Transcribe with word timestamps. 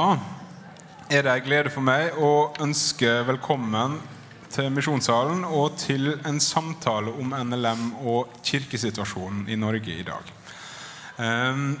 Er 0.00 1.26
det 1.26 1.32
en 1.34 1.44
glede 1.44 1.70
for 1.72 1.84
meg 1.84 2.14
å 2.16 2.54
ønske 2.64 3.08
velkommen 3.28 3.98
til 4.48 4.70
Misjonssalen 4.72 5.42
og 5.44 5.74
til 5.82 6.14
en 6.24 6.38
samtale 6.40 7.12
om 7.20 7.34
NLM 7.36 7.82
og 8.08 8.32
kirkesituasjonen 8.46 9.44
i 9.52 9.58
Norge 9.60 9.98
i 9.98 10.06
dag. 10.06 10.32
Ehm, 11.20 11.74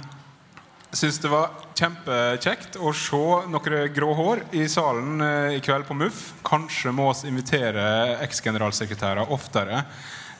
Jeg 0.90 0.98
syns 0.98 1.20
det 1.22 1.30
var 1.30 1.52
kjempekjekt 1.78 2.76
å 2.76 2.92
se 2.92 3.22
noen 3.48 3.94
grå 3.94 4.12
hår 4.18 4.44
i 4.58 4.68
salen 4.68 5.20
eh, 5.22 5.56
i 5.56 5.64
kveld 5.64 5.86
på 5.86 5.94
MUF. 5.94 6.22
Kanskje 6.44 6.92
må 6.92 7.08
vi 7.14 7.30
invitere 7.30 8.18
eks-generalsekretærer 8.26 9.30
oftere, 9.30 9.84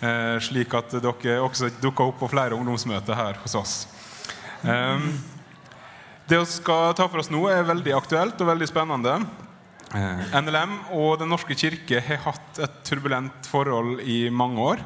eh, 0.02 0.36
slik 0.42 0.74
at 0.74 0.98
dere 1.00 1.40
også 1.40 1.70
dukker 1.80 2.10
opp 2.10 2.18
på 2.20 2.32
flere 2.34 2.58
ungdomsmøter 2.58 3.14
her 3.14 3.40
hos 3.44 3.54
oss. 3.54 3.86
Ehm, 4.66 5.14
det 6.30 6.38
vi 6.38 6.46
skal 6.46 6.92
ta 6.94 7.08
for 7.10 7.22
oss 7.22 7.30
nå, 7.32 7.40
er 7.50 7.66
veldig 7.66 7.94
aktuelt 7.96 8.38
og 8.38 8.50
veldig 8.52 8.68
spennende. 8.70 9.16
Eh, 9.90 10.36
NLM 10.38 10.76
og 10.94 11.16
Den 11.18 11.32
norske 11.32 11.56
kirke 11.58 11.98
har 12.06 12.22
hatt 12.22 12.60
et 12.62 12.76
turbulent 12.86 13.48
forhold 13.50 14.04
i 14.06 14.28
mange 14.30 14.62
år. 14.62 14.84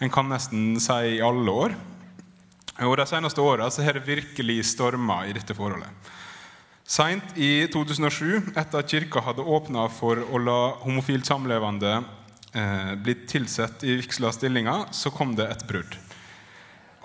En 0.00 0.12
kan 0.12 0.30
nesten 0.30 0.78
si 0.80 1.18
i 1.18 1.20
alle 1.20 1.52
år. 1.52 1.76
Og 2.86 2.96
De 2.96 3.06
seneste 3.10 3.42
åra 3.42 3.68
har 3.68 3.98
det 3.98 4.06
virkelig 4.06 4.64
storma 4.72 5.26
i 5.26 5.34
dette 5.36 5.52
forholdet. 5.52 5.90
Seint 6.88 7.36
i 7.36 7.68
2007, 7.68 8.54
etter 8.56 8.80
at 8.80 8.88
kirka 8.88 9.20
hadde 9.20 9.44
åpna 9.44 9.90
for 9.92 10.16
å 10.16 10.40
la 10.40 10.60
homofilt 10.86 11.28
samlevende 11.28 11.98
eh, 12.56 12.94
bli 12.96 13.26
tilsett 13.28 13.84
i 13.84 13.98
vigsla 13.98 14.32
stillinger, 14.32 14.86
så 14.96 15.12
kom 15.12 15.36
det 15.36 15.50
et 15.52 15.66
brudd. 15.68 15.98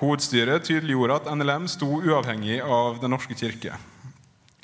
Hovedstyret 0.04 0.66
tydeliggjorde 0.68 1.16
at 1.22 1.28
NLM 1.32 1.68
sto 1.72 1.88
uavhengig 2.02 2.58
av 2.60 2.98
Den 3.00 3.14
norske 3.16 3.36
kirke. 3.40 3.78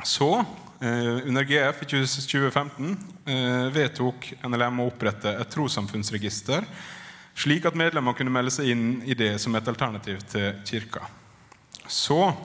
Så, 0.04 0.46
eh, 0.82 1.28
under 1.28 1.44
GF 1.44 1.84
i 1.84 1.86
2015, 1.86 2.98
eh, 3.26 3.70
vedtok 3.72 4.34
NLM 4.44 4.80
å 4.80 4.88
opprette 4.92 5.31
et 5.40 5.50
trossamfunnsregister, 5.50 6.66
slik 7.36 7.66
at 7.66 7.76
medlemmer 7.76 8.18
kunne 8.18 8.31
melde 8.31 8.52
seg 8.52 8.68
inn 8.68 9.02
i 9.06 9.14
det 9.14 9.40
som 9.40 9.56
et 9.56 9.68
alternativ 9.68 10.20
til 10.28 10.59
kirka. 10.66 11.08
Så, 11.88 12.36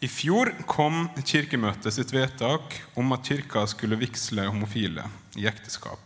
i 0.00 0.06
fjor 0.06 0.52
kom 0.66 1.08
Kirkemøtet 1.24 1.92
sitt 1.92 2.10
vedtak 2.12 2.82
om 2.94 3.12
at 3.12 3.26
kirka 3.26 3.66
skulle 3.66 3.98
vigsle 3.98 4.46
homofile 4.46 5.10
i 5.36 5.46
ekteskap. 5.46 5.98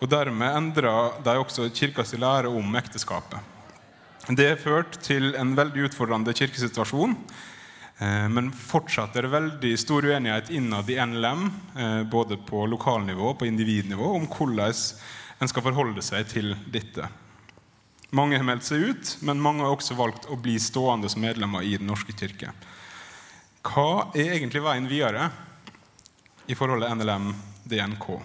Og 0.00 0.08
Dermed 0.08 0.56
endra 0.56 1.22
de 1.24 1.38
også 1.38 1.70
kirkas 1.72 2.12
lære 2.12 2.48
om 2.48 2.76
ekteskapet. 2.76 3.53
Det 4.24 4.46
har 4.48 4.56
ført 4.56 4.94
til 5.04 5.34
en 5.36 5.50
veldig 5.52 5.82
utfordrende 5.90 6.32
kirkesituasjon. 6.32 7.12
Eh, 7.98 8.28
Men 8.32 8.48
fortsatt 8.52 9.16
er 9.16 9.26
det 9.26 9.34
veldig 9.34 9.72
stor 9.78 10.06
uenighet 10.08 10.48
innad 10.50 10.88
i 10.88 10.96
NLM, 10.96 11.50
eh, 11.76 12.02
både 12.08 12.38
på 12.38 12.64
lokalnivå 12.66 13.34
og 13.34 13.38
på 13.38 13.46
individnivå, 13.46 14.14
om 14.16 14.26
hvordan 14.26 14.72
en 15.40 15.48
skal 15.48 15.62
forholde 15.62 16.02
seg 16.02 16.26
til 16.30 16.56
dette. 16.72 17.08
Mange 18.12 18.38
har 18.38 18.44
meldt 18.44 18.64
seg 18.64 18.80
ut, 18.80 19.16
men 19.20 19.42
mange 19.42 19.60
har 19.60 19.76
også 19.76 19.94
valgt 19.94 20.24
å 20.30 20.40
bli 20.40 20.56
stående 20.56 21.10
som 21.10 21.20
medlemmer 21.20 21.62
i 21.62 21.76
Den 21.76 21.86
norske 21.86 22.16
kirke. 22.16 22.52
Hva 23.62 24.08
er 24.14 24.38
egentlig 24.38 24.62
veien 24.62 24.88
videre 24.88 25.30
i 26.48 26.54
forholdet 26.54 26.96
NLM-DNK? 26.96 28.22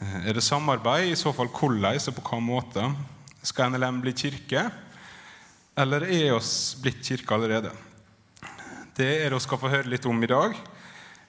Eh, 0.00 0.26
Er 0.26 0.32
det 0.32 0.42
samarbeid? 0.42 1.12
I 1.12 1.14
så 1.14 1.32
fall 1.32 1.46
hvordan 1.48 1.94
og 1.94 2.14
på 2.16 2.22
hva 2.22 2.40
måte? 2.42 2.94
Skal 3.42 3.72
NLM 3.72 4.02
bli 4.04 4.12
kirke, 4.12 4.66
eller 5.80 6.04
er 6.04 6.34
oss 6.36 6.76
blitt 6.82 7.00
kirke 7.06 7.32
allerede? 7.32 7.70
Det 8.92 9.06
er 9.22 9.30
det 9.30 9.38
vi 9.38 9.44
skal 9.46 9.60
få 9.62 9.70
høre 9.72 9.88
litt 9.88 10.04
om 10.04 10.18
i 10.20 10.28
dag. 10.28 10.58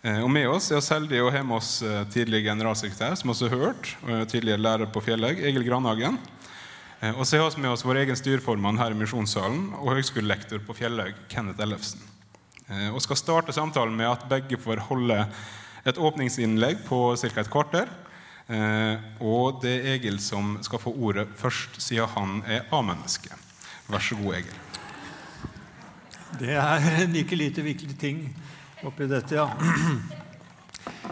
Eh, 0.03 0.19
Og 0.19 0.27
med 0.33 0.49
oss 0.49 0.67
er 0.71 0.81
oss 0.81 0.89
heldige 0.91 1.23
å 1.23 1.31
ha 1.31 1.43
med 1.43 1.55
oss 1.55 1.81
eh, 1.81 2.03
tidligere 2.11 2.49
generalsekretær, 2.49 3.15
som 3.15 3.31
også 3.31 3.47
har 3.47 3.63
hørt, 3.63 3.93
og 4.03 4.27
tidligere 4.27 4.59
lærer 4.59 4.91
på 4.91 5.03
Fjellegg, 5.05 5.39
Egil 5.39 5.63
Granhagen. 5.63 6.19
Eh, 6.99 7.15
Og 7.15 7.23
så 7.23 7.39
har 7.39 7.55
vi 7.55 7.63
med 7.63 7.71
oss 7.71 7.85
vår 7.87 8.01
egen 8.03 8.19
styreformann 8.19 8.81
her 8.81 8.91
i 8.91 8.99
Misjonssalen 8.99 9.71
og 9.79 9.95
høgskolelektor 9.95 10.59
på 10.67 10.75
Fjellegg, 10.81 11.15
Kenneth 11.31 11.63
Ellefsen. 11.63 12.07
Og 12.95 13.01
skal 13.03 13.17
starte 13.19 13.51
samtalen 13.51 13.97
med 13.97 14.07
at 14.07 14.21
begge 14.31 14.55
får 14.55 14.79
holde 14.87 15.17
et 15.83 15.97
åpningsinnlegg 15.99 16.85
på 16.87 17.17
ca. 17.19 17.41
et 17.41 17.49
kvarter. 17.51 17.89
Eh, 18.49 18.97
Og 19.21 19.61
det 19.61 19.73
er 19.79 19.93
Egil 19.95 20.19
som 20.19 20.57
skal 20.63 20.79
få 20.81 20.93
ordet 20.93 21.27
først, 21.37 21.81
siden 21.81 22.09
han 22.15 22.43
er 22.47 22.65
A-menneske. 22.71 23.29
Vær 23.87 23.99
så 23.99 24.15
god, 24.15 24.35
Egil. 24.41 24.57
Det 26.39 26.55
er 26.55 26.89
en 27.03 27.15
ikke 27.15 27.35
lite 27.35 27.61
viktig 27.61 27.97
ting 27.99 28.23
oppi 28.87 29.07
dette, 29.07 29.35
ja. 29.35 29.49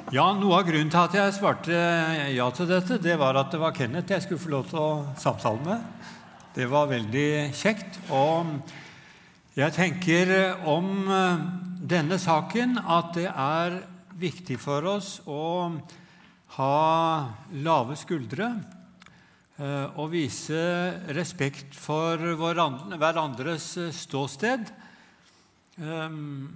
Ja, 0.09 0.23
Noe 0.34 0.57
av 0.57 0.66
grunnen 0.66 0.89
til 0.89 1.03
at 1.03 1.13
jeg 1.13 1.34
svarte 1.35 1.75
ja 2.34 2.47
til 2.56 2.69
dette, 2.72 2.97
det 3.03 3.18
var 3.19 3.38
at 3.38 3.51
det 3.53 3.59
var 3.62 3.75
Kenneth 3.78 4.09
jeg 4.16 4.23
skulle 4.25 4.41
få 4.41 4.50
lov 4.56 4.69
til 4.72 4.79
å 4.81 4.91
samtale 5.19 5.62
med. 5.68 5.84
Det 6.56 6.66
var 6.72 6.89
veldig 6.89 7.51
kjekt. 7.53 8.00
Og 8.09 8.56
jeg 9.59 9.75
tenker 9.75 10.31
om 10.66 11.06
denne 11.79 12.18
saken 12.18 12.79
at 12.81 13.13
det 13.19 13.28
er 13.29 13.78
viktig 14.19 14.57
for 14.59 14.88
oss 14.95 15.19
å 15.29 15.44
ha 16.59 17.31
lave 17.63 17.95
skuldre 17.95 18.49
eh, 19.55 19.87
og 19.95 20.11
vise 20.11 20.59
respekt 21.15 21.77
for 21.77 22.19
hverandres 22.19 23.71
ståsted. 23.95 24.67
Um, 25.79 26.49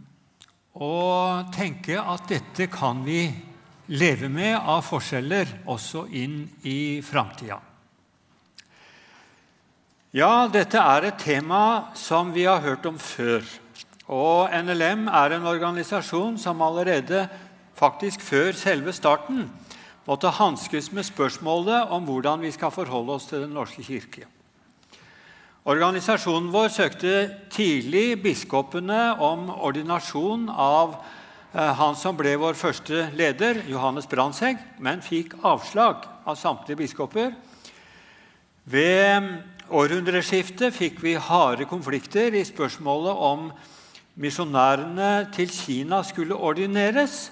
og 0.76 1.54
tenke 1.56 1.96
at 2.02 2.28
dette 2.28 2.68
kan 2.74 3.06
vi 3.06 3.28
leve 3.94 4.28
med 4.32 4.58
av 4.58 4.82
forskjeller 4.84 5.62
også 5.72 6.08
inn 6.12 6.42
i 6.68 7.00
framtida. 7.06 7.60
Ja, 10.14 10.46
dette 10.52 10.78
er 10.78 11.08
et 11.08 11.24
tema 11.24 11.94
som 11.98 12.34
vi 12.36 12.44
har 12.46 12.62
hørt 12.62 12.86
om 12.86 13.00
før. 13.02 13.46
Og 14.12 14.52
NLM 14.52 15.08
er 15.08 15.38
en 15.38 15.48
organisasjon 15.50 16.36
som 16.42 16.62
allerede 16.62 17.24
faktisk 17.80 18.22
før 18.22 18.52
selve 18.58 18.94
starten 18.94 19.48
måtte 20.08 20.32
hanskes 20.36 20.92
med 20.92 21.08
spørsmålet 21.08 21.92
om 21.94 22.06
hvordan 22.08 22.44
vi 22.44 22.52
skal 22.52 22.74
forholde 22.74 23.16
oss 23.16 23.28
til 23.30 23.46
Den 23.46 23.54
norske 23.56 23.84
kirke. 23.84 24.28
Organisasjonen 25.64 26.50
vår 26.52 26.68
søkte 26.76 27.12
tidlig 27.54 28.18
biskopene 28.20 29.14
om 29.24 29.48
ordinasjon 29.48 30.50
av 30.52 30.98
eh, 30.98 31.72
han 31.80 31.96
som 31.96 32.18
ble 32.20 32.34
vår 32.36 32.58
første 32.60 33.06
leder, 33.16 33.62
Johannes 33.72 34.10
Brandtzæg, 34.12 34.60
men 34.84 35.00
fikk 35.00 35.38
avslag 35.40 36.04
av 36.28 36.36
samtlige 36.36 36.82
biskoper. 36.84 37.32
Ved 38.68 39.30
århundreskiftet 39.72 40.76
fikk 40.76 41.00
vi 41.04 41.16
harde 41.16 41.64
konflikter 41.68 42.36
i 42.36 42.44
spørsmålet 42.44 43.24
om 43.32 43.48
misjonærene 44.20 45.30
til 45.36 45.48
Kina 45.48 46.02
skulle 46.04 46.36
ordineres. 46.36 47.32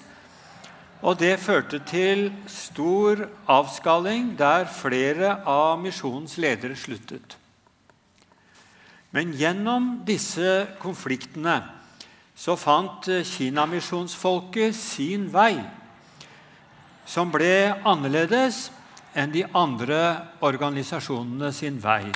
Og 1.02 1.18
det 1.18 1.40
førte 1.42 1.80
til 1.82 2.28
stor 2.46 3.24
avskalling, 3.50 4.36
der 4.38 4.68
flere 4.70 5.40
av 5.50 5.80
misjonens 5.82 6.36
ledere 6.38 6.78
sluttet. 6.78 7.36
Men 9.10 9.34
gjennom 9.36 9.96
disse 10.06 10.62
konfliktene 10.80 11.58
så 12.38 12.54
fant 12.56 13.10
kinamisjonsfolket 13.28 14.76
sin 14.78 15.26
vei, 15.34 15.58
som 17.04 17.34
ble 17.34 17.74
annerledes 17.82 18.68
enn 19.18 19.34
de 19.34 19.42
andre 19.58 19.98
organisasjonene 20.40 21.50
sin 21.52 21.82
vei. 21.82 22.06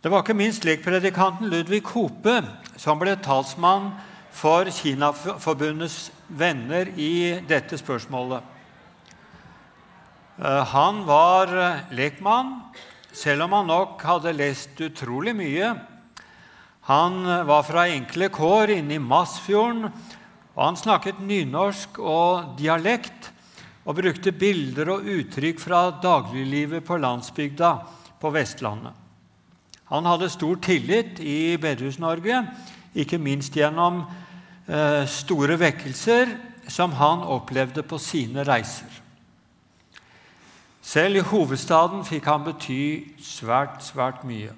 Det 0.00 0.08
var 0.12 0.22
ikke 0.22 0.36
minst 0.36 0.64
lekpredikanten 0.64 1.50
Ludvig 1.50 1.82
Hope 1.90 2.38
som 2.80 3.00
ble 3.00 3.16
talsmann 3.20 3.90
for 4.32 4.70
Kinaforbundets 4.70 6.10
venner 6.28 6.92
i 6.96 7.40
dette 7.48 7.78
spørsmålet. 7.80 8.42
Eh, 10.38 10.64
Han 10.72 11.04
var 11.06 11.54
lekmann, 11.90 12.60
selv 13.12 13.42
om 13.42 13.52
han 13.52 13.66
nok 13.66 14.02
hadde 14.02 14.36
lest 14.36 14.80
utrolig 14.80 15.34
mye. 15.34 15.74
Han 16.86 17.24
var 17.46 17.62
fra 17.66 17.88
enkle 17.90 18.30
kår 18.32 18.70
inne 18.78 18.96
i 18.96 19.02
Masfjorden, 19.02 19.90
og 20.54 20.64
han 20.64 20.78
snakket 20.78 21.20
nynorsk 21.22 21.98
og 21.98 22.56
dialekt 22.58 23.30
og 23.84 23.96
brukte 23.96 24.32
bilder 24.36 24.92
og 24.96 25.06
uttrykk 25.08 25.60
fra 25.62 25.86
dagliglivet 26.02 26.84
på 26.86 26.98
landsbygda 27.00 27.70
på 28.20 28.32
Vestlandet. 28.34 28.92
Han 29.90 30.06
hadde 30.06 30.30
stor 30.30 30.58
tillit 30.62 31.18
i 31.18 31.56
Bedehus-Norge, 31.58 32.44
ikke 32.94 33.18
minst 33.18 33.56
gjennom 33.56 34.04
eh, 34.04 34.19
store 35.10 35.56
vekkelser 35.58 36.30
som 36.70 36.92
han 36.94 37.24
opplevde 37.26 37.82
på 37.82 37.98
sine 37.98 38.44
reiser. 38.46 39.00
Selv 40.82 41.20
i 41.20 41.22
hovedstaden 41.26 42.04
fikk 42.06 42.26
han 42.30 42.44
bety 42.46 42.82
svært, 43.22 43.82
svært 43.84 44.24
mye. 44.26 44.54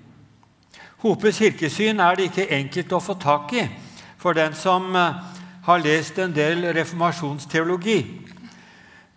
Hopes 1.03 1.41
kirkesyn 1.43 2.01
er 2.01 2.17
det 2.17 2.29
ikke 2.31 2.47
enkelt 2.55 2.93
å 2.95 3.01
få 3.03 3.17
tak 3.21 3.53
i, 3.59 3.65
for 4.23 4.37
den 4.39 4.55
som 4.55 4.95
eh, 4.97 5.19
har 5.67 5.83
lest 5.83 6.21
en 6.23 6.35
del 6.35 6.69
reformasjonsteologi. 6.77 7.99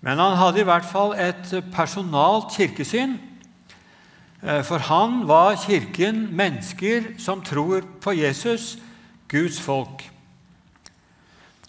Men 0.01 0.21
han 0.21 0.36
hadde 0.39 0.63
i 0.63 0.68
hvert 0.68 0.88
fall 0.89 1.13
et 1.18 1.53
personalt 1.74 2.51
kirkesyn. 2.57 3.15
Eh, 4.42 4.63
for 4.65 4.81
han 4.89 5.24
var 5.30 5.56
Kirken 5.62 6.25
mennesker 6.36 7.13
som 7.21 7.45
tror 7.45 7.86
på 8.01 8.18
Jesus, 8.18 8.75
Guds 9.30 9.62
folk. 9.62 10.03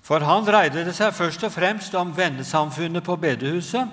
For 0.06 0.23
han 0.23 0.44
dreide 0.47 0.85
det 0.87 0.94
seg 0.94 1.14
først 1.17 1.43
og 1.49 1.50
fremst 1.50 1.94
om 1.99 2.12
vennesamfunnet 2.14 3.03
på 3.03 3.17
bedehuset. 3.19 3.88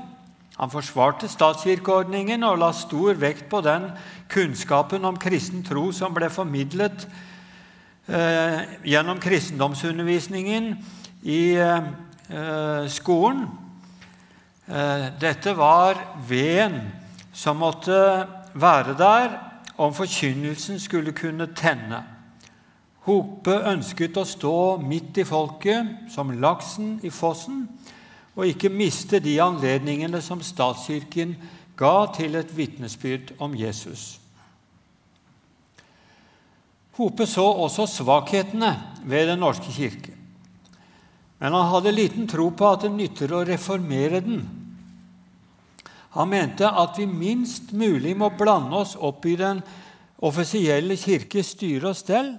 Han 0.59 0.69
forsvarte 0.69 1.25
statskirkeordningen 1.25 2.45
og 2.45 2.59
la 2.61 2.69
stor 2.77 3.17
vekt 3.17 3.47
på 3.49 3.63
den 3.65 3.87
kunnskapen 4.29 5.05
om 5.09 5.17
kristen 5.17 5.63
tro 5.65 5.87
som 5.89 6.13
ble 6.13 6.29
formidlet 6.29 7.07
eh, 8.05 8.59
gjennom 8.85 9.17
kristendomsundervisningen 9.23 10.69
i 11.25 11.41
eh, 11.57 12.85
skolen. 12.93 13.47
Eh, 14.69 15.09
dette 15.17 15.57
var 15.57 15.97
veden 16.29 16.77
som 17.33 17.57
måtte 17.57 17.97
være 18.53 18.93
der 19.01 19.39
om 19.81 19.97
forkynnelsen 19.97 20.77
skulle 20.77 21.17
kunne 21.17 21.49
tenne. 21.57 22.12
Hope 23.03 23.51
ønsket 23.67 24.15
å 24.15 24.23
stå 24.23 24.57
midt 24.79 25.17
i 25.19 25.25
folket, 25.27 26.07
som 26.13 26.31
laksen 26.39 27.01
i 27.03 27.11
fossen, 27.11 27.65
og 28.33 28.47
ikke 28.47 28.71
miste 28.71 29.19
de 29.19 29.35
anledningene 29.43 30.21
som 30.23 30.39
statskirken 30.41 31.35
ga 31.77 32.07
til 32.15 32.37
et 32.39 32.53
vitnesbyrd 32.55 33.35
om 33.43 33.55
Jesus. 33.59 34.21
Hope 36.95 37.25
så 37.27 37.43
også 37.65 37.89
svakhetene 37.89 38.71
ved 39.03 39.27
Den 39.27 39.41
norske 39.41 39.71
kirke. 39.73 40.13
Men 41.41 41.53
han 41.57 41.71
hadde 41.73 41.91
liten 41.91 42.27
tro 42.29 42.51
på 42.55 42.67
at 42.69 42.85
det 42.85 42.93
nytter 42.93 43.33
å 43.33 43.43
reformere 43.43 44.21
den. 44.23 44.43
Han 46.13 46.29
mente 46.29 46.69
at 46.69 46.95
vi 47.01 47.07
minst 47.09 47.73
mulig 47.73 48.13
må 48.15 48.29
blande 48.37 48.77
oss 48.77 48.93
opp 48.95 49.25
i 49.25 49.35
den 49.35 49.59
offisielle 50.23 50.95
kirkes 50.95 51.55
styre 51.57 51.89
og 51.89 51.97
stell, 51.99 52.35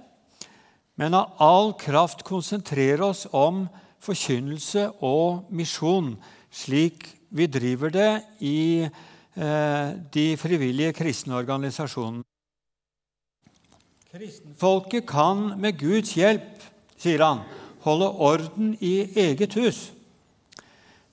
men 0.95 1.15
av 1.17 1.35
all 1.43 1.73
kraft 1.79 2.23
konsentrere 2.27 3.03
oss 3.03 3.25
om 3.35 3.65
forkynnelse 4.05 4.87
og 5.03 5.49
misjon, 5.51 6.13
slik 6.53 7.07
vi 7.35 7.47
driver 7.51 7.91
det 7.91 8.11
i 8.39 8.85
eh, 8.85 9.89
de 10.15 10.27
frivillige 10.39 10.93
kristne 10.95 11.35
organisasjonene. 11.35 12.23
Kristenfolket 14.15 15.03
kan 15.09 15.49
med 15.59 15.75
Guds 15.81 16.13
hjelp, 16.15 16.63
sier 16.95 17.19
han, 17.25 17.41
holde 17.83 18.07
orden 18.07 18.71
i 18.79 19.09
eget 19.19 19.57
hus. 19.59 19.89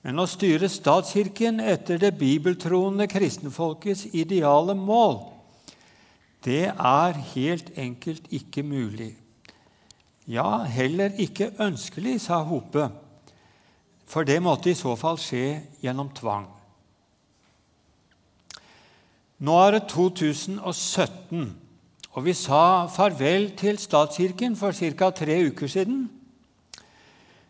Men 0.03 0.19
å 0.19 0.27
styre 0.27 0.69
statskirken 0.71 1.59
etter 1.63 1.99
det 1.99 2.13
bibeltroende 2.19 3.09
kristenfolkets 3.11 4.05
ideale 4.15 4.75
mål, 4.75 5.19
det 6.43 6.69
er 6.71 7.19
helt 7.33 7.71
enkelt 7.79 8.31
ikke 8.35 8.63
mulig. 8.67 9.13
Ja, 10.29 10.63
heller 10.63 11.11
ikke 11.19 11.49
ønskelig, 11.59 12.21
sa 12.23 12.39
Hope, 12.47 12.87
for 14.07 14.23
det 14.23 14.39
måtte 14.43 14.71
i 14.71 14.77
så 14.77 14.95
fall 14.95 15.19
skje 15.19 15.59
gjennom 15.83 16.13
tvang. 16.15 16.47
Nå 19.43 19.57
er 19.65 19.75
det 19.75 19.89
2017, 19.91 21.49
og 22.13 22.23
vi 22.23 22.35
sa 22.37 22.87
farvel 22.87 23.49
til 23.59 23.79
statskirken 23.81 24.55
for 24.55 24.71
ca. 24.71 25.11
tre 25.11 25.41
uker 25.49 25.67
siden. 25.67 26.05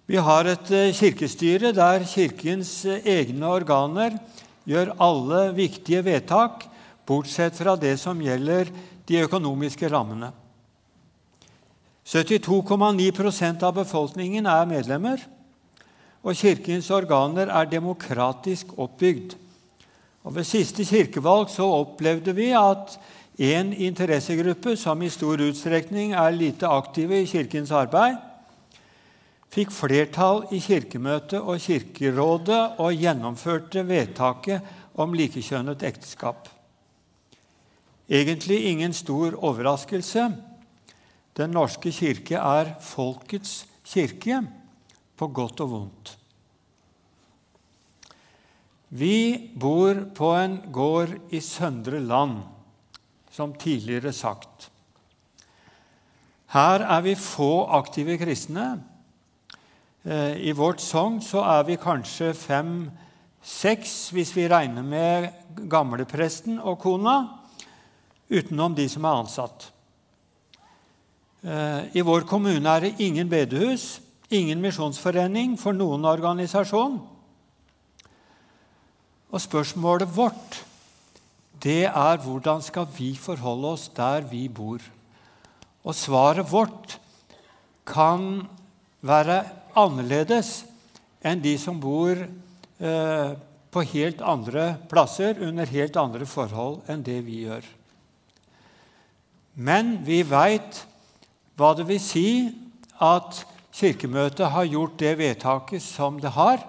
Vi 0.10 0.18
har 0.18 0.50
et 0.50 0.72
eh, 0.74 0.94
kirkestyre 0.98 1.72
der 1.72 2.04
Kirkens 2.10 2.86
eh, 2.86 3.06
egne 3.06 3.48
organer 3.48 4.18
gjør 4.66 4.96
alle 5.00 5.54
viktige 5.56 6.02
vedtak, 6.04 6.66
bortsett 7.06 7.56
fra 7.56 7.78
det 7.80 8.00
som 8.02 8.20
gjelder 8.20 8.72
de 9.08 9.22
økonomiske 9.24 9.88
rammene. 9.92 10.34
72,9% 12.06 13.64
av 13.64 13.78
befolkningen 13.78 14.48
er 14.50 14.68
medlemmer, 14.68 15.22
og 16.24 16.36
Kirkens 16.40 16.90
organer 16.92 17.52
er 17.52 17.72
demokratisk 17.72 18.76
oppbygd. 18.80 19.38
Og 20.24 20.36
Ved 20.36 20.48
siste 20.48 20.86
kirkevalg 20.88 21.50
så 21.52 21.68
opplevde 21.68 22.36
vi 22.36 22.52
at 22.56 22.96
en 23.40 23.74
interessegruppe, 23.74 24.76
som 24.78 25.02
i 25.02 25.10
stor 25.12 25.42
utstrekning 25.42 26.14
er 26.14 26.36
lite 26.36 26.70
aktive 26.70 27.24
i 27.24 27.28
Kirkens 27.28 27.72
arbeid, 27.76 28.20
fikk 29.54 29.74
flertall 29.74 30.46
i 30.54 30.60
Kirkemøtet 30.64 31.42
og 31.42 31.60
Kirkerådet 31.62 32.80
og 32.82 32.96
gjennomførte 32.98 33.84
vedtaket 33.86 34.62
om 34.98 35.14
likekjønnet 35.18 35.84
ekteskap. 35.86 36.48
Egentlig 38.10 38.64
ingen 38.70 38.94
stor 38.94 39.36
overraskelse. 39.38 40.32
Den 41.38 41.56
norske 41.56 41.92
kirke 41.92 42.38
er 42.38 42.76
folkets 42.82 43.64
kirke, 43.88 44.44
på 45.18 45.28
godt 45.30 45.62
og 45.62 45.70
vondt. 45.70 46.12
Vi 48.94 49.50
bor 49.58 49.98
på 50.14 50.30
en 50.38 50.60
gård 50.74 51.16
i 51.34 51.40
Søndre 51.42 52.00
Land, 52.00 52.44
som 53.34 53.56
tidligere 53.58 54.14
sagt. 54.14 54.70
Her 56.54 56.86
er 56.86 57.02
vi 57.02 57.16
få 57.18 57.66
aktive 57.74 58.20
kristne. 58.22 58.68
Eh, 60.06 60.38
I 60.38 60.54
vårt 60.54 60.82
sogn 60.82 61.18
er 61.42 61.64
vi 61.66 61.80
kanskje 61.82 62.34
fem-seks, 62.38 64.12
hvis 64.14 64.36
vi 64.36 64.48
regner 64.48 64.86
med 64.86 65.30
gamlepresten 65.70 66.60
og 66.60 66.78
kona, 66.86 67.18
utenom 68.30 68.76
de 68.78 68.86
som 68.90 69.06
er 69.06 69.24
ansatt. 69.24 69.73
Eh, 71.44 71.98
I 72.00 72.02
vår 72.02 72.24
kommune 72.24 72.70
er 72.70 72.86
det 72.86 73.04
ingen 73.04 73.28
bedehus, 73.28 74.00
ingen 74.32 74.62
misjonsforening 74.64 75.58
for 75.60 75.76
noen 75.76 76.08
organisasjon. 76.08 77.02
Og 79.34 79.42
spørsmålet 79.42 80.08
vårt 80.16 80.62
det 81.64 81.86
er 81.88 82.20
hvordan 82.20 82.64
skal 82.64 82.88
vi 82.96 83.14
forholde 83.20 83.74
oss 83.76 83.88
der 83.96 84.24
vi 84.28 84.46
bor? 84.52 84.84
Og 85.84 85.96
svaret 85.96 86.48
vårt 86.48 86.98
kan 87.88 88.46
være 89.04 89.42
annerledes 89.76 90.62
enn 91.24 91.44
de 91.44 91.58
som 91.60 91.80
bor 91.80 92.20
eh, 92.20 93.32
på 93.74 93.86
helt 93.92 94.22
andre 94.22 94.74
plasser 94.92 95.40
under 95.44 95.68
helt 95.68 96.00
andre 96.00 96.28
forhold 96.30 96.84
enn 96.92 97.04
det 97.04 97.20
vi 97.26 97.44
gjør. 97.48 97.68
Men 99.56 99.98
vi 100.08 100.22
veit 100.28 100.84
hva 101.58 101.74
det 101.78 101.88
vil 101.90 102.02
si 102.02 102.28
at 103.04 103.44
Kirkemøtet 103.74 104.52
har 104.54 104.70
gjort 104.70 105.00
det 105.02 105.16
vedtaket 105.18 105.82
som 105.82 106.20
det 106.22 106.30
har. 106.36 106.62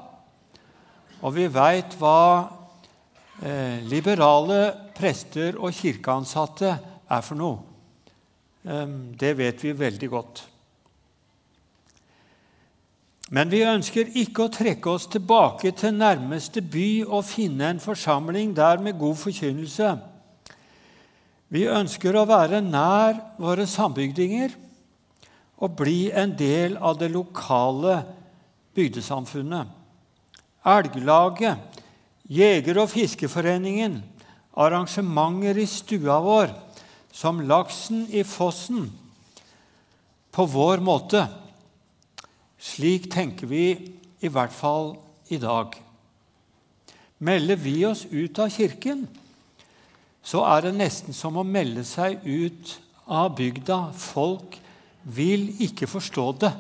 Og 1.21 1.35
vi 1.37 1.45
veit 1.53 1.93
hva 2.01 2.49
eh, 3.45 3.85
liberale 3.85 4.73
prester 4.97 5.59
og 5.61 5.75
kirkeansatte 5.77 6.73
er 6.73 7.23
for 7.25 7.37
noe. 7.37 7.61
Eh, 8.65 8.97
det 9.21 9.35
vet 9.37 9.67
vi 9.67 9.77
veldig 9.77 10.11
godt. 10.13 10.43
Men 13.37 13.53
vi 13.53 13.65
ønsker 13.69 14.17
ikke 14.21 14.47
å 14.47 14.53
trekke 14.53 14.97
oss 14.97 15.09
tilbake 15.13 15.75
til 15.77 15.97
nærmeste 15.97 16.65
by 16.65 17.05
og 17.05 17.25
finne 17.29 17.73
en 17.73 17.85
forsamling 17.85 18.57
der 18.57 18.81
med 18.81 18.97
god 19.01 19.17
forkynnelse. 19.21 19.95
Vi 21.53 21.69
ønsker 21.69 22.17
å 22.17 22.29
være 22.29 22.65
nær 22.65 23.21
våre 23.41 23.69
sambygdinger 23.69 24.55
å 25.59 25.69
bli 25.71 26.11
en 26.11 26.35
del 26.37 26.77
av 26.77 26.99
det 26.99 27.11
lokale 27.13 28.03
bygdesamfunnet. 28.75 29.69
Elglaget, 30.65 31.81
Jeger- 32.25 32.79
og 32.81 32.89
fiskeforeningen, 32.89 33.99
arrangementer 34.57 35.59
i 35.61 35.67
stua 35.69 36.17
vår, 36.25 36.55
som 37.13 37.43
laksen 37.45 38.07
i 38.09 38.23
fossen, 38.25 38.89
på 40.33 40.47
vår 40.51 40.81
måte. 40.81 41.27
Slik 42.59 43.11
tenker 43.13 43.47
vi 43.47 43.67
i 44.25 44.31
hvert 44.33 44.55
fall 44.57 44.97
i 45.29 45.37
dag. 45.37 45.77
Melder 47.19 47.61
vi 47.61 47.85
oss 47.87 48.07
ut 48.11 48.39
av 48.41 48.51
kirken, 48.51 49.05
så 50.25 50.41
er 50.49 50.65
det 50.65 50.75
nesten 50.81 51.15
som 51.15 51.37
å 51.37 51.45
melde 51.45 51.85
seg 51.85 52.25
ut 52.25 52.79
av 53.05 53.35
bygda. 53.37 53.93
Folk 53.93 54.57
vil 55.05 55.51
ikke 55.65 55.89
forstå 55.91 56.27
det. 56.45 56.53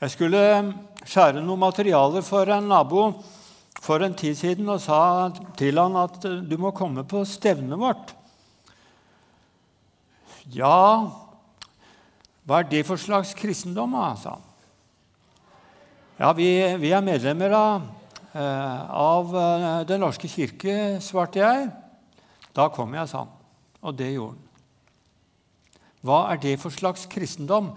Jeg 0.00 0.12
skulle 0.12 0.42
skjære 1.06 1.42
noe 1.42 1.58
materiale 1.58 2.22
for 2.26 2.50
en 2.52 2.68
nabo 2.70 3.08
for 3.82 4.02
en 4.02 4.14
tid 4.18 4.36
siden 4.38 4.68
og 4.72 4.80
sa 4.82 5.28
til 5.58 5.78
han 5.78 5.96
at 6.00 6.18
du 6.22 6.56
må 6.60 6.72
komme 6.76 7.04
på 7.08 7.22
stevnet 7.28 7.78
vårt. 7.80 8.12
Ja, 10.54 11.10
Hva 12.46 12.60
er 12.62 12.68
det 12.70 12.84
for 12.86 12.94
slags 12.94 13.32
kristendom? 13.34 13.96
sa 14.22 14.36
han. 14.36 14.44
Ja, 16.18 16.32
vi, 16.32 16.46
vi 16.78 16.92
er 16.94 17.02
medlemmer 17.02 17.50
av, 17.50 17.88
eh, 18.32 18.90
av 18.94 19.34
eh, 19.36 19.80
Den 19.88 20.00
norske 20.00 20.30
kirke, 20.30 21.00
svarte 21.02 21.42
jeg. 21.42 21.66
Da 22.54 22.68
kom 22.70 22.94
jeg, 22.94 23.08
sa 23.10 23.24
han. 23.24 23.34
Og 23.82 23.98
det 23.98 24.12
gjorde 24.14 24.36
han. 24.38 24.45
Hva 26.06 26.26
er 26.32 26.40
det 26.42 26.56
for 26.62 26.74
slags 26.74 27.06
kristendom? 27.10 27.72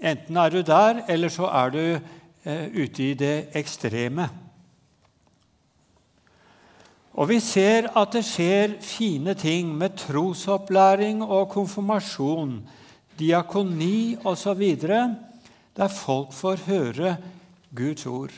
Enten 0.00 0.36
er 0.36 0.50
du 0.50 0.62
der, 0.62 1.02
eller 1.08 1.28
så 1.28 1.48
er 1.50 1.72
du 1.74 1.82
eh, 1.84 2.66
ute 2.72 3.10
i 3.10 3.14
det 3.18 3.50
ekstreme. 3.58 4.28
Og 7.18 7.28
vi 7.32 7.40
ser 7.42 7.90
at 7.98 8.12
det 8.14 8.22
skjer 8.24 8.76
fine 8.84 9.34
ting 9.34 9.72
med 9.74 9.96
trosopplæring 9.98 11.24
og 11.24 11.48
konfirmasjon, 11.50 12.60
diakoni 13.18 14.16
osv 14.24 14.62
der 15.78 15.88
folk 15.88 16.32
får 16.32 16.62
høre 16.66 17.16
Guds 17.74 18.06
ord. 18.06 18.32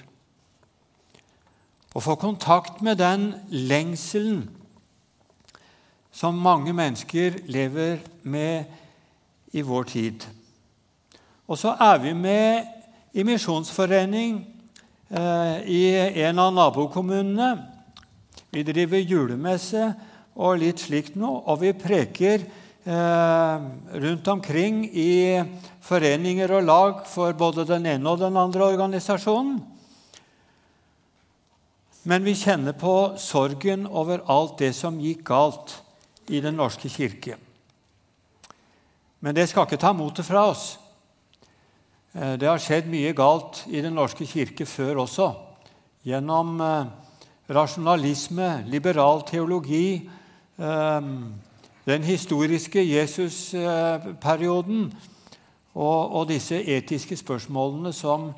Å 1.95 2.01
få 2.01 2.17
kontakt 2.21 2.83
med 2.85 3.01
den 3.01 3.31
lengselen 3.49 4.45
som 6.13 6.39
mange 6.39 6.75
mennesker 6.75 7.39
lever 7.51 8.01
med 8.23 8.65
i 9.55 9.63
vår 9.63 9.89
tid. 9.91 10.27
Og 11.51 11.59
så 11.59 11.75
er 11.83 11.99
vi 12.03 12.15
med 12.15 12.67
i 13.15 13.25
misjonsforening 13.27 14.39
eh, 15.11 15.57
i 15.67 15.83
en 16.27 16.39
av 16.39 16.53
nabokommunene. 16.55 17.51
Vi 18.51 18.63
driver 18.67 19.03
julemesse 19.03 19.91
og 20.39 20.61
litt 20.63 20.83
slikt 20.83 21.19
noe, 21.19 21.43
og 21.51 21.61
vi 21.63 21.75
preker 21.75 22.45
eh, 22.47 23.67
rundt 24.05 24.31
omkring 24.31 24.85
i 24.87 25.43
foreninger 25.83 26.55
og 26.55 26.67
lag 26.67 27.05
for 27.11 27.35
både 27.35 27.67
den 27.67 27.87
ene 27.91 28.15
og 28.15 28.23
den 28.23 28.39
andre 28.39 28.71
organisasjonen. 28.71 29.59
Men 32.09 32.25
vi 32.25 32.39
kjenner 32.39 32.73
på 32.79 33.19
sorgen 33.21 33.85
over 33.87 34.23
alt 34.31 34.59
det 34.63 34.73
som 34.79 35.03
gikk 35.03 35.27
galt 35.29 35.81
i 36.31 36.41
Den 36.41 36.55
norske 36.55 36.89
kirke. 36.89 37.37
Men 39.21 39.37
det 39.37 39.51
skal 39.51 39.67
ikke 39.67 39.81
ta 39.81 39.93
motet 39.93 40.25
fra 40.25 40.47
oss. 40.49 40.79
Eh, 42.15 42.39
det 42.41 42.49
har 42.49 42.63
skjedd 42.63 42.89
mye 42.91 43.13
galt 43.17 43.65
i 43.69 43.83
Den 43.85 43.95
norske 43.99 44.27
kirke 44.27 44.67
før 44.67 45.03
også. 45.05 45.35
Gjennom 46.07 46.61
eh, 46.65 46.87
rasjonalisme, 47.51 48.65
liberal 48.71 49.23
teologi, 49.29 50.11
eh, 50.59 51.01
den 51.91 52.03
historiske 52.05 52.85
Jesusperioden 52.85 54.95
og, 55.75 56.29
disse 56.29 56.65
etiske 56.65 57.17
spørsmålene 57.17 57.93
som 57.93 58.33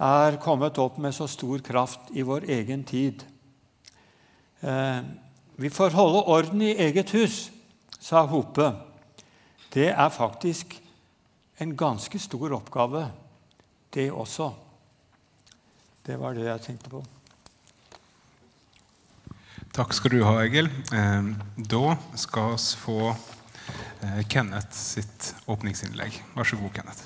er 0.00 0.36
kommet 0.42 0.78
opp 0.78 0.98
med 0.98 1.14
så 1.14 1.26
stor 1.28 1.58
kraft 1.64 2.00
i 2.16 2.22
vår 2.26 2.40
egen 2.48 2.84
tid. 2.84 3.24
Vi 5.60 5.70
får 5.70 5.96
holde 5.96 6.22
orden 6.24 6.62
i 6.64 6.72
eget 6.72 7.12
hus, 7.12 7.50
sa 8.00 8.24
Hope. 8.26 8.72
Det 9.74 9.90
er 9.92 10.08
faktisk 10.08 10.78
en 11.60 11.76
ganske 11.76 12.18
stor 12.18 12.54
oppgave, 12.56 13.06
det 13.94 14.10
også. 14.12 14.50
Det 16.06 16.16
var 16.20 16.34
det 16.34 16.48
jeg 16.48 16.64
tenkte 16.64 16.90
på. 16.90 17.02
Takk 19.76 19.92
skal 19.94 20.16
du 20.16 20.24
ha, 20.24 20.40
Egil. 20.42 20.70
Eh, 20.96 21.28
da 21.70 21.96
skal 22.18 22.56
vi 22.56 22.80
få 22.80 23.12
Eh, 24.02 24.26
Kenneth 24.28 24.72
sitt 24.72 25.34
åpningsinnlegg. 25.46 26.22
Vær 26.34 26.44
så 26.44 26.56
god, 26.56 26.72
Kenneth. 26.74 27.04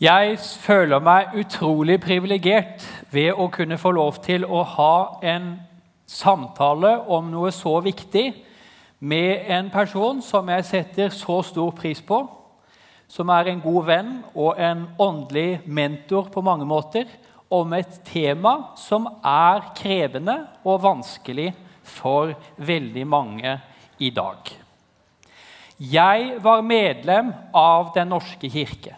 Jeg 0.00 0.38
føler 0.40 1.02
meg 1.04 1.34
utrolig 1.36 1.98
privilegert 2.00 2.86
ved 3.12 3.36
å 3.36 3.50
kunne 3.52 3.78
få 3.78 3.92
lov 3.92 4.22
til 4.24 4.46
å 4.48 4.62
ha 4.64 4.94
en 5.22 5.52
samtale 6.10 6.96
om 7.06 7.30
noe 7.30 7.52
så 7.54 7.76
viktig 7.84 8.26
med 9.00 9.46
en 9.48 9.70
person 9.72 10.20
som 10.24 10.48
jeg 10.50 10.66
setter 10.68 11.14
så 11.14 11.40
stor 11.46 11.72
pris 11.76 12.02
på, 12.04 12.20
som 13.10 13.30
er 13.32 13.50
en 13.50 13.62
god 13.62 13.86
venn 13.88 14.10
og 14.34 14.58
en 14.60 14.84
åndelig 15.00 15.62
mentor 15.66 16.28
på 16.30 16.42
mange 16.46 16.66
måter, 16.68 17.06
om 17.50 17.72
et 17.74 17.96
tema 18.06 18.76
som 18.78 19.08
er 19.26 19.72
krevende 19.74 20.36
og 20.62 20.84
vanskelig 20.84 21.48
for 21.82 22.36
veldig 22.56 23.06
mange 23.10 23.56
i 23.98 24.12
dag. 24.14 24.52
Jeg 25.80 26.36
var 26.44 26.62
medlem 26.62 27.32
av 27.56 27.90
Den 27.94 28.12
norske 28.12 28.50
kirke. 28.52 28.94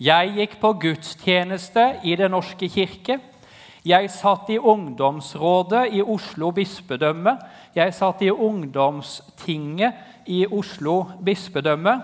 Jeg 0.00 0.34
gikk 0.36 0.58
på 0.60 0.74
gudstjeneste 0.84 1.86
i 2.04 2.14
Den 2.16 2.30
norske 2.36 2.68
kirke. 2.68 3.18
Jeg 3.84 4.10
satt 4.12 4.50
i 4.52 4.58
ungdomsrådet 4.58 5.86
i 5.96 6.02
Oslo 6.02 6.50
bispedømme. 6.52 7.32
Jeg 7.74 7.94
satt 7.96 8.22
i 8.22 8.30
ungdomstinget 8.30 10.26
i 10.26 10.44
Oslo 10.46 11.04
bispedømme. 11.24 11.94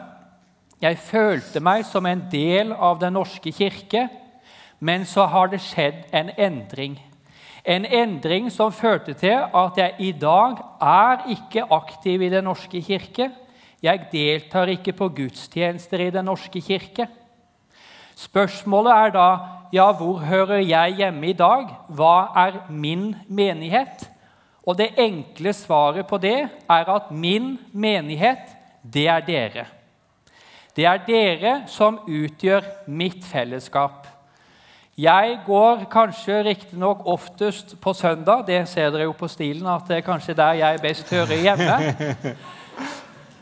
Jeg 0.80 0.96
følte 0.98 1.60
meg 1.60 1.84
som 1.84 2.06
en 2.06 2.22
del 2.32 2.72
av 2.72 3.00
Den 3.00 3.12
norske 3.12 3.52
kirke, 3.52 4.08
men 4.80 5.04
så 5.04 5.26
har 5.28 5.52
det 5.52 5.60
skjedd 5.60 6.08
en 6.16 6.30
endring. 6.38 6.96
En 7.64 7.84
endring 7.84 8.48
som 8.52 8.72
førte 8.72 9.12
til 9.12 9.36
at 9.36 9.76
jeg 9.76 9.94
i 9.98 10.12
dag 10.12 10.56
er 10.80 11.28
ikke 11.28 11.66
aktiv 11.70 12.22
i 12.22 12.32
Den 12.32 12.44
norske 12.44 12.80
kirke. 12.80 13.30
Jeg 13.82 14.08
deltar 14.12 14.72
ikke 14.72 14.92
på 14.96 15.08
gudstjenester 15.08 16.00
i 16.00 16.10
Den 16.10 16.24
norske 16.24 16.60
kirke. 16.60 17.08
Spørsmålet 18.16 18.92
er 18.92 19.10
da 19.12 19.28
ja, 19.72 19.92
hvor 19.92 20.18
hører 20.18 20.62
jeg 20.62 20.96
hjemme 21.00 21.30
i 21.30 21.36
dag? 21.36 21.70
Hva 21.88 22.16
er 22.36 22.60
min 22.70 23.14
menighet? 23.28 24.08
Og 24.66 24.78
det 24.78 24.96
enkle 24.98 25.52
svaret 25.54 26.06
på 26.06 26.18
det 26.18 26.48
er 26.68 26.90
at 26.90 27.10
min 27.10 27.54
menighet, 27.72 28.50
det 28.82 29.06
er 29.08 29.22
dere. 29.26 29.66
Det 30.76 30.84
er 30.84 31.00
dere 31.06 31.54
som 31.70 32.00
utgjør 32.06 32.66
mitt 32.86 33.24
fellesskap. 33.24 34.06
Jeg 34.96 35.38
går 35.46 35.84
kanskje 35.92 36.42
riktignok 36.42 37.06
oftest 37.06 37.74
på 37.80 37.92
søndag. 37.92 38.46
Det 38.46 38.62
ser 38.68 38.90
dere 38.90 39.08
jo 39.08 39.12
på 39.12 39.28
stilen 39.28 39.66
at 39.68 39.84
det 39.88 39.98
er 39.98 40.06
kanskje 40.06 40.36
der 40.36 40.60
jeg 40.60 40.80
best 40.82 41.10
hører 41.10 41.42
hjemme. 41.42 42.36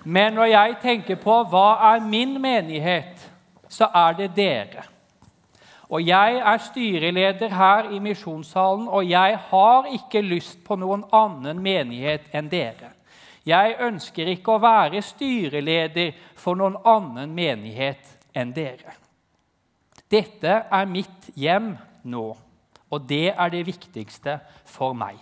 Men 0.05 0.35
når 0.35 0.51
jeg 0.51 0.77
tenker 0.83 1.17
på 1.17 1.37
hva 1.51 1.69
er 1.95 2.03
min 2.05 2.37
menighet, 2.43 3.23
så 3.69 3.89
er 3.95 4.19
det 4.19 4.35
dere. 4.37 4.85
Og 5.89 6.01
jeg 6.07 6.39
er 6.41 6.59
styreleder 6.65 7.53
her 7.53 7.91
i 7.93 7.99
Misjonssalen, 8.01 8.89
og 8.89 9.05
jeg 9.09 9.39
har 9.51 9.89
ikke 9.93 10.23
lyst 10.25 10.63
på 10.65 10.79
noen 10.81 11.05
annen 11.13 11.61
menighet 11.63 12.31
enn 12.33 12.49
dere. 12.49 12.95
Jeg 13.45 13.77
ønsker 13.85 14.31
ikke 14.33 14.55
å 14.55 14.63
være 14.63 15.03
styreleder 15.05 16.15
for 16.41 16.57
noen 16.57 16.79
annen 16.89 17.35
menighet 17.37 18.15
enn 18.33 18.55
dere. 18.57 18.97
Dette 20.09 20.57
er 20.71 20.89
mitt 20.89 21.29
hjem 21.37 21.75
nå, 22.09 22.25
og 22.89 23.07
det 23.09 23.35
er 23.35 23.53
det 23.53 23.65
viktigste 23.69 24.39
for 24.65 24.97
meg. 24.97 25.19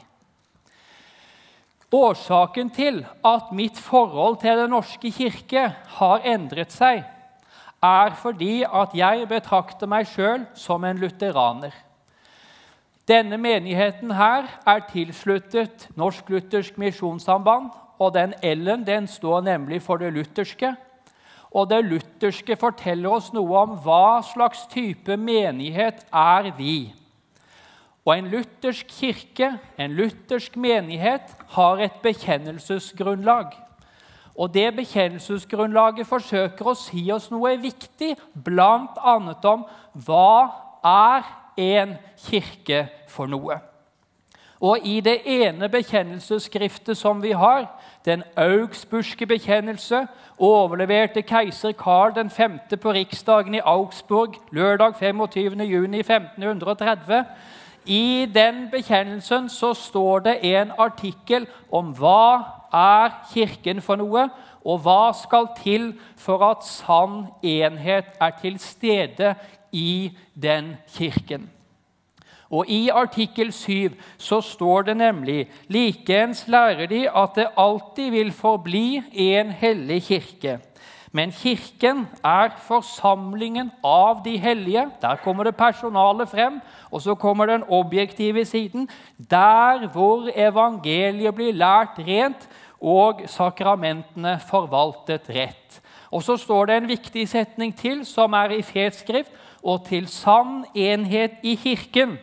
Årsaken 1.92 2.70
til 2.72 3.02
at 3.26 3.50
mitt 3.52 3.76
forhold 3.76 4.38
til 4.40 4.62
Den 4.62 4.70
norske 4.72 5.10
kirke 5.12 5.66
har 5.98 6.24
endret 6.24 6.72
seg, 6.72 7.02
er 7.82 8.14
fordi 8.14 8.62
at 8.62 8.94
jeg 8.94 9.26
betrakter 9.28 9.90
meg 9.90 10.06
sjøl 10.06 10.46
som 10.54 10.84
en 10.84 11.00
lutheraner. 11.02 11.74
Denne 13.08 13.36
menigheten 13.36 14.12
her 14.14 14.46
er 14.66 14.84
tilsluttet 14.92 15.88
Norsk 15.98 16.30
Luthersk 16.30 16.78
Misjonssamband, 16.78 17.72
og 17.98 18.14
den 18.14 18.34
L-en 18.42 18.86
den 18.86 19.08
står 19.10 19.42
nemlig 19.42 19.82
for 19.82 19.98
det 19.98 20.12
lutherske. 20.14 20.74
Og 21.50 21.68
det 21.70 21.82
lutherske 21.84 22.56
forteller 22.56 23.10
oss 23.10 23.32
noe 23.34 23.58
om 23.58 23.74
hva 23.84 24.22
slags 24.24 24.64
type 24.70 25.16
menighet 25.18 26.06
er 26.08 26.52
vi. 26.56 26.94
Og 28.06 28.14
en 28.16 28.30
luthersk 28.32 28.88
kirke, 28.90 29.52
en 29.78 29.98
luthersk 29.98 30.56
menighet, 30.56 31.34
har 31.54 31.82
et 31.82 32.00
bekjennelsesgrunnlag. 32.02 33.52
Og 34.36 34.54
det 34.54 34.76
bekjennelsesgrunnlaget 34.76 36.06
forsøker 36.08 36.66
å 36.66 36.74
si 36.78 37.10
oss 37.12 37.30
noe 37.30 37.56
viktig, 37.60 38.16
bl.a. 38.44 39.16
om 39.44 39.66
hva 40.06 40.48
er 40.84 41.22
en 41.60 41.96
kirke 42.28 42.86
for 43.12 43.26
noe. 43.28 43.60
Og 44.62 44.78
i 44.86 45.00
det 45.02 45.18
ene 45.26 45.66
bekjennelsesskriftet 45.68 46.96
som 46.96 47.22
vi 47.22 47.32
har, 47.34 47.66
den 48.04 48.22
augsburgske 48.36 49.26
bekjennelse, 49.26 50.06
overleverte 50.38 51.22
keiser 51.22 51.72
Karl 51.72 52.30
5. 52.30 52.58
på 52.82 52.92
riksdagen 52.92 53.54
i 53.54 53.60
Augsburg 53.64 54.34
lørdag 54.52 54.92
25.6.1530. 55.02 57.24
I 57.86 58.26
den 58.34 58.70
bekjennelsen 58.70 59.48
så 59.48 59.74
står 59.74 60.18
det 60.18 60.54
en 60.54 60.70
artikkel 60.78 61.46
om 61.70 61.94
hva 61.98 62.61
er 62.72 63.10
Kirken 63.32 63.80
for 63.80 63.96
noe, 63.96 64.28
Og 64.64 64.78
hva 64.84 65.10
skal 65.16 65.48
til 65.58 65.88
for 66.16 66.44
at 66.46 66.62
sann 66.66 67.26
enhet 67.42 68.14
er 68.20 68.30
til 68.42 68.58
stede 68.62 69.34
i 69.72 70.12
den 70.42 70.76
kirken? 70.94 71.50
Og 72.52 72.68
I 72.68 72.88
artikkel 72.88 73.52
7 73.52 73.96
så 74.18 74.40
står 74.40 74.82
det 74.82 74.96
nemlig 74.96 75.46
likeens 75.72 76.44
lærer 76.48 76.86
de 76.86 77.06
at 77.08 77.30
det 77.36 77.48
alltid 77.56 78.10
vil 78.10 78.32
forbli 78.32 79.02
en 79.12 79.50
hellig 79.50 80.02
kirke. 80.02 80.58
Men 81.12 81.32
Kirken 81.32 82.06
er 82.24 82.54
forsamlingen 82.64 83.68
av 83.84 84.22
de 84.24 84.38
hellige. 84.40 84.86
Der 85.02 85.16
kommer 85.20 85.44
det 85.44 85.56
personalet 85.56 86.28
frem. 86.28 86.60
Og 86.90 87.02
så 87.04 87.14
kommer 87.14 87.46
den 87.46 87.64
objektive 87.68 88.44
siden. 88.44 88.88
Der 89.30 89.88
hvor 89.92 90.30
evangeliet 90.34 91.34
blir 91.34 91.52
lært 91.52 92.00
rent 92.00 92.48
og 92.82 93.22
sakramentene 93.30 94.36
forvaltet 94.50 95.30
rett. 95.30 95.78
Og 96.12 96.24
så 96.26 96.36
står 96.36 96.68
det 96.68 96.76
en 96.76 96.90
viktig 96.90 97.24
setning 97.30 97.72
til, 97.78 98.02
som 98.04 98.34
er 98.36 98.56
i 98.58 98.62
fetskrift. 98.66 99.30
Og 99.62 99.86
til 99.86 100.08
sann 100.10 100.64
enhet 100.74 101.38
i 101.46 101.54
Kirken 101.54 102.16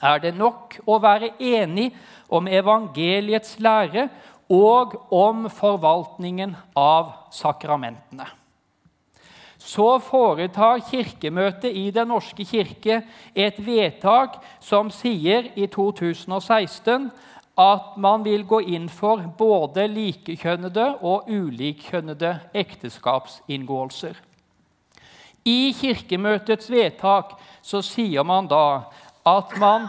er 0.00 0.20
det 0.22 0.36
nok 0.38 0.78
å 0.86 1.00
være 1.02 1.34
enig 1.42 1.90
om 2.30 2.46
evangeliets 2.48 3.58
lære 3.60 4.06
og 4.50 4.94
om 5.12 5.48
forvaltningen 5.50 6.54
av 6.78 7.10
sakramentene. 7.34 8.28
Så 9.60 9.98
foretar 10.00 10.80
Kirkemøtet 10.88 11.74
i 11.76 11.90
Den 11.92 12.08
norske 12.08 12.46
kirke 12.48 13.02
et 13.36 13.58
vedtak 13.60 14.38
som 14.60 14.88
sier 14.90 15.50
i 15.54 15.66
2016 15.68 17.10
at 17.60 17.96
man 18.00 18.24
vil 18.24 18.46
gå 18.48 18.62
inn 18.72 18.88
for 18.88 19.20
både 19.38 19.84
likekjønnede 19.90 20.86
og 21.04 21.28
ulikkjønnede 21.28 22.32
ekteskapsinngåelser. 22.56 24.16
I 25.44 25.72
Kirkemøtets 25.76 26.70
vedtak 26.72 27.36
så 27.62 27.82
sier 27.84 28.24
man 28.24 28.48
da 28.48 28.64
at 29.28 29.56
man 29.60 29.88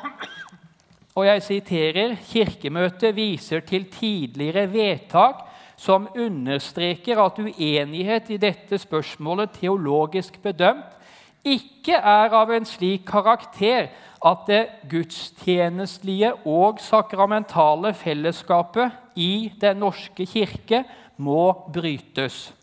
og 1.11 1.25
jeg 1.27 1.43
siterer 1.43 2.15
Kirkemøtet 2.23 3.15
viser 3.15 3.63
til 3.67 3.89
tidligere 3.91 4.67
vedtak 4.71 5.43
som 5.81 6.07
understreker 6.15 7.19
at 7.19 7.39
uenighet 7.41 8.29
i 8.31 8.39
dette 8.39 8.79
spørsmålet 8.79 9.57
teologisk 9.59 10.37
bedømt 10.43 11.00
ikke 11.45 11.97
er 11.97 12.33
av 12.37 12.51
en 12.53 12.65
slik 12.65 13.05
karakter 13.09 13.89
at 14.21 14.47
det 14.47 14.61
gudstjenestlige 14.89 16.33
og 16.45 16.79
sakramentale 16.79 17.93
fellesskapet 17.97 18.91
i 19.15 19.51
Den 19.61 19.81
norske 19.81 20.25
kirke 20.25 20.83
må 21.17 21.53
brytes. 21.73 22.53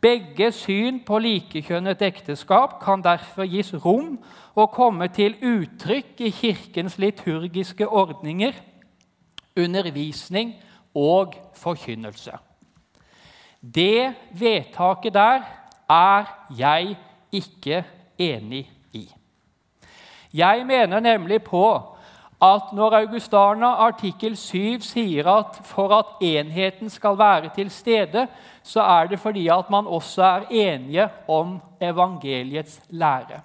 Begge 0.00 0.50
syn 0.52 1.00
på 1.06 1.18
likekjønnet 1.18 2.02
ekteskap 2.04 2.76
kan 2.82 3.02
derfor 3.02 3.48
gis 3.48 3.72
rom 3.84 4.18
og 4.54 4.70
komme 4.70 5.08
til 5.08 5.34
uttrykk 5.42 6.20
i 6.20 6.30
Kirkens 6.30 6.98
liturgiske 7.00 7.88
ordninger, 7.88 8.52
undervisning 9.56 10.54
og 10.94 11.34
forkynnelse. 11.56 12.36
Det 13.60 14.12
vedtaket 14.36 15.14
der 15.14 15.42
er 15.88 16.28
jeg 16.58 16.96
ikke 17.32 17.84
i. 18.18 19.14
Jeg 20.34 20.66
mener 20.66 21.00
nemlig 21.00 21.42
på 21.42 21.94
at 22.42 22.72
når 22.72 22.98
Augustana 22.98 23.66
artikkel 23.86 24.36
7 24.36 24.82
sier 24.84 25.28
at 25.30 25.60
for 25.64 25.94
at 25.98 26.20
enheten 26.20 26.90
skal 26.90 27.18
være 27.18 27.50
til 27.54 27.70
stede, 27.70 28.26
så 28.62 28.82
er 28.82 29.06
det 29.06 29.20
fordi 29.20 29.48
at 29.48 29.70
man 29.70 29.86
også 29.86 30.22
er 30.22 30.46
enige 30.50 31.08
om 31.28 31.60
evangeliets 31.80 32.80
lære. 32.90 33.40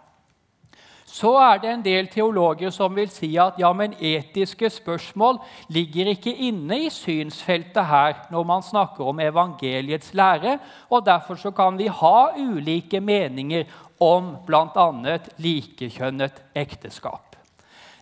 Så 1.10 1.32
er 1.42 1.58
det 1.58 1.70
en 1.74 1.84
del 1.86 2.08
teologer 2.08 2.70
som 2.70 2.94
vil 2.96 3.10
si 3.10 3.32
at 3.42 3.58
ja, 3.58 3.72
men 3.74 3.96
etiske 4.00 4.70
spørsmål 4.70 5.40
ligger 5.74 6.12
ikke 6.12 6.36
inne 6.36 6.84
i 6.86 6.90
synsfeltet 6.94 7.86
her 7.86 8.14
når 8.32 8.44
man 8.46 8.62
snakker 8.62 9.10
om 9.10 9.20
evangeliets 9.20 10.14
lære, 10.14 10.60
og 10.90 11.06
derfor 11.06 11.36
så 11.36 11.52
kan 11.52 11.78
vi 11.78 11.88
ha 11.88 12.28
ulike 12.38 13.02
meninger 13.02 13.64
om 14.00 14.36
bl.a. 14.48 15.18
likekjønnet 15.38 16.44
ekteskap. 16.56 17.36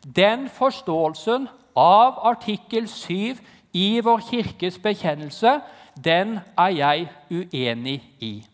Den 0.04 0.48
forståelsen 0.50 1.48
av 1.78 2.20
artikkel 2.26 2.88
7 2.88 3.38
i 3.74 3.88
vår 4.02 4.22
kirkes 4.30 4.78
bekjennelse, 4.82 5.60
den 5.98 6.40
er 6.58 6.74
jeg 6.78 7.10
uenig 7.32 8.00
i. 8.20 8.46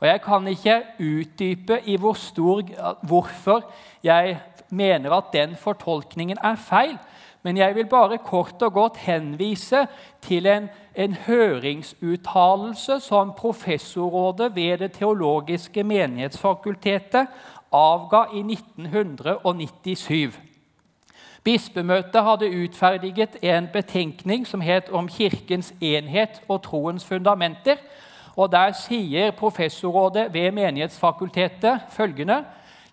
Og 0.00 0.06
Jeg 0.08 0.20
kan 0.22 0.48
ikke 0.48 0.82
utdype 1.00 1.80
i 1.84 1.96
hvor 1.96 2.12
stor, 2.12 2.62
hvorfor 3.02 3.62
jeg 4.04 4.38
mener 4.68 5.12
at 5.12 5.32
den 5.32 5.56
fortolkningen 5.56 6.38
er 6.42 6.56
feil. 6.56 6.98
Men 7.42 7.56
jeg 7.56 7.74
vil 7.74 7.86
bare 7.86 8.18
kort 8.18 8.62
og 8.62 8.72
godt 8.72 8.96
henvise 8.96 9.86
til 10.20 10.46
en, 10.46 10.68
en 10.96 11.12
høringsuttalelse 11.12 13.00
som 13.00 13.32
professorrådet 13.36 14.56
ved 14.56 14.78
Det 14.78 14.92
teologiske 14.92 15.84
menighetsfakultetet 15.84 17.26
avga 17.72 18.24
i 18.34 18.38
1997. 18.38 20.40
Bispemøtet 21.44 22.22
hadde 22.22 22.64
utferdiget 22.64 23.36
en 23.42 23.68
betenkning 23.72 24.46
som 24.46 24.60
het 24.60 24.88
'Om 24.88 25.08
Kirkens 25.08 25.74
enhet 25.80 26.42
og 26.48 26.62
troens 26.62 27.04
fundamenter'. 27.04 27.78
Og 28.36 28.52
Der 28.52 28.72
sier 28.72 29.30
professorrådet 29.30 30.34
ved 30.34 30.50
Menighetsfakultetet 30.50 31.80
følgende 31.90 32.44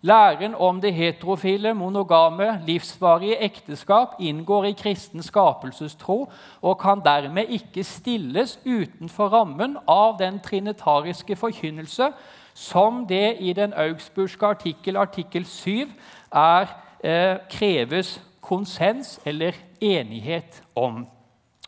Læren 0.04 0.56
om 0.56 0.82
det 0.82 0.94
heterofile, 0.94 1.74
monogame, 1.74 2.62
livsvarige 2.68 3.38
ekteskap 3.44 4.08
inngår 4.20 4.64
i 4.64 4.72
kristen 4.72 5.24
skapelsestro 5.24 6.32
og 6.62 6.80
kan 6.80 7.00
dermed 7.06 7.48
ikke 7.48 7.84
stilles 7.84 8.60
utenfor 8.66 9.32
rammen 9.32 9.78
av 9.88 10.18
den 10.20 10.42
trinitariske 10.44 11.36
forkynnelse 11.36 12.10
som 12.54 13.06
det 13.08 13.38
i 13.40 13.54
den 13.54 13.74
augsburgske 13.74 14.46
artikkel, 14.46 14.98
artikkel 14.98 15.46
7, 15.46 15.88
er, 16.34 16.68
eh, 17.04 17.38
kreves 17.50 18.22
konsens 18.42 19.20
eller 19.26 19.52
enighet 19.82 20.64
om. 20.76 21.08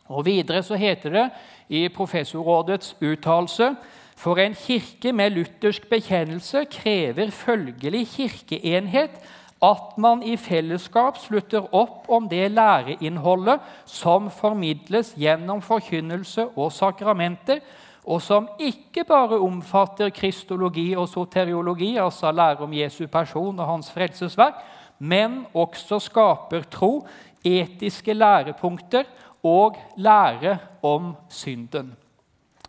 Og 0.07 0.25
Videre 0.25 0.63
så 0.63 0.75
heter 0.75 1.09
det 1.09 1.29
i 1.69 1.87
professorrådets 1.87 2.95
uttalelse 3.01 3.75
for 4.15 4.39
en 4.39 4.56
kirke 4.56 5.12
med 5.13 5.36
luthersk 5.36 5.89
bekjennelse 5.91 6.65
krever 6.71 7.32
følgelig 7.36 8.08
kirkeenhet 8.08 9.19
at 9.63 9.97
man 9.97 10.21
i 10.23 10.36
fellesskap 10.38 11.17
slutter 11.19 11.67
opp 11.75 12.10
om 12.12 12.28
det 12.30 12.49
læreinnholdet 12.51 13.63
som 13.89 14.30
formidles 14.34 15.13
gjennom 15.17 15.62
forkynnelse 15.63 16.49
og 16.56 16.73
sakramenter, 16.75 17.62
og 18.06 18.21
som 18.21 18.49
ikke 18.62 19.06
bare 19.08 19.39
omfatter 19.41 20.12
kristologi 20.13 20.91
og 20.93 21.08
soteriologi, 21.10 21.95
altså 21.97 22.32
lære 22.32 22.67
om 22.67 22.73
Jesu 22.73 23.08
person 23.08 23.60
og 23.60 23.67
hans 23.71 23.89
frelsesverk, 23.91 24.60
men 24.99 25.45
også 25.54 25.99
skaper 25.99 26.67
tro, 26.71 27.08
etiske 27.43 28.13
lærepunkter 28.13 29.04
og 29.43 29.78
lære 29.97 30.58
om 30.84 31.15
synden. 31.30 31.95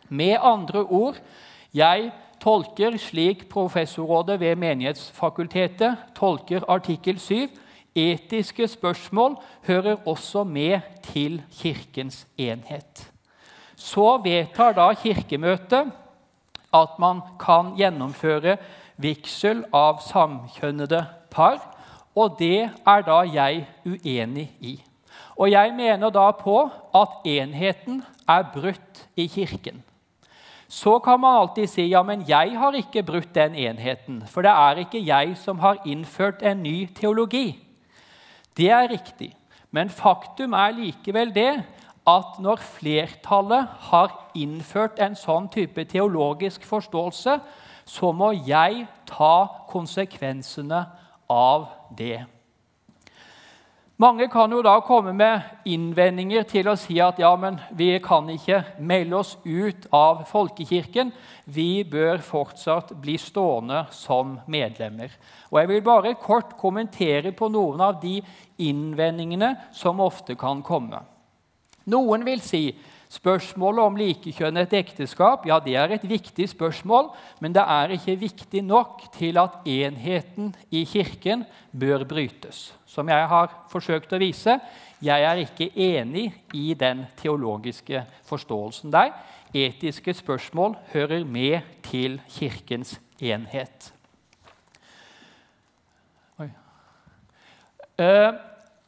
Med 0.09 0.39
andre 0.43 0.85
ord 0.85 1.19
jeg 1.75 2.11
tolker 2.41 2.97
slik 3.01 3.49
professorrådet 3.49 4.41
ved 4.41 4.57
Menighetsfakultetet 4.57 5.97
tolker 6.17 6.65
artikkel 6.69 7.19
7. 7.19 7.49
Etiske 7.97 8.69
spørsmål 8.69 9.37
hører 9.67 9.97
også 10.07 10.45
med 10.45 10.81
til 11.03 11.43
Kirkens 11.53 12.27
enhet. 12.39 13.11
Så 13.77 14.21
vedtar 14.25 14.73
da 14.73 14.93
Kirkemøtet 14.95 15.93
at 16.75 16.99
man 16.99 17.21
kan 17.41 17.73
gjennomføre 17.77 18.57
vigsel 18.97 19.65
av 19.73 20.01
samkjønnede 20.05 21.05
par. 21.31 21.61
Og 22.17 22.37
det 22.39 22.71
er 22.87 23.03
da 23.05 23.21
jeg 23.29 23.67
uenig 23.85 24.49
i. 24.61 24.77
Og 25.37 25.51
jeg 25.53 25.73
mener 25.77 26.11
da 26.11 26.31
på 26.33 26.63
at 26.97 27.21
enheten 27.29 28.03
er 28.29 28.47
brutt 28.55 29.05
i 29.17 29.27
Kirken. 29.29 29.83
Så 30.69 30.99
kan 30.99 31.21
man 31.21 31.41
alltid 31.41 31.71
si 31.71 31.87
ja, 31.89 32.03
men 32.03 32.25
jeg 32.29 32.57
har 32.59 32.75
ikke 32.75 33.05
brutt 33.07 33.35
den 33.35 33.55
enheten, 33.55 34.23
for 34.27 34.43
det 34.43 34.51
er 34.51 34.83
ikke 34.83 35.05
jeg 35.07 35.37
som 35.39 35.59
har 35.63 35.79
innført 35.87 36.43
en 36.43 36.63
ny 36.63 36.89
teologi. 36.95 37.59
Det 38.57 38.71
er 38.71 38.91
riktig, 38.91 39.31
men 39.71 39.91
faktum 39.91 40.53
er 40.53 40.75
likevel 40.75 41.35
det 41.35 41.63
at 42.07 42.39
når 42.39 42.63
flertallet 42.63 43.67
har 43.91 44.13
innført 44.35 45.01
en 45.03 45.17
sånn 45.19 45.49
type 45.51 45.85
teologisk 45.91 46.67
forståelse, 46.67 47.39
så 47.87 48.13
må 48.13 48.33
jeg 48.47 48.87
ta 49.07 49.67
konsekvensene 49.71 50.83
av 51.31 51.69
det. 51.99 52.25
Mange 53.97 54.27
kan 54.29 54.53
jo 54.53 54.59
da 54.61 54.75
komme 54.85 55.15
med 55.17 55.69
innvendinger 55.73 56.45
til 56.45 56.69
å 56.69 56.75
si 56.77 56.99
at 57.01 57.17
ja, 57.17 57.31
men 57.41 57.55
vi 57.73 57.95
kan 58.05 58.27
ikke 58.29 58.59
melde 58.85 59.17
oss 59.17 59.31
ut 59.41 59.87
av 59.89 60.27
folkekirken. 60.29 61.15
Vi 61.49 61.81
bør 61.89 62.21
fortsatt 62.21 62.93
bli 63.01 63.15
stående 63.17 63.87
som 63.97 64.35
medlemmer. 64.53 65.15
Og 65.49 65.63
Jeg 65.63 65.71
vil 65.71 65.87
bare 65.87 66.13
kort 66.21 66.53
kommentere 66.61 67.33
på 67.33 67.49
noen 67.49 67.81
av 67.81 67.97
de 68.03 68.19
innvendingene 68.61 69.55
som 69.73 70.05
ofte 70.05 70.37
kan 70.37 70.61
komme. 70.61 71.01
Noen 71.89 72.29
vil 72.29 72.45
si 72.45 72.67
Spørsmålet 73.13 73.85
om 73.87 73.99
likekjønnet 73.99 74.73
ekteskap 74.75 75.45
ja, 75.47 75.61
det 75.63 75.77
er 75.79 75.95
et 75.95 76.07
viktig 76.09 76.49
spørsmål, 76.51 77.13
men 77.41 77.55
det 77.55 77.63
er 77.63 77.95
ikke 77.95 78.17
viktig 78.19 78.63
nok 78.67 79.05
til 79.15 79.39
at 79.39 79.61
enheten 79.63 80.51
i 80.75 80.83
Kirken 80.89 81.45
bør 81.71 82.05
brytes. 82.09 82.73
Som 82.87 83.09
jeg 83.13 83.29
har 83.31 83.53
forsøkt 83.71 84.15
å 84.17 84.21
vise, 84.21 84.59
jeg 85.05 85.27
er 85.29 85.43
ikke 85.43 85.71
enig 85.71 86.31
i 86.57 86.73
den 86.75 87.05
teologiske 87.21 88.03
forståelsen 88.27 88.95
der. 88.95 89.13
Etiske 89.55 90.15
spørsmål 90.17 90.75
hører 90.93 91.25
med 91.25 91.61
til 91.87 92.19
Kirkens 92.29 92.97
enhet. 93.23 93.93
Oi. 96.43 96.51
Uh, 98.01 98.35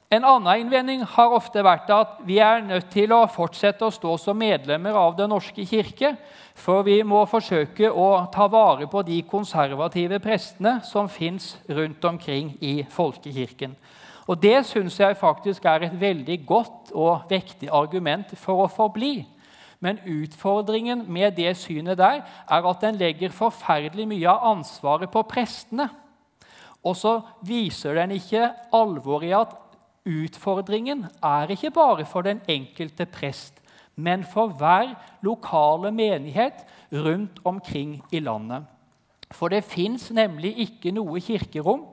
en 0.08 0.24
annen 0.24 0.62
innvending 0.62 1.02
har 1.04 1.34
ofte 1.36 1.60
vært 1.64 1.90
at 1.92 2.20
vi 2.24 2.38
er 2.40 2.62
nødt 2.64 2.88
til 2.94 3.12
å 3.12 3.26
fortsette 3.28 3.84
å 3.84 3.92
stå 3.92 4.14
som 4.20 4.38
medlemmer 4.40 4.96
av 4.96 5.18
Den 5.18 5.28
norske 5.34 5.66
kirke, 5.68 6.14
for 6.56 6.82
vi 6.86 7.02
må 7.04 7.26
forsøke 7.28 7.90
å 7.92 8.24
ta 8.32 8.46
vare 8.48 8.88
på 8.88 9.02
de 9.04 9.20
konservative 9.28 10.18
prestene 10.24 10.78
som 10.88 11.12
fins 11.12 11.58
rundt 11.68 12.04
omkring 12.08 12.54
i 12.64 12.80
folkekirken. 12.88 13.76
Og 14.28 14.40
Det 14.40 14.64
syns 14.66 14.98
jeg 15.00 15.16
faktisk 15.16 15.64
er 15.64 15.84
et 15.84 16.00
veldig 16.00 16.40
godt 16.46 16.90
og 16.94 17.28
vektig 17.28 17.68
argument 17.72 18.32
for 18.36 18.64
å 18.64 18.72
forbli. 18.72 19.26
Men 19.80 20.00
utfordringen 20.08 21.04
med 21.06 21.36
det 21.36 21.54
synet 21.56 22.00
der 22.00 22.24
er 22.48 22.66
at 22.72 22.80
den 22.80 22.96
legger 22.96 23.30
forferdelig 23.30 24.08
mye 24.08 24.28
av 24.28 24.56
ansvaret 24.56 25.12
på 25.12 25.22
prestene. 25.28 25.88
Og 26.82 26.96
så 26.96 27.20
viser 27.44 27.94
den 27.94 28.16
ikke 28.16 28.50
alvoret 28.72 29.28
i 29.28 29.36
at 29.36 29.56
Utfordringen 30.08 31.04
er 31.22 31.50
ikke 31.52 31.70
bare 31.74 32.06
for 32.08 32.24
den 32.24 32.40
enkelte 32.48 33.04
prest, 33.06 33.60
men 33.96 34.24
for 34.24 34.54
hver 34.56 34.94
lokale 35.22 35.90
menighet 35.92 36.64
rundt 36.92 37.40
omkring 37.44 37.98
i 38.12 38.20
landet. 38.20 38.64
For 39.30 39.52
det 39.52 39.64
fins 39.68 40.08
nemlig 40.14 40.54
ikke 40.64 40.94
noe 40.96 41.20
kirkerom. 41.20 41.84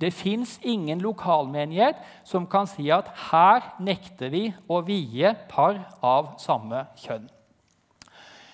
Det 0.00 0.12
fins 0.14 0.56
ingen 0.62 1.02
lokalmenighet 1.02 1.98
som 2.24 2.46
kan 2.46 2.68
si 2.70 2.86
at 2.94 3.10
her 3.28 3.74
nekter 3.82 4.30
vi 4.32 4.46
å 4.70 4.80
vie 4.86 5.34
par 5.50 5.82
av 6.00 6.36
samme 6.40 6.86
kjønn. 7.02 7.26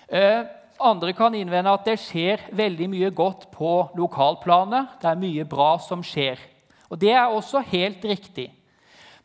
Eh, 0.09 0.42
andre 0.81 1.12
kan 1.14 1.37
innvende 1.37 1.70
at 1.70 1.87
det 1.87 2.00
skjer 2.03 2.48
veldig 2.57 2.88
mye 2.90 3.12
godt 3.14 3.46
på 3.53 3.77
lokalplanet. 3.94 4.96
Det 5.00 5.12
er 5.12 5.20
mye 5.20 5.46
bra 5.46 5.77
som 5.79 6.03
skjer. 6.03 6.40
Og 6.90 6.98
Det 6.98 7.12
er 7.12 7.29
også 7.29 7.62
helt 7.70 8.05
riktig. 8.05 8.50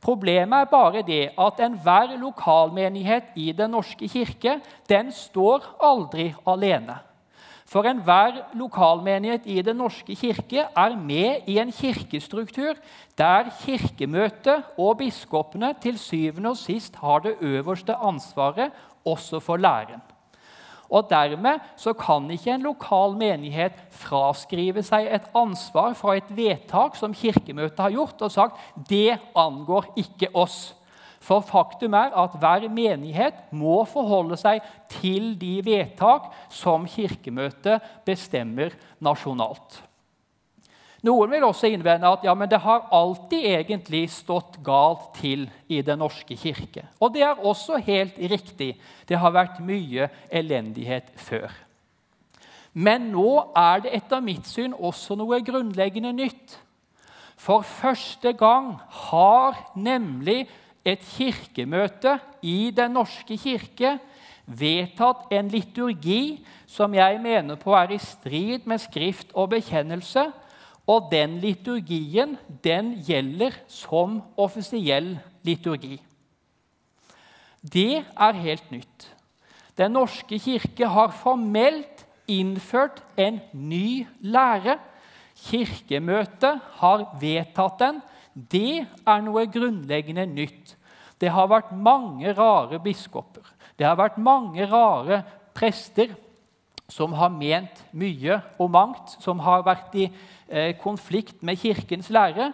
Problemet 0.01 0.61
er 0.61 0.71
bare 0.71 1.01
det 1.03 1.23
at 1.35 1.59
enhver 1.59 2.15
lokalmenighet 2.17 3.35
i 3.35 3.51
Den 3.51 3.71
norske 3.75 4.07
kirke 4.07 4.59
den 4.89 5.11
står 5.11 5.65
aldri 5.83 6.33
alene. 6.47 6.95
For 7.69 7.85
enhver 7.85 8.39
lokalmenighet 8.57 9.45
i 9.45 9.61
Den 9.61 9.77
norske 9.77 10.15
kirke 10.15 10.63
er 10.75 10.95
med 10.95 11.45
i 11.47 11.59
en 11.59 11.71
kirkestruktur 11.71 12.79
der 13.17 13.51
Kirkemøtet 13.59 14.63
og 14.77 14.97
biskopene 14.97 15.73
til 15.81 15.99
syvende 15.99 16.49
og 16.49 16.57
sist 16.57 16.95
har 16.95 17.19
det 17.19 17.35
øverste 17.41 17.93
ansvaret 17.93 18.71
også 19.05 19.39
for 19.39 19.57
læren. 19.57 20.01
Og 20.89 21.05
Dermed 21.09 21.61
så 21.77 21.93
kan 21.93 22.25
ikke 22.33 22.55
en 22.55 22.65
lokal 22.65 23.13
menighet 23.17 23.77
fraskrive 23.93 24.81
seg 24.85 25.05
et 25.05 25.27
ansvar 25.37 25.93
fra 25.97 26.15
et 26.17 26.31
vedtak 26.33 26.97
som 26.97 27.13
Kirkemøtet 27.13 27.83
har 27.83 27.93
gjort, 27.93 28.21
og 28.25 28.33
sagt 28.33 28.87
det 28.89 29.19
angår 29.37 29.91
ikke 30.01 30.31
oss. 30.33 30.73
For 31.21 31.43
faktum 31.45 31.93
er 31.99 32.15
at 32.17 32.37
hver 32.39 32.65
menighet 32.71 33.51
må 33.53 33.83
forholde 33.89 34.37
seg 34.39 34.63
til 34.95 35.33
de 35.37 35.59
vedtak 35.65 36.31
som 36.49 36.87
Kirkemøtet 36.89 37.83
bestemmer 38.07 38.73
nasjonalt. 39.03 39.83
Noen 41.05 41.31
vil 41.31 41.45
også 41.47 41.69
innvende 41.71 42.09
at 42.11 42.25
ja, 42.27 42.33
det 42.35 42.59
har 42.59 42.89
alltid 42.91 43.45
egentlig 43.53 44.09
stått 44.11 44.57
galt 44.63 45.13
til 45.15 45.47
i 45.71 45.81
Den 45.81 46.01
norske 46.03 46.35
kirke. 46.35 46.83
Og 46.99 47.13
det 47.13 47.23
er 47.23 47.39
også 47.39 47.79
helt 47.85 48.17
riktig. 48.19 48.73
Det 49.07 49.17
har 49.17 49.31
vært 49.31 49.61
mye 49.63 50.09
elendighet 50.31 51.13
før. 51.15 51.47
Men 52.73 53.09
nå 53.13 53.53
er 53.57 53.85
det 53.85 53.93
etter 53.95 54.21
mitt 54.21 54.47
syn 54.47 54.75
også 54.75 55.15
noe 55.17 55.39
grunnleggende 55.45 56.11
nytt. 56.13 56.57
For 57.39 57.63
første 57.63 58.33
gang 58.35 58.75
har 59.07 59.55
nemlig 59.79 60.43
et 60.83 61.01
kirkemøte 61.15 62.17
i 62.43 62.71
Den 62.75 62.97
norske 62.99 63.37
kirke 63.39 63.95
vedtatt 64.49 65.31
en 65.31 65.49
liturgi 65.51 66.41
som 66.67 66.93
jeg 66.93 67.19
mener 67.21 67.59
på 67.61 67.73
er 67.77 67.93
i 67.93 68.01
strid 68.01 68.67
med 68.69 68.81
Skrift 68.81 69.33
og 69.33 69.51
bekjennelse, 69.53 70.29
og 70.89 71.09
den 71.11 71.37
liturgien 71.43 72.35
den 72.65 72.95
gjelder 73.05 73.53
som 73.69 74.19
offisiell 74.41 75.13
liturgi. 75.45 75.99
Det 77.61 78.01
er 78.01 78.39
helt 78.41 78.71
nytt. 78.73 79.09
Den 79.77 79.93
norske 79.95 80.39
kirke 80.41 80.87
har 80.89 81.13
formelt 81.15 82.05
innført 82.29 83.03
en 83.19 83.39
ny 83.53 84.07
lære. 84.21 84.79
Kirkemøtet 85.39 86.59
har 86.81 87.05
vedtatt 87.21 87.79
den. 87.79 88.01
Det 88.33 88.81
er 88.83 89.21
noe 89.23 89.45
grunnleggende 89.51 90.25
nytt. 90.29 90.75
Det 91.19 91.29
har 91.35 91.49
vært 91.51 91.71
mange 91.75 92.33
rare 92.33 92.79
biskoper. 92.81 93.43
Det 93.77 93.87
har 93.87 93.99
vært 93.99 94.17
mange 94.19 94.65
rare 94.67 95.21
prester 95.55 96.15
som 96.89 97.13
har 97.13 97.31
ment 97.31 97.83
mye 97.93 98.39
og 98.59 98.71
mangt, 98.73 99.15
som 99.21 99.39
har 99.45 99.63
vært 99.67 99.95
i 99.95 100.07
konflikt 100.81 101.43
med 101.43 101.57
Kirkens 101.61 102.09
lære. 102.09 102.51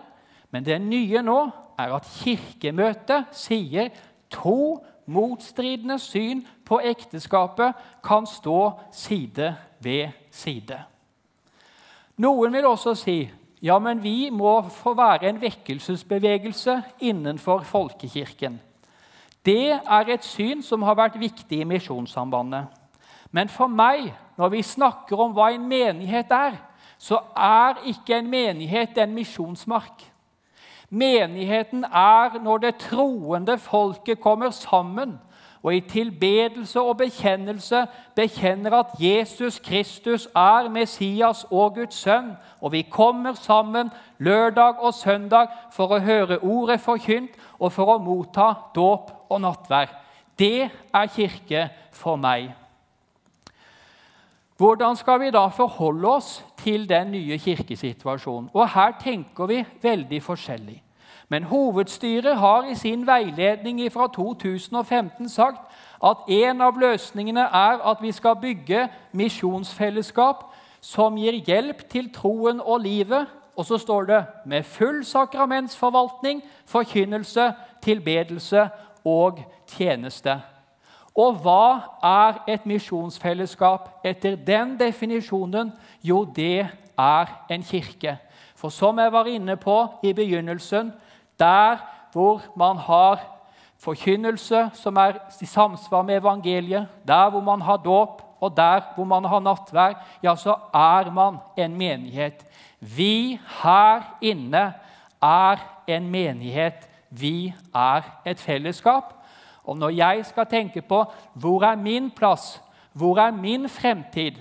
Men 0.52 0.66
det 0.66 0.82
nye 0.82 1.22
nå 1.24 1.40
er 1.80 1.96
at 1.96 2.08
Kirkemøtet 2.22 3.32
sier 3.36 3.90
to 4.32 4.84
motstridende 5.06 6.00
syn 6.00 6.44
på 6.66 6.80
ekteskapet 6.84 7.74
kan 8.04 8.28
stå 8.28 8.72
side 8.92 9.56
ved 9.80 10.14
side. 10.32 10.80
Noen 12.18 12.54
vil 12.54 12.66
også 12.66 12.96
si 12.96 13.20
ja, 13.66 13.80
men 13.80 14.04
vi 14.04 14.30
må 14.30 14.60
få 14.70 14.94
være 14.94 15.30
en 15.30 15.42
vekkelsesbevegelse 15.42 16.82
innenfor 17.02 17.64
folkekirken. 17.66 18.60
Det 19.46 19.72
er 19.74 20.12
et 20.14 20.26
syn 20.26 20.62
som 20.64 20.84
har 20.86 20.98
vært 20.98 21.20
viktig 21.20 21.62
i 21.62 21.68
Misjonssambandet. 21.68 22.68
Men 23.32 23.50
for 23.50 23.68
meg, 23.68 24.12
når 24.38 24.54
vi 24.54 24.62
snakker 24.62 25.20
om 25.20 25.34
hva 25.36 25.50
en 25.54 25.66
menighet 25.70 26.32
er, 26.32 26.60
så 27.06 27.20
er 27.38 27.84
ikke 27.86 28.18
en 28.18 28.30
menighet 28.30 28.98
en 28.98 29.14
misjonsmark. 29.14 30.06
Menigheten 30.90 31.84
er 31.84 32.40
når 32.42 32.58
det 32.64 32.76
troende 32.82 33.58
folket 33.62 34.20
kommer 34.22 34.50
sammen 34.50 35.20
og 35.66 35.76
i 35.76 35.80
tilbedelse 35.80 36.82
og 36.82 36.98
bekjennelse 36.98 37.88
bekjenner 38.16 38.74
at 38.80 38.92
Jesus 39.00 39.60
Kristus 39.60 40.28
er 40.36 40.70
Messias 40.70 41.46
og 41.52 41.76
Guds 41.76 41.96
sønn, 41.96 42.36
og 42.62 42.72
vi 42.72 42.82
kommer 42.82 43.34
sammen 43.34 43.90
lørdag 44.20 44.78
og 44.80 44.94
søndag 44.94 45.48
for 45.74 45.96
å 45.96 46.00
høre 46.06 46.38
ordet 46.44 46.78
forkynt 46.86 47.34
og 47.60 47.74
for 47.74 47.96
å 47.96 47.98
motta 47.98 48.52
dåp 48.76 49.10
og 49.30 49.42
nattvær. 49.42 49.90
Det 50.40 50.70
er 50.70 51.10
kirke 51.16 51.66
for 51.92 52.22
meg. 52.22 52.54
Hvordan 54.58 54.96
skal 54.96 55.20
vi 55.20 55.32
da 55.32 55.48
forholde 55.48 56.08
oss 56.08 56.46
til 56.58 56.90
den 56.90 57.12
nye 57.12 57.38
kirkesituasjonen? 57.38 58.50
Og 58.54 58.70
Her 58.70 58.92
tenker 59.04 59.46
vi 59.46 59.66
veldig 59.82 60.24
forskjellig. 60.24 60.84
Men 61.30 61.44
hovedstyret 61.44 62.38
har 62.38 62.64
i 62.64 62.76
sin 62.76 63.08
veiledning 63.08 63.92
fra 63.92 64.08
2015 64.08 65.30
sagt 65.30 65.62
at 66.04 66.18
en 66.28 66.62
av 66.62 66.78
løsningene 66.80 67.42
er 67.42 67.82
at 67.92 67.98
vi 68.02 68.12
skal 68.12 68.36
bygge 68.36 68.88
misjonsfellesskap 69.12 70.46
som 70.82 71.18
gir 71.18 71.34
hjelp 71.34 71.90
til 71.90 72.14
troen 72.14 72.62
og 72.62 72.80
livet. 72.80 73.28
Og 73.56 73.66
så 73.66 73.78
står 73.78 74.04
det 74.04 74.26
med 74.46 74.64
full 74.64 75.06
sakramentsforvaltning, 75.06 76.44
forkynnelse, 76.66 77.52
tilbedelse 77.82 78.70
og 79.06 79.40
tjeneste. 79.68 80.55
Og 81.16 81.38
hva 81.40 81.80
er 82.04 82.42
et 82.52 82.66
misjonsfellesskap 82.68 83.88
etter 84.04 84.36
den 84.36 84.76
definisjonen? 84.80 85.72
Jo, 86.04 86.26
det 86.26 86.68
er 86.98 87.32
en 87.50 87.64
kirke. 87.64 88.18
For 88.56 88.70
som 88.70 89.00
jeg 89.00 89.12
var 89.12 89.30
inne 89.32 89.56
på 89.56 89.78
i 90.04 90.14
begynnelsen, 90.14 90.92
der 91.40 91.80
hvor 92.12 92.44
man 92.56 92.78
har 92.78 93.24
forkynnelse 93.80 94.70
som 94.74 94.98
er 94.98 95.20
i 95.42 95.46
samsvar 95.46 96.02
med 96.02 96.18
evangeliet, 96.18 96.88
der 97.08 97.30
hvor 97.30 97.42
man 97.42 97.62
har 97.62 97.78
dåp, 97.78 98.22
og 98.42 98.58
der 98.58 98.82
hvor 98.96 99.04
man 99.04 99.26
har 99.26 99.40
nattvær, 99.40 99.94
ja, 100.24 100.36
så 100.36 100.56
er 100.74 101.12
man 101.12 101.38
en 101.58 101.78
menighet. 101.78 102.46
Vi 102.80 103.40
her 103.64 104.18
inne 104.22 104.74
er 105.22 105.58
en 105.88 106.10
menighet. 106.10 106.90
Vi 107.10 107.54
er 107.76 108.02
et 108.26 108.40
fellesskap. 108.40 109.15
Og 109.66 109.78
når 109.78 109.90
jeg 109.98 110.26
skal 110.30 110.46
tenke 110.50 110.82
på 110.86 111.04
hvor 111.42 111.64
er 111.66 111.76
min 111.76 112.12
plass, 112.12 112.60
hvor 112.94 113.20
er 113.20 113.32
min 113.36 113.70
fremtid, 113.70 114.38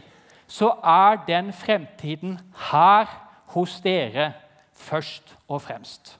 så 0.46 0.68
er 0.84 1.22
den 1.26 1.52
fremtiden 1.52 2.38
her 2.70 3.08
hos 3.54 3.80
dere 3.84 4.32
først 4.74 5.34
og 5.48 5.62
fremst. 5.62 6.18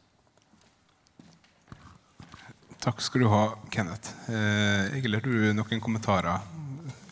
Takk 2.85 3.01
skal 3.01 3.23
du 3.25 3.29
ha, 3.33 3.45
Kenneth. 3.73 4.11
Eh, 4.29 4.99
Egil, 4.99 5.15
har 5.17 5.25
du 5.25 5.53
noen 5.57 5.81
kommentarer 5.81 6.43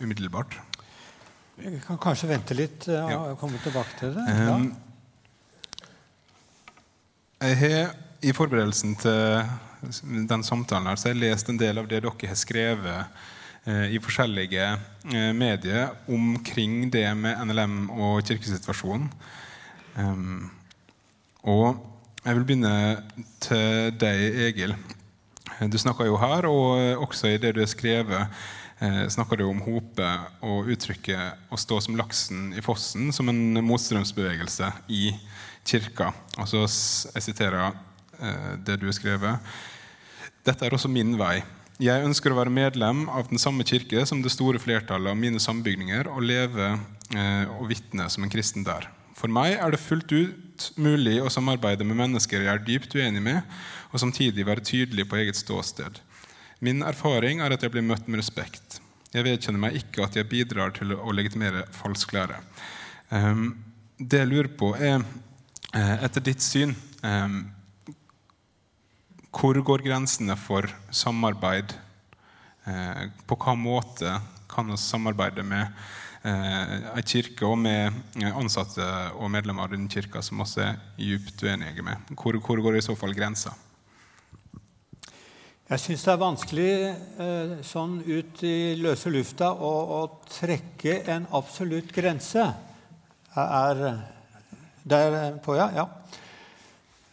umiddelbart? 0.02 0.59
Vi 1.57 1.78
kan 1.87 2.00
kanskje 2.00 2.28
vente 2.28 2.57
litt 2.57 2.88
eh, 2.88 3.05
og 3.05 3.11
Ja. 3.12 3.35
komme 3.40 3.61
tilbake 3.62 3.96
til 3.98 4.14
det. 4.16 4.24
Ja. 4.28 4.55
Um, 4.57 4.76
jeg 7.42 7.57
har 7.59 7.94
i 8.22 8.33
forberedelsen 8.33 8.96
til 8.96 9.44
den 10.28 10.44
samtalen 10.46 10.86
her, 10.90 10.96
så 10.96 11.08
har 11.08 11.16
jeg 11.16 11.22
lest 11.24 11.50
en 11.50 11.60
del 11.60 11.80
av 11.80 11.88
det 11.90 12.02
dere 12.04 12.28
har 12.30 12.38
skrevet 12.38 13.22
eh, 13.66 13.94
i 13.96 14.00
forskjellige 14.02 14.66
eh, 15.12 15.30
medier 15.36 15.94
omkring 16.06 16.90
det 16.92 17.08
med 17.18 17.40
NLM 17.48 17.78
og 17.90 18.22
kirkesituasjonen. 18.26 19.10
Um, 19.96 20.50
og 21.44 21.76
jeg 22.22 22.38
vil 22.38 22.44
begynne 22.46 22.74
til 23.42 23.92
deg, 23.98 24.20
Egil. 24.46 24.76
Du 25.70 25.78
snakka 25.78 26.06
jo 26.06 26.16
her, 26.20 26.46
og 26.48 27.02
også 27.04 27.32
i 27.32 27.40
det 27.42 27.52
du 27.56 27.60
har 27.62 27.70
skrevet, 27.70 28.42
eh, 28.82 29.02
snakker 29.10 29.38
du 29.38 29.44
om 29.48 29.60
Hope 29.66 30.08
og 30.40 30.70
uttrykket 30.70 31.50
'å 31.50 31.58
stå 31.58 31.80
som 31.82 31.96
laksen 31.96 32.54
i 32.54 32.62
fossen' 32.62 33.12
som 33.12 33.28
en 33.28 33.58
motstrømsbevegelse 33.64 34.72
i 34.88 35.12
kirka. 35.64 36.12
Og 36.38 36.48
så 36.48 36.62
jeg 37.14 37.22
siterer 37.22 37.74
eh, 38.20 38.56
det 38.64 38.80
du 38.80 38.86
har 38.86 38.96
skrevet. 38.96 39.38
Dette 40.42 40.66
er 40.66 40.74
også 40.74 40.90
min 40.90 41.14
vei. 41.20 41.37
Jeg 41.83 42.02
ønsker 42.02 42.33
å 42.33 42.38
være 42.40 42.52
medlem 42.52 43.05
av 43.11 43.28
den 43.31 43.38
samme 43.38 43.64
kirke 43.66 44.02
som 44.07 44.22
det 44.22 44.33
store 44.35 44.59
flertallet 44.62 45.14
av 45.14 45.18
mine 45.18 45.38
sambygninger 45.42 46.11
og 46.11 46.24
leve 46.26 46.66
eh, 47.14 47.52
og 47.59 47.68
vitne 47.70 48.09
som 48.11 48.26
en 48.26 48.33
kristen 48.33 48.66
der. 48.66 48.88
For 49.18 49.31
meg 49.31 49.55
er 49.55 49.70
det 49.70 49.81
fullt 49.83 50.11
ut 50.11 50.66
mulig 50.83 51.20
å 51.22 51.31
samarbeide 51.31 51.87
med 51.87 52.00
mennesker 52.00 52.42
jeg 52.42 52.50
er 52.50 52.64
dypt 52.66 52.96
uenig 52.98 53.22
med, 53.22 53.55
og 53.94 54.02
samtidig 54.02 54.46
være 54.48 54.66
tydelig 54.66 55.07
på 55.11 55.20
eget 55.20 55.38
ståsted. 55.38 56.00
Min 56.62 56.83
erfaring 56.87 57.42
er 57.42 57.55
at 57.55 57.62
jeg 57.62 57.74
blir 57.74 57.87
møtt 57.87 58.11
med 58.11 58.22
respekt. 58.22 58.81
Jeg 59.14 59.26
vedkjenner 59.26 59.62
meg 59.62 59.78
ikke 59.78 60.07
at 60.07 60.18
jeg 60.18 60.31
bidrar 60.31 60.74
til 60.74 60.94
å 60.96 61.14
legitimere 61.14 61.68
falsk 61.76 62.14
lære. 62.16 62.38
Um, 63.11 63.50
det 63.98 64.24
jeg 64.24 64.31
lurer 64.31 64.50
på, 64.59 64.72
er 64.74 65.02
eh, 65.76 65.96
etter 66.07 66.24
ditt 66.24 66.42
syn 66.42 66.74
um, 67.05 67.42
hvor 69.32 69.56
går 69.64 69.82
grensene 69.86 70.36
for 70.36 70.68
samarbeid? 70.92 71.72
Eh, 72.68 73.08
på 73.26 73.36
hva 73.40 73.56
måte 73.58 74.18
kan 74.52 74.68
vi 74.68 74.76
samarbeide 74.78 75.42
med 75.42 75.64
eh, 76.22 76.74
en 76.92 77.06
kirke 77.08 77.48
og 77.48 77.56
med 77.58 77.88
eh, 78.20 78.28
ansatte 78.28 78.84
og 79.16 79.32
medlemmer 79.32 79.66
av 79.66 79.72
den 79.72 79.88
kirka 79.90 80.22
som 80.22 80.44
også 80.44 80.62
er 80.66 80.80
djupt 81.00 81.42
uenige 81.42 81.82
med? 81.82 82.12
Hvor, 82.12 82.36
hvor 82.44 82.60
går 82.62 82.78
i 82.78 82.84
så 82.84 82.96
fall 82.98 83.16
grensa? 83.16 83.54
Jeg 85.72 85.80
syns 85.80 86.04
det 86.04 86.12
er 86.12 86.20
vanskelig 86.20 86.72
sånn 87.64 87.94
ut 88.04 88.42
i 88.44 88.74
løse 88.76 89.08
lufta 89.08 89.54
å, 89.56 89.70
å 89.96 90.00
trekke 90.28 90.98
en 91.14 91.24
absolutt 91.32 91.94
grense. 91.96 92.44
Er 93.32 93.80
der 94.84 95.38
på, 95.40 95.56
ja? 95.56 95.70
Ja. 95.72 95.86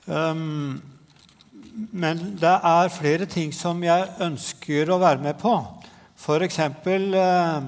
Um, 0.10 0.99
men 1.92 2.20
det 2.40 2.56
er 2.66 2.92
flere 2.92 3.28
ting 3.30 3.52
som 3.56 3.80
jeg 3.84 4.08
ønsker 4.26 4.90
å 4.92 5.00
være 5.02 5.24
med 5.24 5.38
på. 5.40 5.54
F.eks. 6.20 6.60
Eh, 6.60 7.62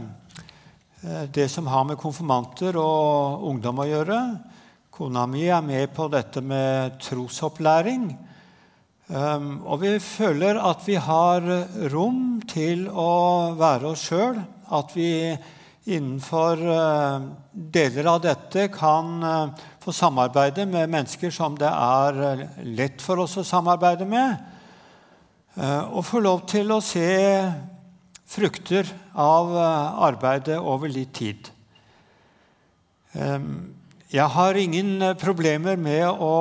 det 1.34 1.48
som 1.50 1.70
har 1.72 1.86
med 1.88 2.00
konfirmanter 2.02 2.78
og 2.78 3.46
ungdom 3.50 3.80
å 3.82 3.88
gjøre. 3.90 4.20
Kona 4.92 5.24
mi 5.30 5.48
er 5.48 5.64
med 5.66 5.94
på 5.96 6.10
dette 6.12 6.44
med 6.46 7.00
trosopplæring. 7.02 8.12
Um, 9.12 9.64
og 9.68 9.82
vi 9.82 9.96
føler 10.00 10.60
at 10.62 10.86
vi 10.88 10.96
har 10.96 11.48
rom 11.92 12.40
til 12.48 12.86
å 12.88 13.56
være 13.60 13.90
oss 13.92 14.06
sjøl. 14.12 14.38
At 14.72 14.94
vi 14.96 15.32
innenfor 15.92 16.62
uh, 16.62 17.26
deler 17.52 18.12
av 18.14 18.22
dette 18.28 18.68
kan 18.72 19.24
få 19.82 19.94
samarbeide 19.96 20.68
med 20.70 20.92
mennesker 20.94 21.34
som 21.34 21.58
det 21.58 21.70
er 21.70 22.20
uh, 22.22 22.44
lett 22.78 23.02
for 23.02 23.24
oss 23.24 23.38
å 23.42 23.46
samarbeide 23.48 24.06
med. 24.06 24.48
og 25.92 26.06
få 26.08 26.22
lov 26.24 26.46
til 26.48 26.70
å 26.72 26.78
se 26.80 27.04
frukter 28.24 28.88
av 29.20 29.50
arbeidet 30.08 30.56
over 30.56 30.88
litt 30.88 31.12
tid. 31.12 31.50
Jeg 33.12 34.28
har 34.36 34.56
ingen 34.56 35.04
problemer 35.20 35.76
med 35.76 36.08
å 36.08 36.32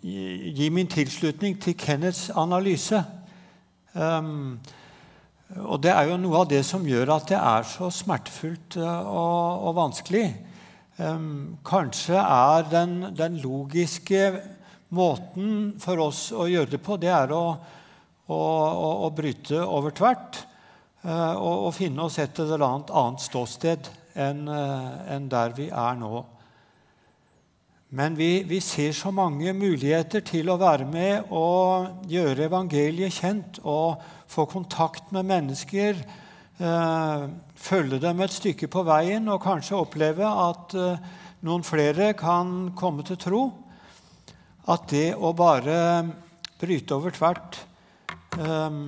gi 0.00 0.70
min 0.72 0.88
tilslutning 0.88 1.60
til 1.60 1.76
Kenneths 1.76 2.30
analyse. 2.32 3.04
Og 5.58 5.80
det 5.82 5.90
er 5.90 6.06
jo 6.06 6.18
noe 6.20 6.44
av 6.44 6.50
det 6.50 6.62
som 6.66 6.84
gjør 6.86 7.10
at 7.16 7.30
det 7.32 7.38
er 7.38 7.66
så 7.66 7.88
smertefullt 7.90 8.76
og, 8.78 9.66
og, 9.66 9.72
vanskelig. 9.74 10.28
Kanskje 11.64 12.18
er 12.20 12.66
den, 12.68 12.96
den, 13.16 13.38
logiske 13.40 14.24
måten 14.92 15.78
for 15.80 16.02
oss 16.04 16.26
å 16.36 16.44
gjøre 16.50 16.74
det 16.74 16.80
på, 16.84 16.98
det 17.00 17.08
er 17.14 17.32
å, 17.32 17.44
å, 18.28 18.40
å, 18.40 18.90
å 19.06 19.10
bryte 19.16 19.62
over 19.64 19.94
tvert 19.96 20.42
uh, 21.06 21.38
og, 21.40 21.70
finne 21.72 22.04
oss 22.04 22.18
et 22.20 22.42
eller 22.42 22.66
annet 22.66 22.92
annet 22.92 23.24
ståsted 23.24 23.88
enn 24.20 24.44
en 24.50 25.30
der 25.32 25.56
vi 25.56 25.70
er 25.70 25.96
nå. 25.96 26.24
Men 27.90 28.14
vi, 28.14 28.44
vi, 28.46 28.60
ser 28.62 28.92
så 28.94 29.10
mange 29.10 29.50
muligheter 29.56 30.22
til 30.22 30.50
å 30.52 30.58
være 30.60 30.86
med 30.86 31.32
og 31.34 32.06
gjøre 32.10 32.46
evangeliet 32.46 33.16
kjent 33.16 33.58
og 33.66 33.98
få 34.30 34.44
kontakt 34.46 35.10
med 35.10 35.26
mennesker. 35.26 35.98
Eh, 36.62 37.24
følge 37.60 38.00
dem 38.00 38.22
et 38.24 38.32
stykke 38.32 38.68
på 38.72 38.84
veien 38.88 39.28
og 39.28 39.42
kanskje 39.44 39.78
oppleve 39.78 40.26
at 40.26 40.76
eh, 40.78 41.02
noen 41.46 41.64
flere 41.64 42.12
kan 42.18 42.72
komme 42.76 43.04
til 43.06 43.20
tro. 43.20 43.42
At 44.70 44.88
det 44.92 45.12
å 45.16 45.32
bare 45.36 45.76
bryte 46.60 46.96
over 46.96 47.14
tvert, 47.16 47.60
eh, 48.38 48.80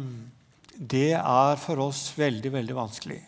det 0.77 1.11
er 1.19 1.61
for 1.61 1.85
oss 1.85 2.07
veldig, 2.17 2.53
veldig 2.57 2.77
vanskelig. 2.77 3.21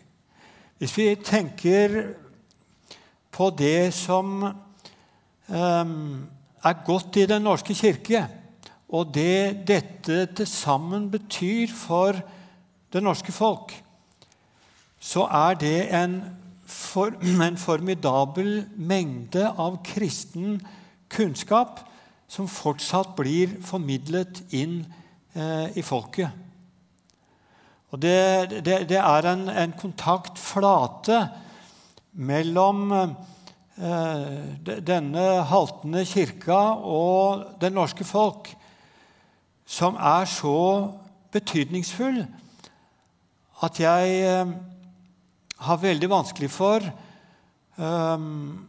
Hvis 0.81 0.97
vi 0.97 1.07
tenker 1.23 2.01
på 3.31 3.47
det 3.55 3.93
som 3.95 4.41
er 5.45 6.81
godt 6.87 7.19
i 7.21 7.25
Den 7.29 7.45
norske 7.45 7.75
kirke, 7.77 8.25
og 8.89 9.13
det 9.13 9.65
dette 9.67 10.25
til 10.35 10.47
sammen 10.49 11.07
betyr 11.11 11.71
for 11.71 12.17
det 12.91 13.03
norske 13.03 13.31
folk, 13.31 13.71
så 15.05 15.27
er 15.29 15.57
det 15.61 15.75
en, 15.93 16.15
for, 16.65 17.13
en 17.21 17.57
formidabel 17.61 18.65
mengde 18.75 19.45
av 19.45 19.77
kristen 19.85 20.57
kunnskap 21.13 21.83
som 22.27 22.49
fortsatt 22.49 23.13
blir 23.17 23.53
formidlet 23.61 24.41
inn 24.57 24.79
eh, 25.37 25.77
i 25.77 25.83
folket. 25.85 26.33
Og 27.93 28.01
det, 28.01 28.63
det, 28.65 28.81
det 28.89 28.97
er 28.97 29.29
en, 29.29 29.45
en 29.49 29.75
kontaktflate 29.77 31.21
mellom 32.15 32.89
denne 33.75 35.23
haltende 35.49 36.05
kirka 36.07 36.59
og 36.87 37.43
det 37.59 37.73
norske 37.75 38.07
folk, 38.07 38.47
som 39.67 39.97
er 39.99 40.25
så 40.31 40.59
betydningsfull 41.35 42.21
at 43.65 43.79
jeg 43.79 44.45
har 45.63 45.81
veldig 45.81 46.09
vanskelig 46.11 46.49
for 46.51 46.83
um, 47.79 48.65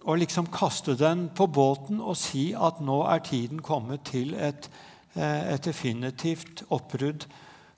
å 0.00 0.16
liksom 0.16 0.48
kaste 0.52 0.96
den 0.96 1.26
på 1.36 1.46
båten 1.52 2.00
og 2.00 2.16
si 2.16 2.50
at 2.56 2.80
nå 2.84 3.02
er 3.12 3.24
tiden 3.26 3.60
kommet 3.64 4.06
til 4.08 4.32
et, 4.34 4.70
et 5.14 5.64
definitivt 5.64 6.64
oppbrudd 6.72 7.26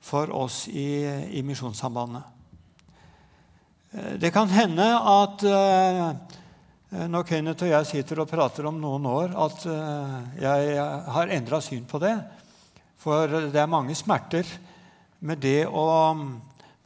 for 0.03 0.31
oss 0.35 0.67
i, 0.71 1.03
i 1.35 1.43
Misjonssambandet. 1.47 2.23
Det 4.23 4.31
kan 4.33 4.49
hende 4.49 4.87
at 4.97 5.43
uh, 5.45 6.39
når 7.13 7.27
Kenneth 7.29 7.67
og 7.67 7.75
jeg 7.75 7.91
sitter 7.91 8.23
og 8.23 8.31
prater 8.31 8.69
om 8.69 8.79
noen 8.81 9.07
år, 9.09 9.35
at 9.47 9.63
jeg 10.37 10.75
har 11.17 11.31
endra 11.33 11.61
syn 11.65 11.87
på 11.89 12.01
det. 12.03 12.13
For 13.01 13.49
det 13.49 13.59
er 13.59 13.71
mange 13.71 13.97
smerter 13.97 14.45
med 15.25 15.41
det 15.41 15.65
å 15.67 15.87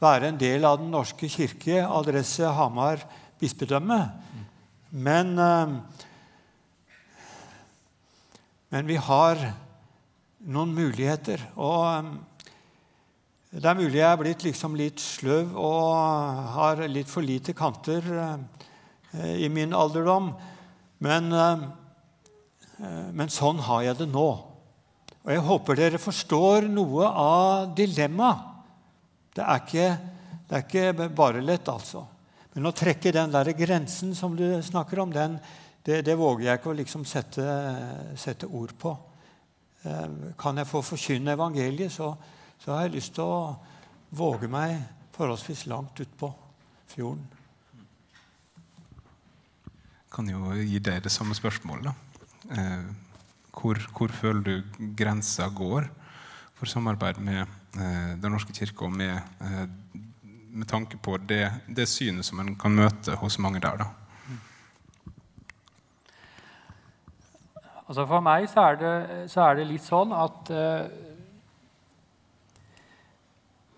være 0.02 0.30
en 0.30 0.40
del 0.40 0.64
av 0.68 0.80
Den 0.80 0.90
norske 0.92 1.28
kirke, 1.30 1.80
adresse 1.84 2.44
Hamar 2.44 3.00
bispedømme. 3.40 4.00
Men, 4.90 5.34
men 8.72 8.88
vi 8.88 8.96
har 8.96 9.40
noen 10.46 10.74
muligheter. 10.76 11.42
Og 11.56 12.12
det 13.56 13.64
er 13.70 13.78
mulig 13.78 14.00
jeg 14.00 14.08
er 14.10 14.20
blitt 14.20 14.44
liksom 14.46 14.76
litt 14.78 15.00
sløv 15.02 15.56
og 15.56 16.44
har 16.56 16.84
litt 16.92 17.10
for 17.10 17.24
lite 17.24 17.56
kanter 17.56 18.04
i 19.36 19.48
min 19.52 19.74
alderdom. 19.76 20.32
Men, 21.04 21.32
men 22.78 23.32
sånn 23.32 23.60
har 23.68 23.88
jeg 23.88 24.00
det 24.02 24.10
nå. 24.12 24.28
Og 25.26 25.32
jeg 25.34 25.42
håper 25.42 25.80
dere 25.80 26.00
forstår 26.00 26.68
noe 26.70 27.08
av 27.10 27.72
dilemmaet. 27.76 28.55
Det, 29.36 29.44
det, 30.48 30.56
er 30.56 30.62
ikke 30.64 31.08
bare 31.12 31.42
lett, 31.44 31.68
altså. 31.68 32.06
Men 32.54 32.70
å 32.70 32.72
trekke 32.72 33.12
den 33.12 33.34
der 33.34 33.50
grensen 33.52 34.14
som 34.16 34.36
du 34.36 34.46
snakker 34.64 35.02
om, 35.02 35.12
den, 35.12 35.36
det, 35.84 36.00
det, 36.06 36.14
våger 36.16 36.46
jeg 36.46 36.60
ikke 36.60 36.72
å 36.72 36.78
liksom 36.78 37.04
sette, 37.04 37.44
sette, 38.16 38.48
ord 38.48 38.72
på. 38.80 38.94
Eh, 39.84 40.32
kan 40.40 40.56
jeg 40.56 40.70
få 40.70 40.80
forkynne 40.86 41.34
evangeliet, 41.36 41.92
så, 41.92 42.14
så, 42.56 42.72
har 42.72 42.86
jeg 42.86 42.96
lyst 42.96 43.12
til 43.18 43.28
å 43.28 43.58
våge 44.16 44.48
meg 44.48 44.78
forholdsvis 45.16 45.66
langt 45.68 46.00
utpå 46.00 46.32
fjorden. 46.94 47.26
Jeg 50.00 50.14
kan 50.16 50.32
jo 50.32 50.56
gi 50.56 50.80
deg 50.80 51.04
det 51.04 51.12
samme 51.12 51.36
spørsmålet. 51.36 51.92
Eh, 52.56 52.88
hvor, 53.52 53.84
hvor 53.92 54.16
føler 54.16 54.42
du 54.48 54.82
grensa 54.96 55.50
går 55.52 55.90
for 56.56 56.72
samarbeid 56.72 57.20
med 57.20 57.44
Den 57.76 58.32
norske 58.32 58.54
kirke, 58.56 58.86
og 58.86 58.92
med, 58.92 59.20
eh, 59.40 59.66
med 60.56 60.66
tanke 60.66 60.96
på 60.96 61.16
det, 61.16 61.50
det, 61.68 61.88
synet 61.88 62.24
som 62.24 62.40
en 62.40 62.54
kan 62.56 62.72
møte 62.72 63.16
hos 63.20 63.38
mange 63.38 63.60
der? 63.60 63.76
da? 63.76 63.90
Altså 67.86 68.06
For 68.06 68.24
meg 68.24 68.48
så 68.50 68.60
er 68.70 68.78
det, 68.80 68.94
så 69.30 69.44
er 69.46 69.58
det 69.60 69.68
litt 69.68 69.84
sånn 69.84 70.10
at 70.16 70.48
uh, 70.50 70.88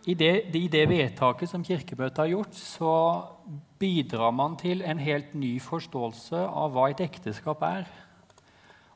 i, 0.09 0.15
det, 0.17 0.31
i 0.57 0.69
det, 0.73 0.87
vedtaket 0.89 1.51
som 1.51 1.65
Kirkemøtet 1.65 2.23
har 2.23 2.31
gjort, 2.31 2.55
så 2.57 2.93
bidrar 3.79 4.33
man 4.33 4.57
til 4.57 4.81
en 4.81 5.03
helt 5.03 5.35
ny 5.37 5.59
forståelse 5.61 6.41
av 6.49 6.73
hva 6.73 6.89
et 6.89 7.03
ekteskap 7.05 7.67
er. 7.69 7.85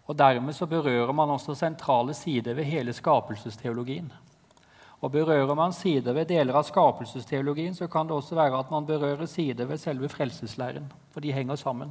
Og 0.08 0.16
Dermed 0.16 0.56
så 0.56 0.66
berører 0.66 1.12
man 1.12 1.34
også 1.34 1.54
sentrale 1.58 2.16
sider 2.16 2.56
ved 2.56 2.64
hele 2.64 2.96
skapelsesteologien. 2.96 4.08
Og 5.02 5.10
Berører 5.10 5.54
man 5.58 5.74
sider 5.74 6.14
ved 6.14 6.28
deler 6.30 6.54
av 6.54 6.62
skapelsesteologien, 6.68 7.74
så 7.74 7.88
kan 7.90 8.06
det 8.06 8.14
også 8.14 8.38
være 8.38 8.58
at 8.62 8.70
man 8.70 8.86
berører 8.86 9.26
sider 9.26 9.66
ved 9.66 9.80
selve 9.82 10.08
frelseslæren. 10.08 10.86
For 11.10 11.20
de 11.20 11.32
henger 11.32 11.58
sammen. 11.58 11.90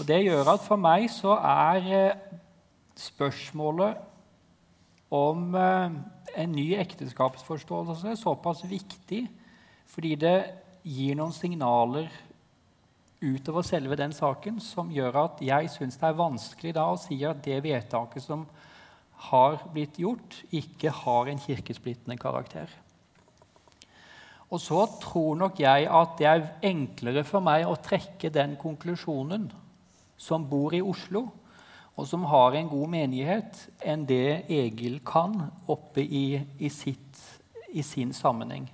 Og 0.00 0.08
Det 0.08 0.22
gjør 0.24 0.48
at 0.54 0.64
for 0.64 0.80
meg 0.80 1.10
så 1.12 1.36
er 1.36 1.88
eh, 1.92 2.16
spørsmålet 2.96 3.96
om 5.12 5.54
eh, 5.54 5.90
en 6.36 6.52
ny 6.52 6.70
ekteskapsforståelse 6.80 8.16
såpass 8.20 8.64
viktig 8.68 9.26
fordi 9.86 10.14
det 10.20 10.38
gir 10.84 11.16
noen 11.16 11.32
signaler 11.32 12.08
utover 13.22 13.64
selve 13.64 13.96
den 13.96 14.12
saken 14.12 14.58
som 14.60 14.90
gjør 14.92 15.22
at 15.22 15.40
jeg 15.44 15.70
syns 15.72 15.96
det 16.00 16.08
er 16.10 16.18
vanskelig 16.18 16.74
da 16.76 16.88
å 16.90 16.98
si 17.00 17.22
at 17.24 17.40
det 17.44 17.62
vedtaket 17.64 18.24
som 18.24 18.44
har 19.16 19.62
blitt 19.72 19.98
gjort, 19.98 20.42
ikke 20.54 20.92
har 20.92 21.30
en 21.30 21.40
kirkesplittende 21.40 22.18
karakter. 22.20 22.70
Og 24.46 24.60
så 24.62 24.84
tror 25.02 25.34
nok 25.40 25.58
jeg 25.60 25.88
at 25.90 26.14
det 26.20 26.28
er 26.30 26.44
enklere 26.68 27.24
for 27.26 27.42
meg 27.42 27.66
å 27.66 27.78
trekke 27.82 28.30
den 28.30 28.54
konklusjonen 28.60 29.48
som 30.16 30.46
bor 30.48 30.74
i 30.76 30.84
Oslo, 30.84 31.26
og 31.96 32.06
som 32.06 32.26
har 32.28 32.54
en 32.54 32.68
god 32.68 32.92
menighet, 32.92 33.58
enn 33.80 34.04
det 34.06 34.44
Egil 34.52 35.00
kan 35.06 35.48
oppe 35.66 36.04
i, 36.04 36.42
i, 36.60 36.68
sitt, 36.68 37.22
i 37.72 37.82
sin 37.82 38.12
sammenheng. 38.14 38.68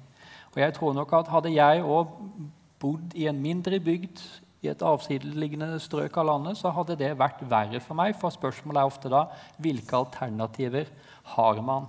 Og 0.52 0.58
jeg 0.60 0.74
tror 0.76 0.96
nok 0.96 1.14
at 1.16 1.30
Hadde 1.32 1.54
jeg 1.54 1.84
òg 1.86 2.10
bodd 2.82 3.14
i 3.14 3.28
en 3.30 3.38
mindre 3.40 3.78
bygd 3.80 4.20
i 4.62 4.70
et 4.70 4.82
avsideliggende 4.86 5.80
strøk 5.82 6.16
av 6.22 6.28
landet, 6.28 6.58
så 6.58 6.70
hadde 6.74 6.96
det 6.98 7.10
vært 7.18 7.42
verre 7.50 7.80
for 7.82 7.98
meg. 7.98 8.14
For 8.18 8.30
spørsmålet 8.30 8.78
er 8.80 8.90
ofte 8.90 9.10
da 9.10 9.24
hvilke 9.62 9.98
alternativer 9.98 10.90
har 11.34 11.62
man? 11.66 11.88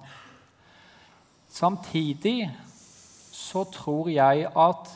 Samtidig 1.54 2.50
så 3.34 3.62
tror 3.70 4.10
jeg 4.10 4.48
at 4.50 4.90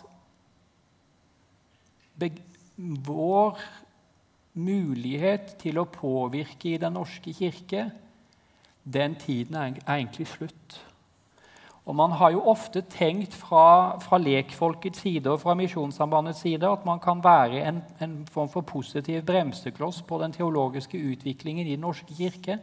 vår 3.05 3.61
mulighet 4.57 5.53
til 5.61 5.77
å 5.77 5.89
påvirke 5.89 6.73
i 6.73 6.81
Den 6.81 6.97
norske 6.97 7.33
kirke, 7.33 7.91
den 8.83 9.15
tiden 9.19 9.57
er 9.59 9.77
egentlig 9.85 10.27
slutt. 10.31 10.79
Og 11.87 11.95
Man 11.95 12.11
har 12.19 12.33
jo 12.35 12.43
ofte 12.51 12.81
tenkt 12.91 13.31
fra, 13.31 13.95
fra 14.03 14.17
lekfolkets 14.19 15.05
side 15.05 15.31
og 15.31 15.39
fra 15.39 15.53
Misjonssambandets 15.55 16.41
side 16.43 16.67
at 16.67 16.83
man 16.85 16.99
kan 16.99 17.21
være 17.23 17.61
en, 17.63 17.79
en, 18.03 18.17
form 18.27 18.49
for 18.51 18.67
positiv 18.67 19.21
bremsekloss 19.27 20.01
på 20.03 20.19
den 20.19 20.35
teologiske 20.35 20.99
utviklingen 20.99 21.63
i 21.63 21.77
Den 21.77 21.85
norske 21.87 22.11
kirke. 22.11 22.59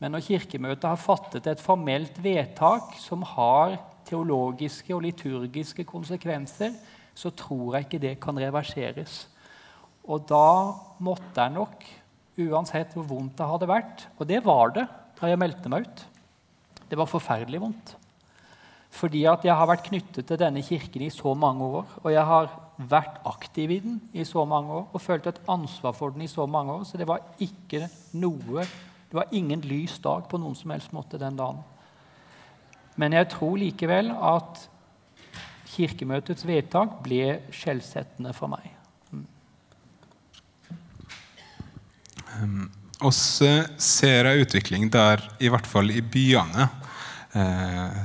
Men 0.00 0.16
når 0.16 0.24
Kirkemøtet 0.24 0.88
har 0.88 0.96
fattet 0.96 1.50
et 1.52 1.60
formelt 1.60 2.16
vedtak 2.24 2.96
som 2.96 3.26
har 3.36 3.76
teologiske 4.08 4.94
og 4.96 5.04
liturgiske 5.04 5.84
konsekvenser, 5.84 6.72
så 7.14 7.28
tror 7.36 7.76
jeg 7.76 7.90
ikke 7.90 8.04
det 8.06 8.16
kan 8.24 8.40
reverseres. 8.40 9.26
Og 10.08 10.24
da 10.24 10.72
måtte 11.04 11.44
jeg 11.44 11.58
nok, 11.60 11.84
uansett 12.40 12.96
hvor 12.96 13.04
vondt 13.04 13.36
det 13.36 13.46
hadde 13.50 13.66
vært 13.68 14.06
Og 14.16 14.24
det 14.24 14.38
var 14.46 14.70
det 14.72 14.86
da 15.18 15.28
jeg 15.28 15.36
meldte 15.36 15.68
meg 15.68 15.84
ut. 15.84 16.06
Det 16.88 16.96
var 16.96 17.10
forferdelig 17.10 17.60
vondt. 17.60 17.99
Fordi 18.90 19.22
at 19.30 19.44
jeg 19.46 19.54
har 19.54 19.68
vært 19.70 19.86
knyttet 19.86 20.26
til 20.26 20.38
denne 20.40 20.62
kirken 20.66 21.04
i 21.06 21.12
så 21.14 21.34
mange 21.38 21.66
år. 21.78 21.92
Og 22.02 22.10
jeg 22.12 22.26
har 22.26 22.50
vært 22.90 23.20
aktiv 23.28 23.70
i 23.70 23.80
den 23.84 23.98
i 24.16 24.24
så 24.24 24.44
mange 24.48 24.72
år 24.72 24.86
og 24.96 25.02
følt 25.04 25.26
et 25.28 25.40
ansvar 25.52 25.92
for 25.96 26.14
den 26.14 26.24
i 26.24 26.30
så 26.30 26.46
mange 26.48 26.72
år. 26.72 26.86
Så 26.88 26.98
det 26.98 27.08
var 27.08 27.24
ikke 27.38 27.86
noe 28.18 28.66
Det 29.10 29.18
var 29.18 29.32
ingen 29.34 29.60
lys 29.66 29.98
dag 29.98 30.28
på 30.30 30.38
noen 30.38 30.54
som 30.54 30.70
helst 30.70 30.92
måte 30.94 31.18
den 31.18 31.34
dagen. 31.34 31.64
Men 32.94 33.12
jeg 33.12 33.26
tror 33.32 33.56
likevel 33.58 34.12
at 34.14 34.68
Kirkemøtets 35.70 36.46
vedtak 36.46 37.00
ble 37.02 37.40
skjellsettende 37.54 38.32
for 38.34 38.50
meg. 38.50 38.68
Mm. 39.10 39.26
Um, 42.38 42.70
ser 43.10 44.30
en 44.30 44.42
utvikling 44.44 44.90
der, 44.94 45.22
i 45.40 45.50
hvert 45.50 45.66
fall 45.66 45.90
i 45.90 46.02
byene, 46.02 46.68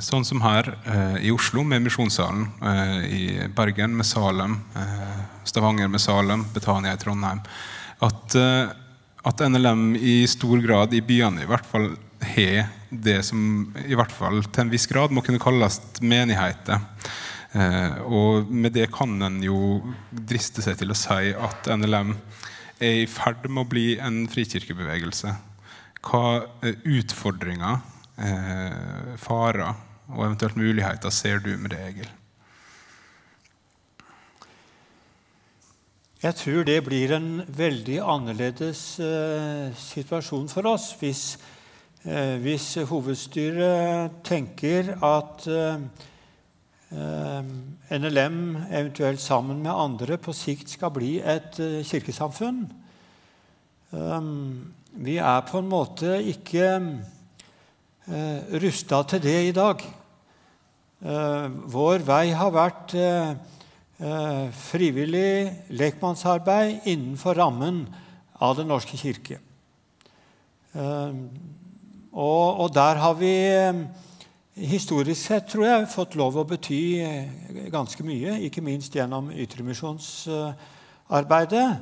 sånn 0.05 0.25
som 0.27 0.41
her 0.43 0.67
eh, 0.85 1.15
i 1.25 1.31
Oslo 1.33 1.63
med 1.65 1.81
Misjonssalen, 1.81 2.45
eh, 2.61 2.97
i 3.09 3.47
Bergen 3.55 3.95
med 3.97 4.05
Salem, 4.05 4.59
eh, 4.77 5.21
Stavanger 5.43 5.87
med 5.87 6.01
Salem, 6.01 6.45
Betania 6.53 6.93
i 6.93 6.97
Trondheim. 7.01 7.41
At, 8.05 8.35
eh, 8.35 8.69
at, 9.23 9.41
NLM 9.41 9.95
i 9.95 10.27
stor 10.27 10.61
grad 10.61 10.93
i 10.93 11.01
byene 11.01 11.41
i 11.41 11.49
hvert 11.49 11.65
fall 11.65 11.95
har 12.21 12.69
det 12.89 13.23
som 13.25 13.73
i 13.81 13.97
hvert 13.97 14.13
fall 14.13 14.43
til 14.45 14.65
en 14.65 14.71
viss 14.71 14.85
grad 14.87 15.11
må 15.11 15.23
kunne 15.25 15.41
kalles 15.41 15.79
menigheter. 16.01 16.85
Eh, 17.55 17.97
og 18.05 18.51
med 18.51 18.75
det 18.77 18.91
kan 18.93 19.17
en 19.25 19.41
jo 19.43 19.81
driste 20.11 20.61
seg 20.61 20.77
til 20.77 20.93
å 20.93 20.99
si 20.99 21.33
at 21.33 21.71
NLM 21.71 22.13
er 22.77 23.01
i 23.01 23.09
ferd 23.09 23.49
med 23.49 23.63
å 23.63 23.69
bli 23.73 23.87
en 23.97 24.25
frikirkebevegelse. 24.29 25.33
Hva 26.05 26.25
utfordringer 26.85 27.81
eh, 28.17 29.15
farer 29.17 29.73
og 30.07 30.21
eventuelt 30.25 30.57
muligheter 30.59 31.09
ser 31.09 31.41
du 31.43 31.55
med 31.57 31.73
det, 31.73 31.81
Egil? 31.87 32.11
Jeg 36.25 36.35
tror 36.39 36.63
det 36.65 36.79
blir 36.85 37.11
en 37.13 37.43
veldig 37.47 37.99
annerledes 38.01 38.79
eh, 39.03 39.73
situasjon 39.77 40.47
for 40.49 40.65
oss 40.71 40.87
hvis, 40.97 41.23
eh, 42.01 42.37
hvis, 42.41 42.65
hovedstyret 42.89 44.23
tenker 44.25 44.95
at 45.05 45.47
eh, 45.47 45.85
eh 46.95 47.53
NLM, 47.99 48.55
eventuelt 48.71 49.21
sammen 49.21 49.61
med 49.61 49.71
andre, 49.71 50.17
på 50.17 50.33
sikt 50.33 50.69
skal 50.69 50.89
bli 50.95 51.19
et 51.19 51.59
eh, 51.59 51.83
kirkesamfunn. 51.85 52.63
Um, 53.91 54.73
vi 54.97 55.17
er 55.17 55.43
på 55.45 55.59
en 55.59 55.69
måte 55.69 56.17
ikke 56.23 56.79
eh, 58.07 58.39
rusta 58.61 59.03
til 59.09 59.21
det 59.23 59.39
i 59.47 59.51
dag. 59.55 59.77
Eh, 61.01 61.47
vår 61.75 61.99
vei 62.07 62.25
har 62.37 62.51
vært 62.55 62.93
eh, 62.99 63.29
eh, 63.99 64.45
frivillig 64.51 65.51
lekmannsarbeid 65.69 66.79
innenfor 66.85 67.33
rammen 67.37 67.87
av 68.39 68.55
Den 68.57 68.67
norske 68.67 68.97
kirke. 68.97 69.39
Eh, 70.75 71.13
Og, 72.15 72.59
og 72.63 72.71
der 72.71 72.95
har 72.95 73.11
vi 73.19 73.27
eh, 73.51 73.75
historisk 74.55 75.19
sett 75.19 75.51
tror 75.51 75.67
jeg, 75.67 75.83
fått 75.91 76.15
lov 76.15 76.39
å 76.39 76.47
bety 76.47 77.03
ganske 77.73 77.99
mye, 78.07 78.39
ikke 78.47 78.63
minst 78.63 78.95
gjennom 78.95 79.27
ytremisjonsarbeidet. 79.35 81.75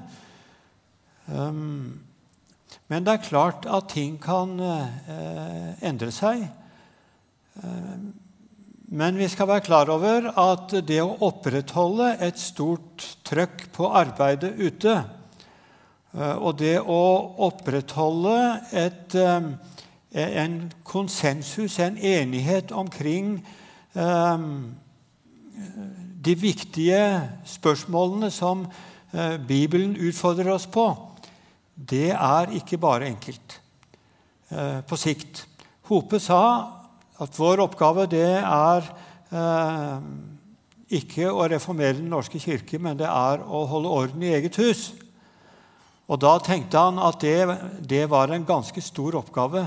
Um, 1.29 2.01
men 2.93 3.01
det 3.01 3.13
er 3.15 3.25
klart 3.25 3.63
at 3.65 3.87
ting 3.89 4.19
kan 4.21 4.51
endre 5.81 6.11
seg. 6.13 6.43
Men 8.93 9.17
vi 9.17 9.25
skal 9.33 9.49
være 9.49 9.65
klar 9.65 9.89
over 9.89 10.27
at 10.37 10.75
det 10.85 10.99
å 11.01 11.15
opprettholde 11.25 12.11
et 12.21 12.37
stort 12.37 13.07
trøkk 13.25 13.63
på 13.73 13.87
arbeidet 13.97 14.51
ute, 14.61 14.93
og 16.13 16.51
det 16.61 16.75
å 16.85 17.01
opprettholde 17.49 18.35
et 18.77 19.17
en 20.13 20.59
konsensus, 20.85 21.79
en 21.81 21.97
enighet 21.97 22.69
omkring 22.71 23.39
de 26.25 26.35
viktige 26.37 27.01
spørsmålene 27.49 28.29
som 28.31 28.67
Bibelen 29.47 29.97
utfordrer 29.97 30.53
oss 30.53 30.69
på, 30.69 30.85
det 31.73 32.11
er 32.13 32.53
ikke 32.53 32.77
bare 32.77 33.09
enkelt 33.09 33.57
uh, 34.51 34.81
på 34.85 34.97
sikt. 34.99 35.45
Hope 35.89 36.19
sa 36.21 36.43
at 37.21 37.39
vår 37.39 37.63
oppgave 37.65 38.05
det 38.11 38.27
er 38.39 38.89
uh, 39.33 39.97
ikke 40.93 41.31
å 41.31 41.47
reformere 41.49 41.97
Den 41.97 42.11
norske 42.13 42.39
kirke, 42.41 42.77
men 42.77 42.97
det 42.99 43.09
er 43.09 43.41
å 43.41 43.63
holde 43.69 43.89
orden 43.89 44.23
i 44.23 44.33
eget 44.35 44.59
hus. 44.61 44.91
Og 46.07 46.19
Da 46.21 46.35
tenkte 46.43 46.77
han 46.77 46.99
at 47.01 47.21
det, 47.23 47.57
det 47.81 48.05
var 48.11 48.29
en 48.29 48.45
ganske 48.45 48.81
stor 48.83 49.15
oppgave 49.17 49.65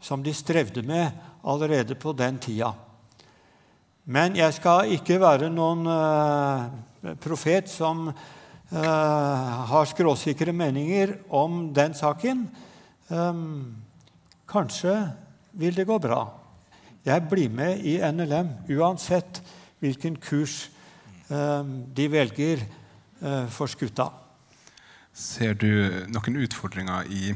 som 0.00 0.22
de 0.22 0.34
strevde 0.34 0.82
med 0.82 1.14
allerede 1.44 1.94
på 1.94 2.12
den 2.12 2.38
tida. 2.38 2.74
Men 4.04 4.36
jeg 4.36 4.54
skal 4.56 4.92
ikke 4.92 5.20
være 5.20 5.48
noen 5.52 5.86
uh, 5.88 7.14
profet 7.20 7.68
som 7.70 8.08
har 8.68 9.88
skråsikre 9.88 10.52
meninger 10.52 11.14
om 11.32 11.70
den 11.72 11.94
saken. 11.96 12.42
Um, 13.08 13.76
kanskje 14.48 14.92
vil 15.56 15.76
det 15.76 15.86
gå 15.88 15.96
bra. 15.98 16.26
Jeg 17.04 17.24
blir 17.30 17.48
med 17.48 17.80
i 17.80 17.96
NLM 18.04 18.50
uansett 18.76 19.40
hvilken 19.80 20.18
kurs 20.20 20.66
um, 21.30 21.86
de 21.96 22.10
velger 22.12 22.60
uh, 23.22 23.48
for 23.48 23.72
skuta. 23.72 24.10
Ser 25.16 25.56
du 25.56 26.04
noen 26.12 26.36
utfordringer 26.44 27.08
i 27.08 27.32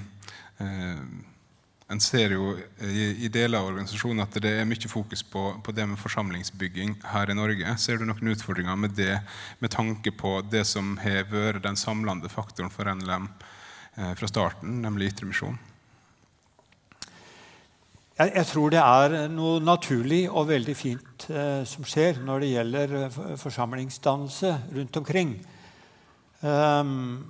en 1.93 2.01
ser 2.01 2.33
jo 2.37 2.55
i, 2.81 3.25
i, 3.27 3.29
deler 3.33 3.61
av 3.61 3.69
organisasjonen 3.69 4.25
at 4.25 4.37
det 4.41 4.53
er 4.63 4.69
mye 4.69 4.89
fokus 4.89 5.23
på, 5.29 5.43
på, 5.65 5.75
det 5.77 5.85
med 5.91 6.01
forsamlingsbygging 6.01 6.95
her 7.13 7.31
i 7.31 7.37
Norge. 7.37 7.75
Ser 7.81 8.01
du 8.01 8.07
noen 8.09 8.33
utfordringer 8.33 8.79
med 8.81 8.97
det, 8.97 9.19
med 9.61 9.75
tanke 9.75 10.15
på 10.17 10.39
det 10.49 10.65
som 10.69 10.97
har 11.03 11.29
vært 11.31 11.67
den 11.67 11.77
samlende 11.77 12.33
faktoren 12.33 12.73
for 12.73 12.89
NLM 12.89 13.29
eh, 13.29 14.15
fra 14.17 14.31
starten, 14.31 14.81
nemlig 14.87 15.13
ytremisjon? 15.13 15.61
Jeg, 18.13 18.33
jeg, 18.37 18.49
tror 18.49 18.73
det 18.73 18.81
er 18.81 19.15
noe 19.33 19.61
naturlig 19.65 20.25
og 20.31 20.49
veldig 20.53 20.75
fint 20.79 21.29
eh, 21.29 21.63
som 21.69 21.85
skjer 21.89 22.23
når 22.25 22.45
det 22.45 22.51
gjelder 22.55 22.99
eh, 23.03 23.23
forsamlingsdannelse 23.41 24.57
rundt 24.79 25.01
omkring. 25.01 25.39
Um, 26.43 27.23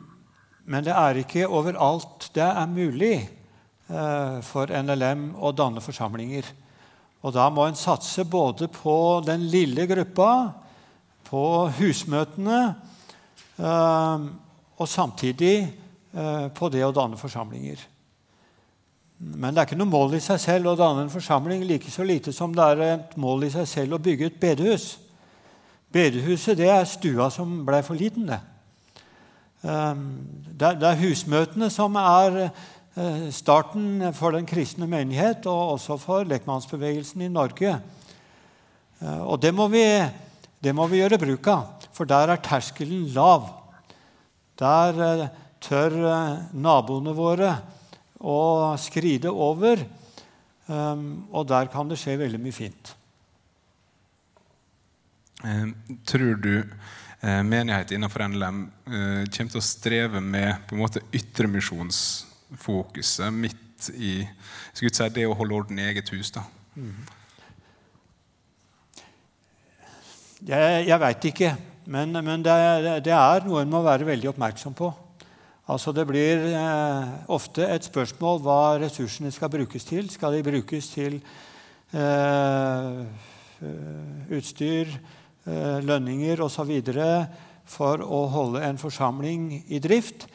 men 0.64 0.84
det 0.86 0.94
er 0.94 1.18
ikke 1.20 1.48
overalt 1.50 2.30
det 2.36 2.46
er 2.46 2.68
mulig. 2.70 3.16
Eh, 3.90 4.36
for 4.46 4.70
NLM 4.70 5.32
å 5.42 5.50
danne 5.52 5.82
forsamlinger. 5.82 6.46
Og 7.22 7.32
Da 7.34 7.48
må 7.50 7.66
en 7.66 7.74
satse 7.74 8.24
både 8.24 8.68
på 8.68 9.22
den 9.26 9.48
lille 9.50 9.86
gruppa, 9.86 10.52
på 11.24 11.68
husmøtene, 11.78 12.74
eh, 13.58 14.18
og 14.78 14.88
samtidig 14.88 15.68
eh, 16.14 16.48
på 16.48 16.68
det 16.70 16.84
å 16.84 16.92
danne 16.92 17.16
forsamlinger. 17.16 17.78
Men 19.18 19.54
det 19.54 19.60
er 19.60 19.66
ikke 19.66 19.78
noe 19.78 19.90
mål 19.90 20.14
i 20.14 20.20
seg 20.20 20.40
selv 20.40 20.72
å 20.72 20.76
danne 20.76 21.02
en 21.02 21.10
forsamling, 21.10 21.64
like 21.64 21.90
så 21.90 22.02
lite 22.04 22.32
som 22.32 22.54
det 22.54 22.62
er 22.62 22.80
et 22.82 23.16
mål 23.16 23.44
i 23.44 23.50
seg 23.50 23.66
selv 23.68 23.94
å 23.94 24.02
bygge 24.02 24.26
et 24.26 24.40
bedehus. 24.40 24.98
Bedehuset 25.92 26.56
det 26.58 26.70
er 26.70 26.84
stua 26.84 27.30
som 27.30 27.64
ble 27.66 27.82
for 27.82 27.94
liten. 27.94 28.26
Det. 28.26 28.40
Det 29.62 30.88
er 30.88 31.02
husmøtene 31.04 31.70
som 31.70 31.94
er 31.96 32.50
starten 33.32 34.12
for 34.12 34.36
den 34.36 34.44
kristne 34.44 34.84
menighet 34.90 35.46
og 35.48 35.78
også 35.78 35.96
for 36.00 36.28
lekmannsbevegelsen 36.28 37.24
i 37.24 37.30
Norge. 37.32 37.78
Eh, 39.00 39.22
og 39.24 39.40
det 39.40 39.52
må, 39.54 39.68
vi, 39.72 39.84
det 40.60 40.74
må 40.76 40.86
vi 40.90 41.00
gjøre 41.00 41.20
bruk 41.20 41.48
av, 41.48 41.86
for 41.96 42.08
der 42.08 42.34
er 42.34 42.42
terskelen 42.44 43.06
lav. 43.14 43.48
Der 44.60 45.00
eh, 45.06 45.28
tør 45.62 45.96
naboene 46.52 47.14
våre 47.16 47.54
å 48.22 48.74
skride 48.78 49.30
over, 49.30 49.80
og 50.72 51.46
der 51.50 51.68
kan 51.70 51.88
det 51.90 51.98
skje 51.98 52.14
veldig 52.18 52.38
mye 52.42 52.54
fint. 52.54 52.92
Tror 56.06 56.38
du 56.42 56.52
menighet 57.22 57.94
innenfor 57.94 58.24
NLM 58.30 58.60
kommer 58.86 59.50
til 59.54 59.58
å 59.58 59.64
streve 59.66 60.22
med 60.22 60.66
på 60.66 60.74
en 60.74 60.82
måte 60.82 61.02
ytremisjons 61.14 62.02
fokuset 62.60 63.32
midt 63.32 63.90
i 63.96 64.20
si, 64.74 64.88
det 64.88 65.26
å 65.26 65.36
holde 65.36 65.54
orden 65.54 65.78
i 65.78 65.88
eget 65.90 66.12
hus? 66.14 66.30
da? 66.34 66.44
Mm. 66.76 67.02
Jeg, 70.42 70.86
jeg 70.88 70.98
veit 70.98 71.24
ikke, 71.30 71.52
men, 71.86 72.16
men 72.24 72.42
det, 72.42 72.54
det, 73.06 73.14
er 73.14 73.44
noe 73.46 73.62
en 73.62 73.70
må 73.70 73.82
være 73.84 74.08
veldig 74.08 74.32
oppmerksom 74.32 74.74
på. 74.74 74.90
Altså 75.70 75.92
Det 75.94 76.04
blir 76.08 76.48
eh, 76.50 77.12
ofte 77.30 77.68
et 77.70 77.86
spørsmål 77.86 78.40
hva 78.42 78.60
ressursene 78.82 79.30
skal 79.30 79.52
brukes 79.52 79.86
til. 79.86 80.10
Skal 80.10 80.34
de 80.34 80.42
brukes 80.42 80.88
til 80.90 81.20
eh, 81.94 82.98
utstyr, 84.34 84.90
eh, 85.46 85.78
lønninger 85.86 86.42
osv. 86.42 86.74
for 87.64 88.02
å 88.02 88.26
holde 88.28 88.64
en 88.66 88.78
forsamling 88.78 89.62
i 89.68 89.78
drift, 89.78 90.26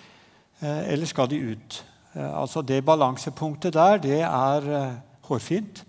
eh, 0.62 0.94
eller 0.94 1.06
skal 1.06 1.28
de 1.28 1.44
ut? 1.52 1.84
Eh, 2.18 2.42
altså 2.42 2.62
Det 2.62 2.86
balansepunktet 2.86 3.74
der, 3.74 3.98
det 3.98 4.22
er 4.22 4.70
eh, 4.82 4.94
hårfint. 5.30 5.86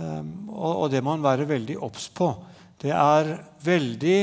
Ehm, 0.00 0.48
og 0.48 0.90
det 0.90 1.02
må 1.04 1.16
man 1.16 1.24
være 1.24 1.48
veldig 1.48 1.78
obs 1.82 2.08
på. 2.08 2.32
Det 2.82 2.90
er 2.90 3.36
veldig 3.64 4.22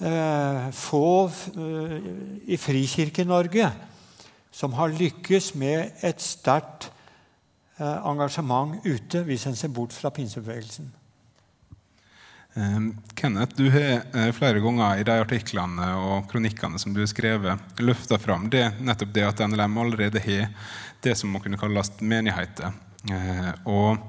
eh, 0.00 0.70
få 0.72 1.30
i 2.46 2.56
Frikirke-Norge 2.56 3.72
som 4.52 4.72
har 4.72 4.88
lykkes 4.88 5.54
med 5.54 6.02
et 6.02 6.20
sterkt 6.20 6.90
engasjement 7.80 8.74
ute, 8.84 9.22
hvis 9.24 9.46
en 9.46 9.56
ser 9.56 9.70
bort 9.72 9.92
fra 9.92 10.10
pinsebevegelsen. 10.12 10.90
Ehm, 12.54 12.96
Kenneth, 13.14 13.56
du 13.56 13.70
har 13.70 14.02
eh, 14.14 14.32
flere 14.32 14.60
ganger 14.60 14.98
i 14.98 15.04
de 15.06 15.14
artiklene 15.22 15.92
og 15.94 16.26
kronikkene 16.30 16.80
som 16.82 16.94
du 16.94 17.02
har 17.02 17.10
skrevet, 17.10 17.78
løfta 17.78 18.18
fram 18.18 18.48
det, 18.50 18.64
nettopp 18.82 19.14
det 19.14 19.26
at 19.28 19.42
NLM 19.46 19.78
allerede 19.78 20.22
har 20.24 20.50
det 21.04 21.14
som 21.18 21.30
må 21.30 21.42
kunne 21.44 21.60
kalles 21.60 21.92
menigheter. 22.00 22.74
Eh, 23.10 23.52
og 23.70 24.02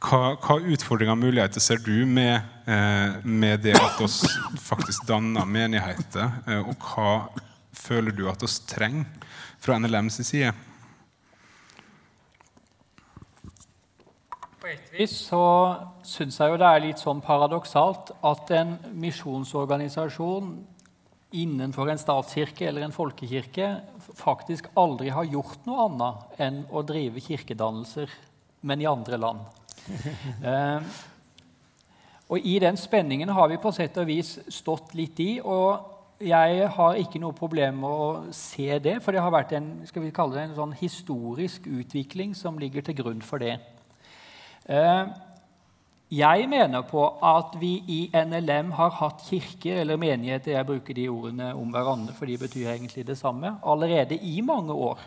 hva, 0.00 0.20
hva 0.38 0.56
utfordringer 0.60 1.16
og 1.16 1.24
muligheter 1.26 1.60
ser 1.60 1.82
du 1.84 2.06
med, 2.06 2.38
eh, 2.70 3.18
med 3.26 3.66
det 3.66 3.74
at 3.76 4.00
oss 4.00 4.22
faktisk 4.70 5.08
danner 5.10 5.48
menigheter? 5.48 6.38
Og 6.62 6.86
hva 6.86 7.12
føler 7.76 8.14
du 8.14 8.28
at 8.30 8.42
oss 8.46 8.60
trenger 8.70 9.10
fra 9.60 9.76
NLMs 9.82 10.22
side? 10.22 10.54
På 15.00 15.06
så 15.08 15.44
syns 16.04 16.36
jeg 16.36 16.52
jo 16.52 16.58
det 16.60 16.66
er 16.68 16.82
litt 16.84 17.00
sånn 17.00 17.22
paradoksalt 17.24 18.10
at 18.20 18.50
en 18.52 18.74
misjonsorganisasjon 19.00 20.50
innenfor 21.40 21.88
en 21.88 22.00
statskirke 22.00 22.66
eller 22.68 22.84
en 22.84 22.92
folkekirke 22.92 23.70
faktisk 24.18 24.68
aldri 24.80 25.08
har 25.14 25.24
gjort 25.30 25.64
noe 25.64 25.86
annet 25.86 26.42
enn 26.44 26.60
å 26.68 26.82
drive 26.84 27.22
kirkedannelser, 27.24 28.12
men 28.60 28.82
i 28.82 28.90
andre 28.90 29.20
land. 29.22 29.40
eh, 30.52 30.92
og 32.28 32.52
I 32.52 32.58
den 32.60 32.76
spenningen 32.76 33.32
har 33.32 33.48
vi 33.48 33.60
på 33.62 33.72
sett 33.72 33.96
og 34.02 34.10
vis 34.10 34.36
stått 34.52 34.92
litt 34.98 35.18
i. 35.22 35.30
og 35.40 36.20
Jeg 36.20 36.68
har 36.76 37.00
ikke 37.00 37.24
noe 37.24 37.32
problem 37.32 37.80
med 37.86 37.90
å 38.04 38.08
se 38.36 38.68
det, 38.84 38.98
for 39.00 39.16
det 39.16 39.24
har 39.24 39.32
vært 39.32 39.56
en, 39.56 39.78
skal 39.88 40.04
vi 40.04 40.12
kalle 40.12 40.36
det, 40.36 40.50
en 40.50 40.58
sånn 40.60 40.76
historisk 40.82 41.72
utvikling 41.72 42.36
som 42.36 42.60
ligger 42.60 42.84
til 42.84 43.00
grunn 43.00 43.24
for 43.24 43.40
det. 43.40 43.56
Eh, 44.70 45.06
jeg 46.10 46.46
mener 46.50 46.82
på 46.86 47.02
at 47.22 47.56
vi 47.58 47.72
i 47.90 48.00
NLM 48.14 48.70
har 48.78 48.92
hatt 49.00 49.24
kirker 49.26 49.80
eller 49.82 49.98
menigheter 49.98 50.52
jeg 50.52 50.66
bruker 50.66 50.94
de 50.94 51.08
ordene 51.10 51.48
om 51.58 51.72
hverandre, 51.74 52.14
for 52.14 52.26
de 52.26 52.38
betyr 52.38 52.68
egentlig 52.72 53.06
det 53.06 53.18
samme 53.18 53.56
allerede 53.66 54.18
i 54.18 54.40
mange 54.46 54.72
år. 54.72 55.00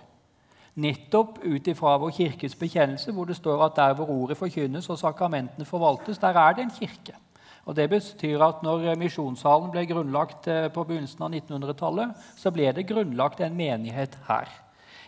Nettopp 0.76 1.39
ut 1.45 1.68
ifra 1.68 1.95
vår 2.01 2.11
kirkes 2.18 2.55
bekjennelse, 2.59 3.11
hvor 3.11 3.30
det 3.30 3.38
står 3.38 3.66
at 3.66 3.76
der 3.76 3.93
hvor 3.93 4.11
ordet 4.11 4.38
forkynnes 4.38 4.89
og 4.89 4.99
sakramentene 4.99 5.66
forvaltes, 5.66 6.18
der 6.18 6.39
er 6.39 6.53
det 6.53 6.66
en 6.66 6.76
kirke. 6.80 7.16
Og 7.66 7.76
Det 7.76 7.89
betyr 7.89 8.41
at 8.43 8.64
når 8.64 8.95
Misjonssalen 8.99 9.72
ble 9.72 9.86
grunnlagt 9.88 10.47
eh, 10.47 10.68
på 10.68 10.84
begynnelsen 10.84 11.24
av 11.24 11.32
1900-tallet, 11.32 12.16
så 12.36 12.51
ble 12.51 12.72
det 12.76 12.88
grunnlagt 12.88 13.39
en 13.39 13.55
menighet 13.55 14.18
her. 14.28 14.51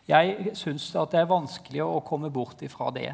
Jeg 0.07 0.55
syns 0.55 0.91
det 0.91 1.19
er 1.19 1.27
vanskelig 1.27 1.83
å 1.83 2.03
komme 2.05 2.29
bort 2.29 2.61
ifra 2.63 2.91
det. 2.95 3.11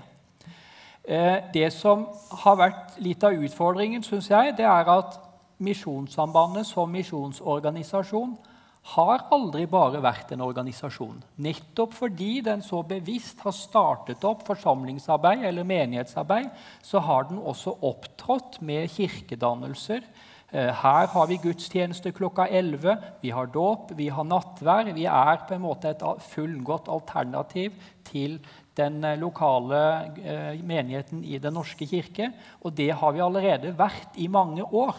Eh, 1.04 1.38
det 1.54 1.72
som 1.74 2.06
har 2.44 2.58
vært 2.60 2.98
litt 3.02 3.24
av 3.24 3.34
utfordringen, 3.34 4.04
syns 4.06 4.30
jeg, 4.30 4.56
det 4.58 4.68
er 4.70 4.90
at 4.94 5.20
Misjonssambandet 5.62 6.66
som 6.66 6.90
misjonsorganisasjon 6.90 8.32
har 8.96 9.28
aldri 9.30 9.68
bare 9.70 10.00
vært 10.02 10.32
en 10.34 10.42
organisasjon. 10.42 11.20
Nettopp 11.46 11.94
fordi 11.94 12.40
den 12.46 12.64
så 12.66 12.82
bevisst 12.88 13.44
har 13.46 13.54
startet 13.54 14.26
opp 14.26 14.42
forsamlingsarbeid 14.48 15.46
eller 15.52 15.68
menighetsarbeid, 15.70 16.50
så 16.82 17.04
har 17.06 17.30
den 17.30 17.38
også 17.38 17.76
opptrådt 17.92 18.58
med 18.66 18.90
kirkedannelser. 18.90 20.02
Eh, 20.52 20.74
her 20.82 21.08
har 21.14 21.30
vi 21.30 21.38
gudstjeneste 21.46 22.12
klokka 22.12 22.48
11, 22.50 22.98
vi 23.22 23.30
har 23.30 23.54
dåp, 23.54 23.94
vi 23.96 24.10
har 24.10 24.26
nattvær. 24.28 24.90
Vi 24.98 25.06
er 25.06 25.46
på 25.48 25.56
en 25.56 25.64
måte 25.64 25.94
et 25.94 26.04
fullgodt 26.34 26.90
alternativ 26.92 27.78
til 28.10 28.40
den 28.78 29.04
eh, 29.04 29.20
lokale 29.20 29.82
eh, 30.24 30.60
menigheten 30.64 31.24
i 31.24 31.40
Den 31.42 31.56
norske 31.58 31.88
kirke. 31.88 32.32
Og 32.62 32.76
det 32.78 32.92
har 32.92 33.16
vi 33.16 33.24
allerede 33.24 33.74
vært 33.78 34.18
i 34.18 34.28
mange 34.32 34.64
år. 34.64 34.98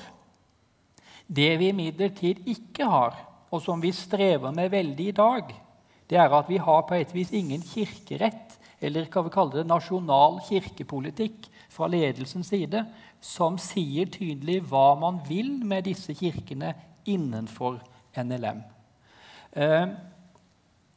Det 1.27 1.55
vi 1.61 1.71
imidlertid 1.73 2.43
ikke 2.51 2.89
har, 2.89 3.17
og 3.53 3.63
som 3.63 3.81
vi 3.81 3.93
strever 3.95 4.53
med 4.53 4.73
veldig 4.73 5.07
i 5.09 5.17
dag, 5.17 5.55
det 6.09 6.19
er 6.21 6.35
at 6.35 6.49
vi 6.51 6.59
har 6.61 6.83
på 6.89 6.99
et 6.99 7.15
vis 7.15 7.31
ingen 7.33 7.63
kirkerett, 7.65 8.59
eller 8.83 9.07
hva 9.09 9.23
vi 9.25 9.33
kaller 9.33 9.61
det, 9.61 9.69
nasjonal 9.71 10.41
kirkepolitikk 10.49 11.47
fra 11.73 11.89
ledelsens 11.89 12.51
side, 12.53 12.83
som 13.23 13.57
sier 13.61 14.11
tydelig 14.13 14.59
hva 14.69 14.93
man 14.99 15.21
vil 15.29 15.55
med 15.65 15.87
disse 15.87 16.13
kirkene 16.19 16.75
innenfor 17.09 17.79
NLM. 18.19 18.61
Eh, 19.53 19.87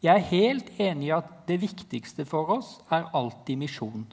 jeg 0.06 0.14
er 0.14 0.30
helt 0.30 0.70
enig 0.82 1.10
i 1.10 1.16
at 1.16 1.32
det 1.50 1.58
viktigste 1.64 2.26
for 2.30 2.52
oss 2.60 2.76
er 2.94 3.08
alltid 3.18 3.60
misjon. 3.62 4.06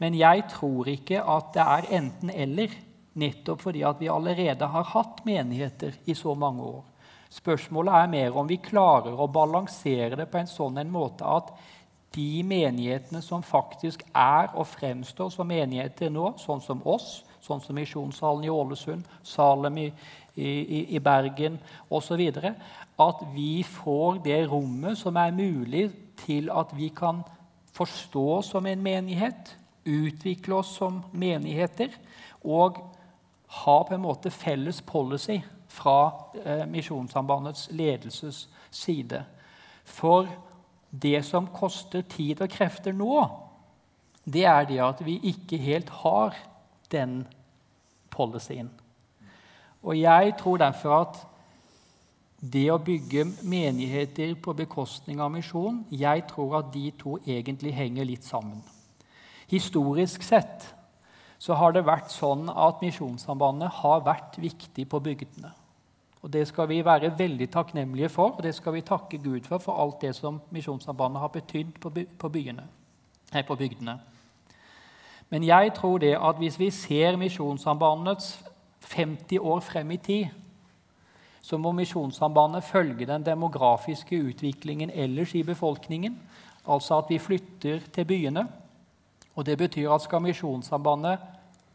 Men 0.00 0.16
jeg 0.18 0.46
tror 0.50 0.88
ikke 0.90 1.20
at 1.20 1.52
det 1.54 1.66
er 1.66 1.90
enten-eller, 1.98 2.72
nettopp 3.12 3.60
fordi 3.66 3.82
at 3.84 4.00
vi 4.00 4.08
allerede 4.08 4.66
har 4.72 4.88
hatt 4.94 5.20
menigheter 5.28 5.98
i 6.08 6.14
så 6.16 6.32
mange 6.34 6.64
år. 6.64 6.80
Spørsmålet 7.32 7.94
er 7.96 8.08
mer 8.12 8.38
om 8.40 8.48
vi 8.48 8.58
klarer 8.60 9.16
å 9.20 9.28
balansere 9.32 10.16
det 10.16 10.26
på 10.32 10.40
en 10.40 10.48
sånn 10.48 10.80
en 10.80 10.90
måte 10.92 11.28
at 11.28 11.52
de 12.12 12.42
menighetene 12.44 13.22
som 13.24 13.44
faktisk 13.44 14.02
er 14.12 14.50
og 14.52 14.66
fremstår 14.68 15.30
som 15.32 15.48
menigheter 15.48 16.12
nå, 16.12 16.34
sånn 16.40 16.60
som 16.64 16.82
oss, 16.88 17.22
sånn 17.42 17.62
som 17.62 17.76
Misjonssalen 17.76 18.46
i 18.46 18.52
Ålesund, 18.52 19.06
Salem 19.26 19.78
i, 19.82 19.88
i, 20.34 20.96
i 20.96 21.00
Bergen 21.02 21.58
osv., 21.90 22.22
at 23.02 23.22
vi 23.34 23.62
får 23.66 24.22
det 24.24 24.44
rommet 24.50 24.98
som 25.00 25.16
er 25.18 25.34
mulig 25.34 25.88
til 26.22 26.50
at 26.54 26.74
vi 26.76 26.92
kan 26.94 27.22
forstå 27.74 28.42
som 28.46 28.66
en 28.68 28.82
menighet, 28.84 29.56
utvikle 29.82 30.60
oss 30.60 30.76
som 30.78 31.00
menigheter 31.10 31.90
og 32.46 32.78
ha 33.64 33.76
på 33.82 33.96
en 33.96 34.04
måte 34.04 34.30
felles 34.30 34.78
policy 34.86 35.40
fra 35.72 36.12
eh, 36.44 36.62
Misjonssambandets 36.70 37.66
ledelses 37.74 38.44
side. 38.70 39.24
For 39.84 40.28
det 40.90 41.24
som 41.26 41.48
koster 41.50 42.04
tid 42.06 42.44
og 42.44 42.52
krefter 42.52 42.94
nå, 42.94 43.24
det 44.24 44.44
er 44.46 44.68
det 44.68 44.80
at 44.84 45.02
vi 45.02 45.18
ikke 45.32 45.58
helt 45.58 45.90
har 46.04 46.36
den 46.92 47.22
policyen. 48.12 48.70
Og 49.82 49.98
jeg 49.98 50.34
tror 50.38 50.60
derfor 50.62 50.98
at 51.00 51.22
det 52.42 52.66
å 52.74 52.80
bygge 52.82 53.24
menigheter 53.46 54.34
på 54.42 54.54
bekostning 54.58 55.20
av 55.22 55.30
misjon, 55.30 55.84
jeg 55.90 56.24
tror 56.30 56.58
at 56.58 56.70
de 56.74 56.88
to 56.98 57.16
egentlig 57.22 57.74
henger 57.76 58.06
litt 58.06 58.26
sammen. 58.26 58.62
Historisk 59.50 60.24
sett 60.26 60.66
så 61.42 61.54
har 61.58 61.74
det 61.74 61.84
vært 61.86 62.10
sånn 62.14 62.46
at 62.50 62.82
Misjonssambandet 62.82 63.80
har 63.82 64.04
vært 64.06 64.38
viktig 64.42 64.86
på 64.90 65.00
bygdene. 65.02 65.50
Og 66.22 66.30
Det 66.30 66.44
skal 66.46 66.68
vi 66.70 66.84
være 66.86 67.10
veldig 67.18 67.48
takknemlige 67.50 68.08
for, 68.08 68.36
og 68.36 68.42
det 68.42 68.54
skal 68.54 68.76
vi 68.76 68.84
takke 68.86 69.18
Gud 69.18 69.46
for, 69.46 69.58
for 69.58 69.74
alt 69.82 70.00
det 70.00 70.14
som 70.14 70.38
Misjonssambandet 70.54 71.20
har 71.20 71.32
betydd 71.34 71.72
på, 71.82 71.90
på, 71.90 72.28
byene, 72.28 72.66
nei, 73.32 73.42
på 73.42 73.56
bygdene. 73.58 73.98
Men 75.32 75.46
jeg 75.48 75.72
tror 75.78 75.96
det 76.02 76.12
at 76.12 76.36
hvis 76.36 76.58
vi 76.60 76.68
ser 76.70 77.16
Misjonssambandets 77.16 78.34
50 78.92 79.40
år 79.40 79.62
frem 79.64 79.94
i 79.94 79.96
tid, 79.96 80.26
så 81.42 81.58
må 81.58 81.72
Misjonssambandet 81.74 82.64
følge 82.64 83.06
den 83.08 83.24
demografiske 83.26 84.20
utviklingen 84.28 84.92
ellers 84.94 85.34
i 85.34 85.42
befolkningen. 85.42 86.18
Altså 86.68 87.00
at 87.00 87.10
vi 87.10 87.18
flytter 87.18 87.80
til 87.92 88.04
byene. 88.04 88.44
Og 89.34 89.46
Det 89.46 89.58
betyr 89.58 89.90
at 89.90 90.04
skal 90.04 90.22
Misjonssambandet 90.22 91.18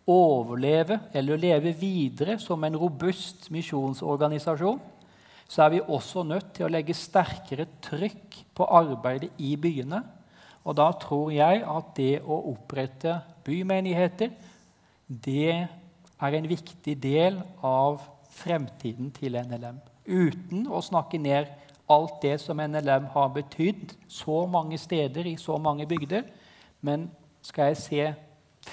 overleve 0.08 0.99
eller 1.14 1.36
leve 1.36 1.74
videre 1.76 2.38
som 2.39 2.64
en 2.64 2.78
robust 2.78 3.49
misjonsorganisasjon, 3.51 4.80
så 5.47 5.64
er 5.64 5.70
vi 5.70 5.82
også 5.82 6.24
nødt 6.24 6.53
til 6.53 6.68
å 6.68 6.72
legge 6.72 6.93
sterkere 6.95 7.66
trykk 7.82 8.38
på 8.55 8.68
arbeidet 8.70 9.34
i 9.38 9.55
byene. 9.60 10.03
Og 10.68 10.76
da 10.76 10.89
tror 10.99 11.32
jeg 11.32 11.63
at 11.63 11.91
det 11.95 12.20
å 12.28 12.41
opprette 12.51 13.22
bymenigheter 13.47 14.34
det 15.07 15.53
er 15.55 16.36
en 16.36 16.49
viktig 16.49 16.97
del 16.99 17.39
av 17.63 18.01
fremtiden 18.36 19.13
til 19.15 19.38
NLM. 19.39 19.80
Uten 20.07 20.68
å 20.68 20.82
snakke 20.84 21.20
ned 21.22 21.47
alt 21.88 22.20
det 22.22 22.36
som 22.43 22.59
NLM 22.59 23.07
har 23.13 23.32
betydd 23.36 23.95
så 24.11 24.43
mange 24.51 24.78
steder 24.78 25.30
i 25.30 25.38
så 25.39 25.55
mange 25.57 25.88
bygder. 25.88 26.28
Men 26.82 27.07
skal 27.41 27.72
jeg 27.72 27.78
se 27.78 28.09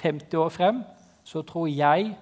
50 0.02 0.40
år 0.42 0.50
frem, 0.50 0.82
så 1.24 1.44
tror 1.46 1.70
jeg 1.70 2.16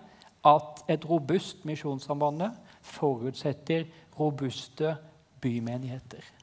at 0.44 0.84
et 0.90 1.08
robust 1.08 1.64
Misjonssambandet 1.64 2.52
forutsetter 2.82 3.86
robuste 4.18 4.96
bymenigheter. 5.40 6.41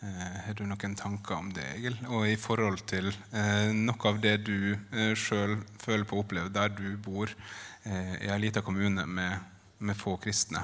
Eh, 0.00 0.36
har 0.46 0.54
du 0.56 0.62
noen 0.64 0.94
tanker 0.96 1.36
om 1.36 1.50
det, 1.52 1.66
Egil? 1.74 1.96
Og 2.08 2.24
i 2.24 2.36
forhold 2.40 2.80
til 2.88 3.10
eh, 3.36 3.68
noe 3.76 4.08
av 4.08 4.20
det 4.22 4.38
du 4.46 4.72
eh, 4.72 5.12
sjøl 5.12 5.58
føler 5.82 6.06
på 6.08 6.16
å 6.16 6.22
oppleve 6.24 6.52
der 6.54 6.72
du 6.72 6.94
bor 7.04 7.28
eh, 7.28 8.14
i 8.24 8.30
ei 8.32 8.38
lita 8.40 8.62
kommune 8.64 9.04
med, 9.04 9.44
med, 9.76 9.98
få 10.00 10.16
kristne? 10.22 10.62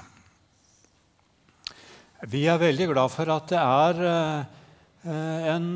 Vi 2.32 2.46
er 2.48 2.62
veldig 2.62 2.88
glad 2.94 3.12
for 3.12 3.28
at 3.34 3.52
det 3.52 3.60
er 3.60 4.00
en 5.52 5.66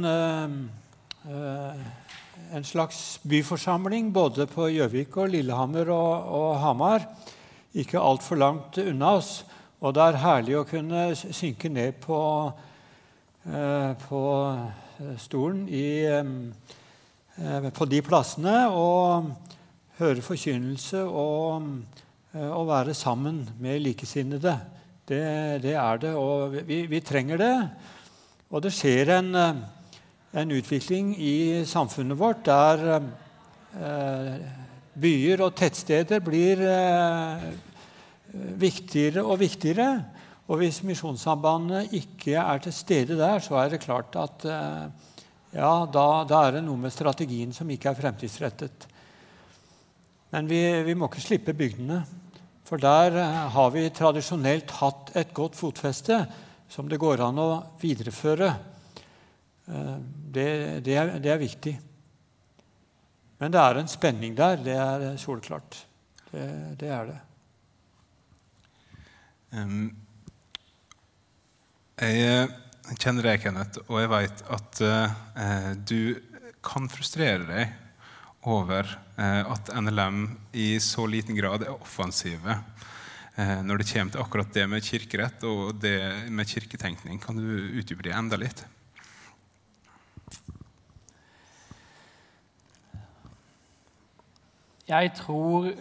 en 2.50 2.64
slags 2.64 3.20
byforsamling 3.22 4.08
både 4.12 4.46
på 4.50 4.70
Gjøvik 4.72 5.16
og 5.20 5.30
Lillehammer 5.34 5.92
og, 5.94 6.32
og 6.40 6.56
Hamar. 6.62 7.04
Ikke 7.76 8.00
altfor 8.00 8.40
langt 8.40 8.78
unna 8.82 9.14
oss. 9.20 9.44
Og 9.80 9.94
det 9.94 10.02
er 10.02 10.22
herlig 10.24 10.56
å 10.58 10.66
kunne 10.68 11.10
synke 11.14 11.70
ned 11.72 12.00
på, 12.02 12.16
på 13.40 14.22
stolen 15.18 15.64
i, 15.68 16.04
eh, 16.04 17.68
på 17.72 17.88
de 17.88 18.02
plassene 18.04 18.68
og 18.68 19.30
høre 19.98 20.22
forkynnelse 20.22 21.02
og, 21.08 21.70
eh, 22.34 22.50
og 22.50 22.68
være 22.68 22.94
sammen 22.94 23.42
med 23.58 23.80
likesinnede. 23.80 24.58
Det, 25.08 25.24
det 25.62 25.74
er 25.74 25.96
det, 25.98 26.14
og 26.14 26.58
vi, 26.66 26.86
vi, 26.86 27.00
trenger 27.00 27.36
det. 27.40 27.54
Og 28.50 28.62
det 28.62 28.74
skjer 28.74 29.16
en 29.18 29.36
en 30.30 30.52
utvikling 30.54 31.10
i 31.18 31.64
samfunnet 31.66 32.18
vårt 32.18 32.44
der 32.46 32.84
eh, 32.94 34.34
byer 35.00 35.42
og 35.42 35.56
tettsteder 35.58 36.22
blir 36.22 36.62
eh, 36.62 37.48
viktigere 38.60 39.24
og 39.26 39.40
viktigere. 39.40 39.88
Og 40.50 40.58
hvis 40.58 40.80
Misjonssambandet 40.82 41.92
ikke 41.94 42.34
er 42.42 42.62
til 42.62 42.74
stede 42.74 43.18
der, 43.18 43.38
så 43.38 43.60
er 43.60 43.70
det 43.70 43.84
klart 43.84 44.16
at 44.18 44.46
eh, 44.50 45.10
ja, 45.54 45.70
da, 45.86 46.06
da, 46.26 46.40
er 46.46 46.56
det 46.56 46.64
noe 46.66 46.80
med 46.80 46.94
strategien 46.94 47.54
som 47.54 47.70
ikke 47.70 47.92
er 47.92 48.00
fremtidsrettet. 48.00 48.88
Men 50.34 50.50
vi, 50.50 50.58
vi 50.86 50.96
må 50.98 51.06
ikke 51.06 51.22
slippe 51.22 51.54
bygdene. 51.54 52.00
For 52.66 52.82
der 52.82 53.14
eh, 53.22 53.38
har 53.54 53.70
vi 53.74 53.86
tradisjonelt 53.94 54.74
hatt 54.80 55.14
et 55.22 55.30
godt 55.34 55.58
fotfeste 55.58 56.18
som 56.70 56.90
det 56.90 56.98
går 57.02 57.22
an 57.28 57.38
å 57.42 57.48
videreføre. 57.78 58.50
Eh, 59.70 59.96
det, 60.34 60.50
det, 60.82 60.98
er, 60.98 61.14
det, 61.22 61.30
er, 61.30 61.42
viktig. 61.46 61.78
Men 63.38 63.54
det 63.54 63.62
er 63.62 63.78
en 63.78 63.94
spenning 63.94 64.34
der. 64.38 64.58
Det 64.66 64.78
er 64.82 65.08
soleklart. 65.18 65.84
Det, 66.34 66.52
det 66.82 66.94
er 66.98 67.10
det. 67.14 67.18
Um, 69.54 69.90
jeg 72.00 72.96
kjenner 72.96 73.26
deg, 73.28 73.42
Kenneth, 73.42 73.82
og 73.90 73.98
jeg 74.00 74.08
vet 74.08 74.42
at 74.56 74.78
eh, 74.80 75.72
du 75.84 76.16
kan 76.64 76.88
frustrere 76.88 77.44
deg 77.44 77.74
over 78.48 78.88
eh, 79.20 79.42
at 79.44 79.68
NLM 79.76 80.22
i 80.56 80.78
så 80.80 81.04
liten 81.04 81.36
grad 81.36 81.66
er 81.66 81.74
offensive 81.74 82.56
eh, 83.36 83.60
når 83.60 83.82
det 83.82 83.88
kommer 83.92 84.14
til 84.14 84.24
akkurat 84.24 84.56
det 84.56 84.64
med 84.72 84.86
kirkerett 84.86 85.44
og 85.44 85.76
det 85.82 86.00
med 86.32 86.48
kirketenkning. 86.48 87.20
Kan 87.20 87.36
du 87.36 87.44
utdype 87.82 88.08
det 88.08 88.16
enda 88.16 88.40
litt? 88.40 88.64
Jeg 94.88 95.12
tror 95.20 95.74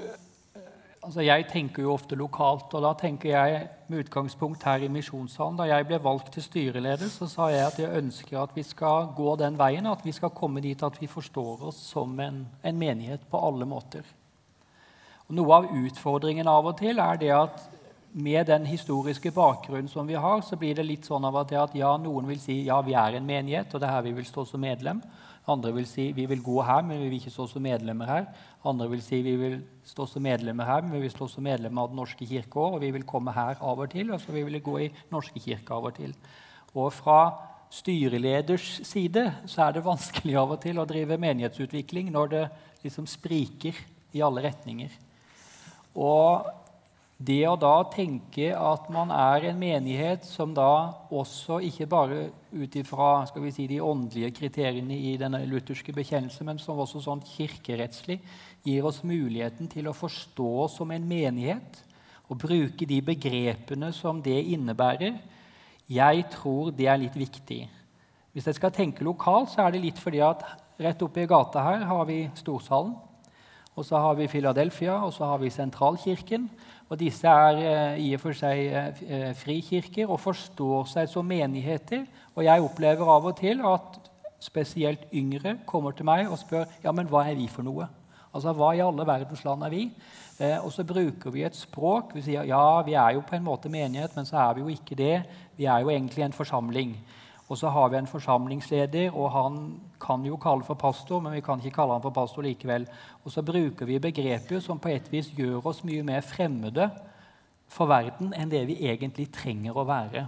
Altså, 0.99 1.23
jeg 1.23 1.45
tenker 1.49 1.85
jo 1.85 1.93
ofte 1.95 2.13
lokalt, 2.19 2.73
og 2.75 2.83
da 2.83 2.89
tenker 2.99 3.31
jeg 3.31 3.61
med 3.89 4.05
utgangspunkt 4.05 4.63
her 4.63 4.83
i 4.85 4.89
Misjonssalen. 4.91 5.57
Da 5.59 5.65
jeg 5.69 5.87
ble 5.89 5.99
valgt 6.03 6.31
til 6.35 6.45
styreleder, 6.45 7.09
så 7.11 7.27
sa 7.29 7.49
jeg 7.51 7.65
at 7.65 7.79
jeg 7.81 7.97
ønsker 8.01 8.39
at 8.41 8.53
vi 8.55 8.63
skal 8.63 9.09
gå 9.17 9.35
den 9.41 9.57
veien, 9.59 9.89
at 9.89 10.05
vi 10.05 10.13
skal 10.15 10.33
komme 10.35 10.61
dit 10.63 10.83
at 10.83 11.01
vi 11.01 11.09
forstår 11.09 11.65
oss 11.71 11.81
som 11.91 12.13
en, 12.19 12.45
en 12.63 12.79
menighet 12.79 13.25
på 13.29 13.41
alle 13.47 13.67
måter. 13.69 14.05
Og 15.29 15.35
noe 15.37 15.59
av 15.59 15.67
utfordringen 15.77 16.47
av 16.49 16.71
og 16.71 16.77
til 16.79 17.01
er 17.01 17.19
det 17.21 17.33
at 17.35 17.67
med 18.11 18.47
den 18.49 18.65
historiske 18.65 19.31
bakgrunnen 19.31 19.89
som 19.89 20.07
vi 20.07 20.17
har, 20.17 20.41
så 20.41 20.57
blir 20.57 20.75
det 20.75 20.85
litt 20.85 21.05
sånn 21.05 21.25
av 21.25 21.43
at, 21.43 21.75
ja, 21.77 21.91
noen 22.01 22.27
vil 22.29 22.39
si 22.41 22.63
ja, 22.65 22.79
vi 22.81 22.95
er 22.97 23.19
en 23.19 23.25
menighet, 23.25 23.73
og 23.73 23.81
det 23.81 23.89
er 23.89 23.97
her 23.97 24.07
vi 24.07 24.15
vil 24.17 24.25
stå 24.25 24.45
som 24.49 24.61
medlem. 24.61 25.01
Andre 25.49 25.73
vil 25.75 25.87
si 25.89 26.09
vi 26.15 26.27
vil 26.29 26.41
gå 26.45 26.59
her, 26.65 26.83
men 26.85 27.01
vi 27.01 27.09
vil 27.09 27.19
ikke 27.19 27.33
stå 27.33 27.47
som 27.49 27.63
medlemmer 27.65 28.09
her. 28.09 28.27
Andre 28.69 28.89
vil 28.91 29.01
si 29.03 29.21
vi 29.25 29.35
vil 29.39 29.57
stå 29.87 30.05
som 30.09 30.23
medlemmer 30.23 30.67
her, 30.69 30.83
men 30.85 30.97
vi 30.97 31.03
vil 31.07 31.13
stå 31.13 31.27
som 31.31 31.45
medlemmer 31.45 31.83
av 31.83 31.91
Den 31.91 32.01
norske 32.01 32.27
kirke 32.29 32.61
òg. 32.61 32.77
Og 32.77 32.83
vi 32.83 32.91
vil 32.95 33.07
komme 33.09 33.33
her 33.35 33.57
av 33.59 33.81
og 33.81 33.89
til, 33.91 34.11
og 34.13 34.21
så 34.21 34.35
vi 34.35 34.45
vil 34.47 34.61
gå 34.63 34.77
i 34.85 34.91
Norske 35.13 35.41
kirke 35.41 35.75
av 35.75 35.89
og 35.89 35.97
til. 35.97 36.13
Og 36.75 36.91
fra 36.93 37.19
styreleders 37.73 38.79
side 38.87 39.25
så 39.49 39.67
er 39.67 39.77
det 39.77 39.85
vanskelig 39.85 40.37
av 40.41 40.55
og 40.55 40.61
til 40.63 40.81
å 40.81 40.87
drive 40.89 41.19
menighetsutvikling 41.21 42.09
når 42.13 42.33
det 42.33 42.45
liksom 42.85 43.07
spriker 43.09 43.77
i 44.15 44.23
alle 44.25 44.43
retninger. 44.47 44.93
Og 45.99 46.49
det 47.19 47.41
å 47.49 47.57
da 47.59 47.81
tenke 47.91 48.53
at 48.55 48.85
man 48.95 49.09
er 49.11 49.49
en 49.49 49.57
menighet 49.59 50.23
som 50.23 50.53
da 50.55 50.93
også 51.11 51.57
ikke 51.67 51.87
bare 51.91 52.19
ut 52.55 52.77
ifra 52.79 53.25
si, 53.51 53.65
de 53.67 53.81
åndelige 53.83 54.31
kriteriene 54.37 54.95
i 54.95 55.17
den 55.19 55.35
lutherske 55.51 55.91
bekjennelse, 55.95 56.45
men 56.47 56.61
som 56.63 56.79
også 56.79 57.01
sånn 57.03 57.25
kirkerettslig 57.27 58.21
gir 58.63 58.87
oss 58.87 59.01
muligheten 59.03 59.67
til 59.67 59.89
å 59.91 59.97
forstå 59.97 60.47
oss 60.63 60.77
som 60.79 60.95
en 60.95 61.09
menighet 61.09 61.83
og 62.29 62.39
bruke 62.39 62.87
de 62.87 63.01
begrepene 63.03 63.91
som 63.91 64.21
det 64.23 64.39
innebærer, 64.53 65.19
jeg 65.89 66.25
tror 66.31 66.71
det 66.71 66.87
er 66.87 67.01
litt 67.01 67.19
viktig. 67.19 67.63
Hvis 68.31 68.47
jeg 68.47 68.59
skal 68.61 68.71
tenke 68.71 69.03
lokalt, 69.03 69.51
så 69.51 69.65
er 69.65 69.73
det 69.73 69.83
litt 69.83 69.99
fordi 69.99 70.21
at 70.23 70.45
rett 70.79 71.01
oppe 71.03 71.25
i 71.25 71.27
gata 71.27 71.65
her 71.65 71.87
har 71.89 72.05
vi 72.07 72.21
Storsalen. 72.37 72.93
Og 73.75 73.85
så 73.87 73.99
har 74.01 74.15
vi 74.19 74.27
Philadelphia, 74.27 74.97
og 75.05 75.13
så 75.15 75.25
har 75.29 75.39
vi 75.41 75.49
Sentralkirken. 75.49 76.49
Og 76.89 76.97
disse 76.97 77.29
er 77.29 77.59
eh, 77.61 77.99
i 78.01 78.13
og 78.17 78.23
for 78.23 78.37
seg 78.37 78.63
eh, 78.65 79.01
eh, 79.05 79.31
frikirker 79.37 80.09
og 80.09 80.21
forstår 80.23 80.87
seg 80.89 81.09
som 81.11 81.27
menigheter. 81.27 82.07
Og 82.33 82.45
jeg 82.47 82.65
opplever 82.65 83.11
av 83.13 83.29
og 83.29 83.37
til 83.37 83.61
at 83.65 83.99
spesielt 84.41 85.05
yngre 85.13 85.57
kommer 85.69 85.93
til 85.93 86.07
meg 86.07 86.29
og 86.31 86.39
spør 86.39 86.65
ja, 86.83 86.93
men 86.95 87.09
hva 87.11 87.27
er 87.27 87.37
vi 87.37 87.49
for 87.51 87.67
noe. 87.67 87.87
Altså, 88.29 88.53
Hva 88.53 88.73
i 88.77 88.81
alle 88.81 89.05
verdens 89.09 89.41
land 89.45 89.65
er 89.65 89.73
vi? 89.73 89.85
Eh, 90.39 90.57
og 90.63 90.71
så 90.73 90.85
bruker 90.87 91.33
vi 91.33 91.43
et 91.45 91.57
språk. 91.57 92.13
Vi 92.15 92.23
sier 92.25 92.45
ja, 92.47 92.81
vi 92.85 92.95
er 92.97 93.17
jo 93.17 93.23
på 93.25 93.35
en 93.37 93.45
måte 93.45 93.71
menighet, 93.71 94.15
men 94.15 94.27
så 94.29 94.39
er 94.43 94.57
vi 94.57 94.65
jo 94.65 94.73
ikke 94.73 94.97
det. 94.97 95.15
Vi 95.57 95.65
er 95.69 95.83
jo 95.83 95.91
egentlig 95.93 96.25
en 96.25 96.35
forsamling. 96.35 96.93
Og 97.49 97.57
så 97.57 97.69
har 97.73 97.89
vi 97.89 97.97
en 97.97 98.07
forsamlingsleder, 98.07 99.15
og 99.17 99.31
han 99.33 99.55
kan 100.01 100.25
jo 100.25 100.37
kalle 100.37 100.63
for 100.63 100.77
pastor, 100.77 101.19
men 101.19 101.33
vi 101.33 101.41
kan 101.41 101.57
ikke 101.57 101.75
kalle 101.79 101.95
han 101.97 102.03
for 102.03 102.13
pastor 102.13 102.45
likevel. 102.45 102.85
Og 103.25 103.31
så 103.33 103.41
bruker 103.41 103.89
vi 103.89 103.99
begreper 103.99 104.61
som 104.61 104.79
på 104.79 104.91
et 104.93 105.09
vis 105.11 105.31
gjør 105.33 105.65
oss 105.71 105.81
mye 105.83 106.03
mer 106.05 106.21
fremmede 106.21 106.91
for 107.69 107.89
verden 107.89 108.35
enn 108.37 108.51
det 108.53 108.61
vi 108.69 108.77
egentlig 108.85 109.31
trenger 109.33 109.77
å 109.77 109.87
være. 109.89 110.27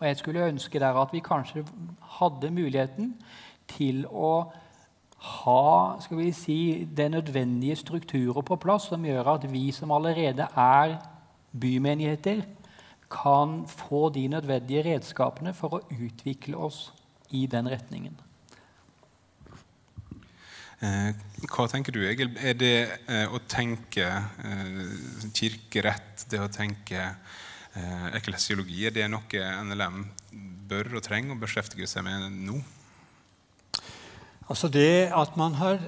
Og 0.00 0.06
jeg 0.08 0.18
skulle 0.18 0.48
ønske 0.50 0.82
der 0.82 0.98
at 0.98 1.14
vi 1.14 1.22
kanskje 1.22 1.62
hadde 2.18 2.50
muligheten 2.50 3.14
til 3.70 4.02
å 4.10 4.50
ha 5.24 5.96
skal 6.02 6.18
vi 6.18 6.32
si, 6.36 6.58
den 6.84 7.14
nødvendige 7.16 7.78
strukturer 7.80 8.42
på 8.44 8.58
plass 8.60 8.90
som 8.90 9.06
gjør 9.06 9.36
at 9.36 9.46
vi 9.48 9.70
som 9.72 9.94
allerede 9.94 10.48
er 10.50 10.98
bymenigheter, 11.60 12.42
kan 13.10 13.64
få 13.68 14.08
de 14.14 14.26
nødvendige 14.28 14.84
redskapene 14.86 15.54
for 15.56 15.78
å 15.78 15.82
utvikle 15.92 16.56
oss 16.56 16.88
i 17.34 17.46
den 17.50 17.68
retningen. 17.70 18.16
Eh, 20.84 21.10
hva 21.48 21.66
tenker 21.70 21.94
du, 21.94 22.02
Egil? 22.04 22.32
Er 22.36 22.56
det 22.58 22.76
eh, 23.08 23.26
å 23.30 23.40
tenke 23.48 24.04
eh, 24.04 24.80
kirkerett, 25.36 26.26
det 26.30 26.40
å 26.42 26.50
tenke 26.52 27.00
eh, 27.04 28.08
eklesiologi, 28.18 28.82
er 28.88 28.96
det 28.96 29.06
noe 29.12 29.44
NLM 29.64 30.02
bør 30.68 30.98
og 30.98 31.06
trenger 31.06 31.36
å 31.36 31.40
beskjeftige 31.40 31.88
seg 31.88 32.04
med 32.06 32.26
nå? 32.48 32.58
Altså 34.50 34.68
det 34.68 35.08
at 35.16 35.38
man 35.40 35.56
har 35.56 35.80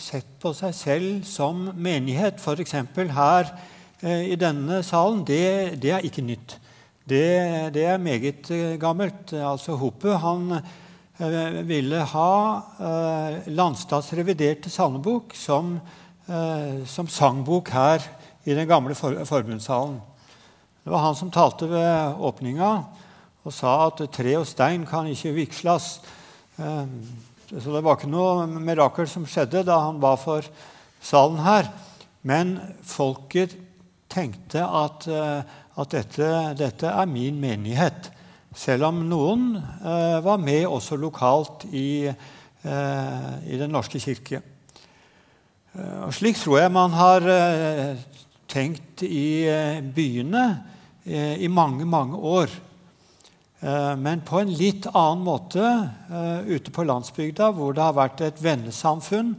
sett 0.00 0.28
på 0.42 0.52
seg 0.56 0.74
selv 0.76 1.24
som 1.28 1.70
menighet, 1.76 2.42
f.eks. 2.42 2.74
her 3.14 3.54
Eh, 3.54 3.73
i 4.04 4.36
denne 4.36 4.82
salen, 4.84 5.22
det, 5.24 5.80
det 5.80 5.92
er 5.96 6.04
ikke 6.04 6.24
nytt. 6.24 6.58
Det, 7.04 7.72
det, 7.74 7.84
er 7.84 8.00
meget 8.00 8.50
eh, 8.52 8.76
gammelt. 8.80 9.32
Altså 9.32 9.76
Hoppe 9.76 10.16
han 10.20 10.56
eh, 10.56 11.60
ville 11.68 12.00
ha 12.12 12.32
Landstads 13.46 14.12
reviderte 14.16 14.72
salmebok 14.72 15.34
som, 15.36 15.78
som, 16.88 17.08
sangbok 17.08 17.68
her 17.68 18.04
i 18.44 18.56
den 18.56 18.68
gamle 18.68 18.96
for, 18.96 19.16
forbundssalen. 19.28 19.98
Det 20.84 20.92
var 20.92 21.04
han 21.04 21.16
som 21.16 21.32
talte 21.32 21.68
ved 21.68 22.20
åpninga 22.24 22.70
og 23.44 23.52
sa 23.52 23.74
at 23.86 24.00
tre 24.12 24.36
og 24.40 24.46
stein 24.48 24.86
kan 24.88 25.08
ikke 25.08 25.34
vigsles. 25.36 25.88
Så 26.56 27.68
det 27.68 27.84
var 27.84 27.98
ikke 27.98 28.08
noe 28.08 28.46
mirakel 28.48 29.08
som 29.08 29.28
skjedde 29.28 29.66
da 29.68 29.76
han 29.84 30.00
var 30.00 30.16
for 30.20 30.44
salen 31.04 31.40
her. 31.44 31.68
Men 32.24 32.56
folket 32.88 33.52
tenkte 34.14 34.62
at, 34.64 35.06
eh, 35.10 35.42
at 35.74 35.94
dette, 35.94 36.30
dette, 36.58 36.88
er 36.88 37.10
min 37.10 37.40
menighet. 37.40 38.10
Selv 38.54 38.88
om 38.90 39.02
noen 39.08 39.54
eh, 39.58 40.18
var 40.22 40.42
med 40.42 40.66
også 40.68 40.98
lokalt 41.00 41.66
i, 41.72 42.06
eh, 42.06 43.30
i 43.50 43.58
Den 43.58 43.74
norske 43.74 44.00
kirke. 44.00 44.42
Og 45.74 46.12
slik 46.14 46.36
tror 46.38 46.60
jeg 46.60 46.70
man 46.70 46.92
har 46.94 47.24
tenkt 48.46 49.02
i 49.02 49.42
byene 49.90 50.44
i 51.02 51.48
mange, 51.50 51.82
mange 51.82 52.14
år. 52.14 52.52
Men 53.98 54.22
på 54.22 54.38
en 54.38 54.52
litt 54.54 54.86
annen 54.92 55.24
måte 55.26 55.66
ute 56.46 56.70
på 56.70 56.86
landsbygda, 56.86 57.50
hvor 57.58 57.74
det 57.74 57.82
har 57.82 57.98
vært 57.98 58.22
et 58.22 58.38
vennesamfunn 58.38 59.34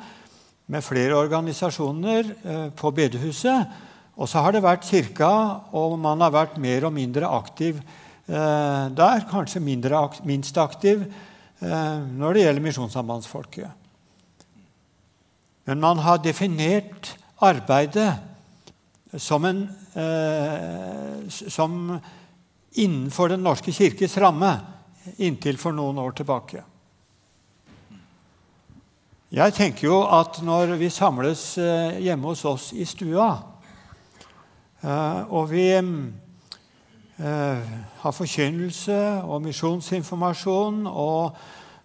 med 0.68 0.84
flere 0.84 1.16
organisasjoner 1.24 2.36
på 2.76 2.92
bedehuset, 3.00 3.72
og 4.16 4.30
så 4.32 4.42
har 4.44 4.56
det 4.56 4.64
vært 4.64 4.88
kirka, 4.88 5.30
og 5.76 5.98
man 6.00 6.24
har 6.24 6.32
vært 6.32 6.60
mer 6.62 6.88
og 6.88 6.94
mindre 6.96 7.28
aktiv 7.28 7.82
eh, 7.82 8.86
der. 8.96 9.26
Kanskje 9.28 9.64
mindre, 9.64 10.06
minst 10.24 10.56
aktiv 10.58 11.04
eh, 11.04 11.98
når 12.16 12.38
det 12.38 12.46
gjelder 12.46 12.64
Misjonssambandsfolket. 12.64 13.82
Men 15.66 15.82
man 15.82 16.00
har 16.06 16.22
definert 16.24 17.16
arbeidet 17.44 18.14
som, 19.20 19.46
en, 19.46 19.66
eh, 20.00 21.26
som 21.28 22.00
innenfor 22.76 23.30
Den 23.30 23.44
norske 23.44 23.72
kirkes 23.72 24.18
ramme 24.18 24.54
inntil 25.18 25.58
for 25.60 25.76
noen 25.76 26.00
år 26.00 26.16
tilbake. 26.16 26.64
Jeg 29.36 29.54
tenker 29.58 29.90
jo 29.90 30.00
at 30.16 30.40
når 30.46 30.78
vi 30.80 30.88
samles 30.94 31.58
eh, 31.60 32.00
hjemme 32.06 32.32
hos 32.32 32.46
oss 32.48 32.70
i 32.72 32.86
stua 32.88 33.55
og 34.86 35.48
vi 35.50 35.72
eh, 35.74 37.62
har 38.02 38.14
forkynnelse 38.14 38.98
og 39.26 39.42
misjonsinformasjon 39.42 40.84
og 40.88 41.38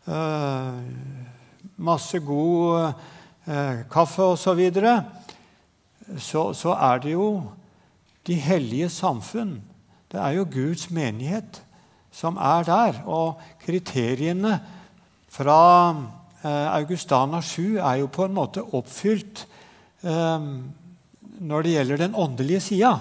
eh, 0.08 0.82
masse 1.80 2.20
god 2.20 2.92
kaffe 3.90 4.22
osv. 4.22 4.42
Så, 4.42 4.54
videre, 4.54 5.04
så 6.18 6.52
så 6.52 6.74
er 6.76 6.98
det 7.00 7.12
jo 7.12 7.42
de 8.26 8.34
hellige 8.34 8.88
samfunn. 8.88 9.62
Det 10.12 10.20
er 10.20 10.36
jo 10.36 10.44
Guds 10.44 10.90
menighet 10.90 11.62
som 12.12 12.36
er 12.36 12.62
der. 12.62 13.00
Og 13.06 13.40
kriteriene 13.64 14.60
fra 15.28 15.96
Augustana 16.76 17.40
7 17.40 17.76
er 17.76 17.94
jo 17.94 18.06
på 18.06 18.24
en 18.24 18.34
måte 18.34 18.62
oppfylt 18.62 19.46
når 21.40 21.64
det 21.64 21.74
gjelder 21.74 22.02
den 22.02 22.14
åndelige 22.14 22.60
sida. 22.60 22.92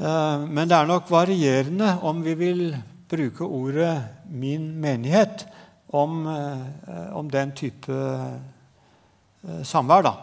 Eh, 0.00 0.46
men 0.48 0.68
det 0.68 0.76
er 0.76 0.88
nok 0.88 1.10
varierende 1.12 1.94
om 2.06 2.22
vi 2.24 2.34
vil 2.34 2.62
bruke 3.10 3.44
ordet 3.44 4.02
'min 4.30 4.80
menighet' 4.80 5.46
om, 5.92 6.26
eh, 6.26 7.16
om 7.16 7.30
den 7.30 7.52
type 7.52 7.92
eh, 7.92 9.62
samvær. 9.62 10.02
Da. 10.02 10.14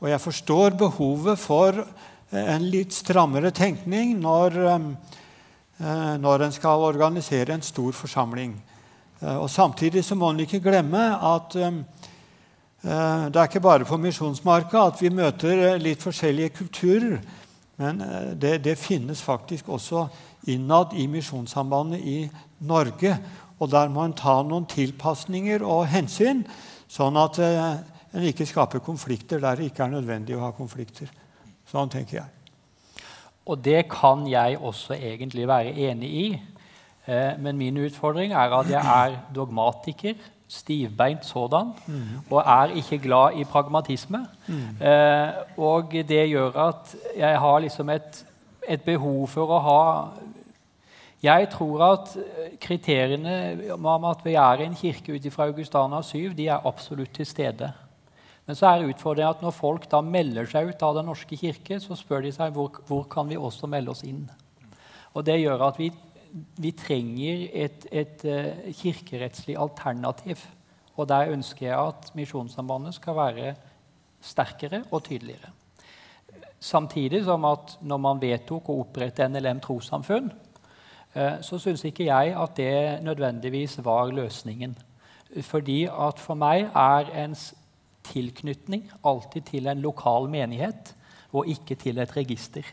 Og 0.00 0.08
jeg 0.08 0.20
forstår 0.20 0.70
behovet 0.70 1.38
for 1.38 1.86
en 2.32 2.62
litt 2.62 2.92
strammere 2.92 3.50
tenkning 3.50 4.18
når, 4.20 4.80
når 6.18 6.42
en 6.42 6.52
skal 6.52 6.82
organisere 6.82 7.54
en 7.54 7.62
stor 7.62 7.92
forsamling. 7.92 8.60
Og 9.22 9.50
Samtidig 9.50 10.04
så 10.04 10.14
må 10.14 10.30
en 10.30 10.40
ikke 10.40 10.60
glemme 10.60 10.98
at 11.14 11.54
det 12.84 13.38
er 13.40 13.46
ikke 13.48 13.64
bare 13.64 13.86
på 13.88 13.96
Misjonsmarka 13.96 14.82
at 14.90 14.98
vi 15.00 15.08
møter 15.08 15.78
litt 15.80 16.02
forskjellige 16.04 16.52
kulturer. 16.58 17.16
Men 17.80 18.02
det, 18.36 18.58
det 18.66 18.76
finnes 18.78 19.22
faktisk 19.24 19.70
også 19.72 20.04
innad 20.52 20.92
i 20.92 21.06
Misjonssambandet 21.08 22.04
i 22.04 22.18
Norge. 22.60 23.16
Og 23.58 23.70
der 23.70 23.90
må 23.92 24.04
en 24.04 24.16
ta 24.16 24.40
noen 24.44 24.66
tilpasninger 24.68 25.62
og 25.64 25.86
hensyn, 25.92 26.42
sånn 26.90 27.16
at 27.18 27.38
eh, 27.42 27.60
en 28.14 28.26
ikke 28.28 28.46
skaper 28.46 28.82
konflikter 28.84 29.42
der 29.42 29.58
det 29.58 29.70
ikke 29.70 29.86
er 29.86 29.94
nødvendig 29.94 30.36
å 30.36 30.44
ha 30.44 30.50
konflikter. 30.54 31.10
Sånn 31.70 31.92
tenker 31.92 32.20
jeg. 32.20 32.30
Og 33.44 33.60
det 33.60 33.86
kan 33.92 34.24
jeg 34.28 34.58
også 34.58 34.96
egentlig 34.96 35.46
være 35.48 35.74
enig 35.88 36.10
i. 36.10 36.26
Eh, 37.06 37.32
men 37.38 37.58
min 37.60 37.78
utfordring 37.84 38.34
er 38.34 38.54
at 38.58 38.70
jeg 38.72 38.80
er 38.80 39.18
dogmatiker, 39.34 40.18
stivbeint 40.54 41.26
sådan, 41.26 41.72
mm. 41.86 42.30
og 42.30 42.38
er 42.40 42.76
ikke 42.78 42.98
glad 43.02 43.38
i 43.40 43.44
pragmatisme. 43.44 44.22
Mm. 44.46 44.86
Eh, 44.86 45.58
og 45.58 45.92
det 45.92 46.28
gjør 46.30 46.60
at 46.68 46.94
jeg 47.16 47.40
har 47.40 47.58
liksom 47.58 47.90
et, 47.90 48.24
et 48.68 48.82
behov 48.86 49.26
for 49.34 49.56
å 49.56 49.60
ha 49.66 49.82
jeg 51.24 51.46
tror 51.54 51.82
at 51.86 52.10
kriteriene 52.60 53.72
om 53.72 54.04
at 54.10 54.20
vi 54.26 54.34
er 54.36 54.60
en 54.60 54.74
kirke 54.76 55.14
ut 55.14 55.28
fra 55.32 55.46
Augustana 55.48 56.02
7, 56.04 56.34
de 56.36 56.50
er 56.52 56.66
absolutt 56.68 57.14
til 57.16 57.26
stede. 57.26 57.70
Men 58.44 58.58
så 58.58 58.68
er 58.68 58.84
utfordringen 58.90 59.32
at 59.32 59.44
når 59.44 59.54
folk 59.56 59.86
da 59.88 60.02
melder 60.04 60.48
seg 60.50 60.68
ut 60.68 60.82
av 60.84 60.98
Den 60.98 61.08
norske 61.08 61.36
kirke, 61.40 61.78
så 61.80 61.96
spør 61.96 62.26
de 62.26 62.32
seg 62.34 62.52
hvor, 62.52 62.76
hvor 62.88 63.06
kan 63.08 63.30
vi 63.30 63.40
også 63.40 63.70
melde 63.70 63.94
oss 63.94 64.04
inn. 64.04 64.26
Og 65.14 65.24
Det 65.24 65.38
gjør 65.40 65.64
at 65.70 65.78
vi, 65.80 65.88
vi 66.58 66.72
trenger 66.74 67.48
et, 67.52 67.86
et 67.92 68.24
uh, 68.26 68.72
kirkerettslig 68.74 69.58
alternativ. 69.60 70.40
Og 70.96 71.08
der 71.08 71.30
ønsker 71.34 71.66
jeg 71.68 71.78
at 71.78 72.10
Misjonssambandet 72.14 72.94
skal 72.94 73.16
være 73.16 73.54
sterkere 74.22 74.84
og 74.90 75.04
tydeligere. 75.04 75.52
Samtidig 76.60 77.24
som 77.24 77.44
at 77.44 77.76
når 77.82 78.00
man 78.00 78.22
vedtok 78.22 78.70
å 78.70 78.80
opprette 78.82 79.26
NLM 79.28 79.60
trossamfunn, 79.62 80.30
Eh, 81.14 81.36
så 81.46 81.60
syns 81.62 81.84
ikke 81.86 82.08
jeg 82.08 82.34
at 82.34 82.56
det 82.58 83.02
nødvendigvis 83.06 83.78
var 83.84 84.10
løsningen. 84.10 84.74
Fordi 85.42 85.84
at 85.86 86.18
for 86.18 86.34
meg 86.38 86.70
er 86.74 87.10
ens 87.24 87.52
tilknytning 88.04 88.90
alltid 89.04 89.46
til 89.50 89.66
en 89.70 89.82
lokal 89.82 90.28
menighet 90.30 90.94
og 91.32 91.48
ikke 91.48 91.74
til 91.74 91.98
et 91.98 92.16
register. 92.16 92.66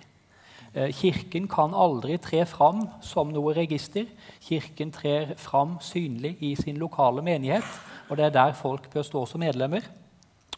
Eh, 0.73 0.91
kirken 0.95 1.47
kan 1.51 1.73
aldri 1.73 2.17
tre 2.17 2.45
fram 2.45 2.85
som 3.01 3.33
noe 3.33 3.53
register. 3.53 4.05
Kirken 4.41 4.91
trer 4.91 5.35
fram 5.37 5.77
synlig 5.83 6.37
i 6.39 6.55
sin 6.55 6.77
lokale 6.77 7.21
menighet, 7.21 7.67
og 8.09 8.17
det 8.17 8.25
er 8.25 8.37
der 8.37 8.53
folk 8.53 8.89
bør 8.93 9.03
stå 9.03 9.25
som 9.25 9.43
medlemmer. 9.43 9.81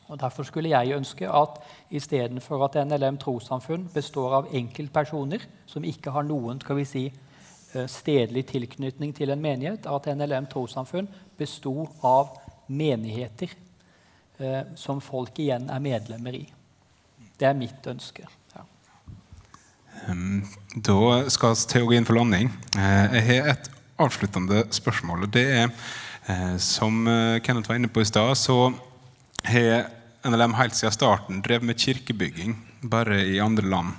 Og 0.07 0.19
Derfor 0.19 0.43
skulle 0.43 0.69
jeg 0.69 0.95
ønske 0.95 1.29
at 1.29 1.59
istedenfor 1.89 2.65
at 2.65 2.75
NLM 2.87 3.17
trossamfunn 3.17 3.89
består 3.93 4.33
av 4.41 4.49
enkeltpersoner 4.53 5.45
som 5.65 5.83
ikke 5.83 6.11
har 6.11 6.27
noen 6.27 6.59
skal 6.61 6.77
vi 6.77 6.85
si, 6.85 7.05
Eh, 7.73 7.87
stedlig 7.89 8.45
tilknytning 8.45 9.15
til 9.17 9.33
en 9.33 9.41
menighet, 9.41 9.87
at 9.89 10.05
NLM 10.13 10.45
trossamfunn 10.45 11.07
besto 11.37 11.87
av 12.05 12.35
menigheter 12.69 13.49
eh, 14.37 14.59
som 14.77 15.01
folk 15.01 15.39
igjen 15.41 15.65
er 15.73 15.81
medlemmer 15.81 16.37
i. 16.37 16.43
Det 17.39 17.47
er 17.49 17.57
mitt 17.57 17.87
ønske. 17.89 18.27
Ja. 20.01 20.15
Da 20.73 20.99
skal 21.29 21.53
vi 21.53 21.67
til 21.69 21.85
å 21.85 21.89
gå 21.89 21.97
inn 21.97 22.07
for 22.07 22.17
landing. 22.17 22.49
Eh, 22.77 23.17
jeg 23.19 23.25
har 23.29 23.51
et 23.53 23.69
avsluttende 24.01 24.65
spørsmål. 24.73 25.27
og 25.27 25.33
det 25.33 25.45
er, 25.63 25.69
Som 26.57 27.03
Kenneth 27.43 27.67
var 27.67 27.75
inne 27.75 27.91
på 27.91 27.99
i 27.99 28.07
stad, 28.07 28.37
så 28.39 28.73
har 29.43 29.89
NLM 30.23 30.53
helt 30.55 30.75
siden 30.75 30.95
starten 30.95 31.41
drevet 31.43 31.67
med 31.67 31.79
kirkebygging, 31.79 32.55
bare 32.87 33.19
i 33.27 33.41
andre 33.43 33.67
land. 33.67 33.91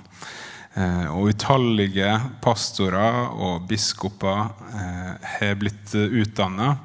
Eh, 0.75 1.07
og 1.07 1.29
utallige 1.31 2.09
pastorer 2.43 3.29
og 3.31 3.63
biskoper 3.69 4.49
eh, 4.75 5.27
har 5.37 5.53
blitt 5.59 5.93
eh, 5.95 6.17
utdanna. 6.21 6.75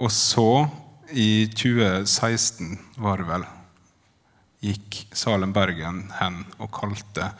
og 0.00 0.10
så, 0.14 0.68
i 1.12 1.50
2016 1.50 2.78
var 3.02 3.18
det 3.18 3.26
vel, 3.26 3.44
gikk 4.64 5.04
Salem 5.16 5.54
Bergen 5.56 6.04
hen 6.18 6.42
og 6.58 6.70
kalte 6.76 7.30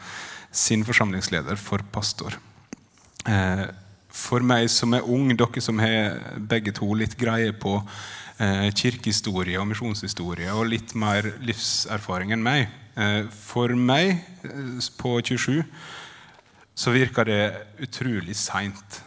sin 0.51 0.85
forsamlingsleder 0.87 1.59
for 1.59 1.83
pastor. 1.93 2.35
For 4.11 4.43
meg 4.43 4.65
som 4.73 4.97
er 4.97 5.05
ung, 5.07 5.29
dere 5.37 5.61
som 5.63 5.79
har 5.79 6.17
begge 6.49 6.73
to 6.75 6.89
litt 6.97 7.13
greie 7.19 7.53
på 7.53 7.77
kirkehistorie 8.75 9.59
og 9.61 9.69
misjonshistorie 9.69 10.51
og 10.51 10.71
litt 10.73 10.95
mer 10.97 11.29
livserfaring 11.45 12.33
enn 12.33 12.43
meg, 12.43 12.65
Eh, 12.95 13.27
for 13.31 13.71
meg 13.77 14.17
eh, 14.43 14.89
på 14.99 15.13
27 15.23 15.61
så 16.75 16.91
virker 16.91 17.27
det 17.27 17.43
utrolig 17.85 18.35
seint. 18.35 18.99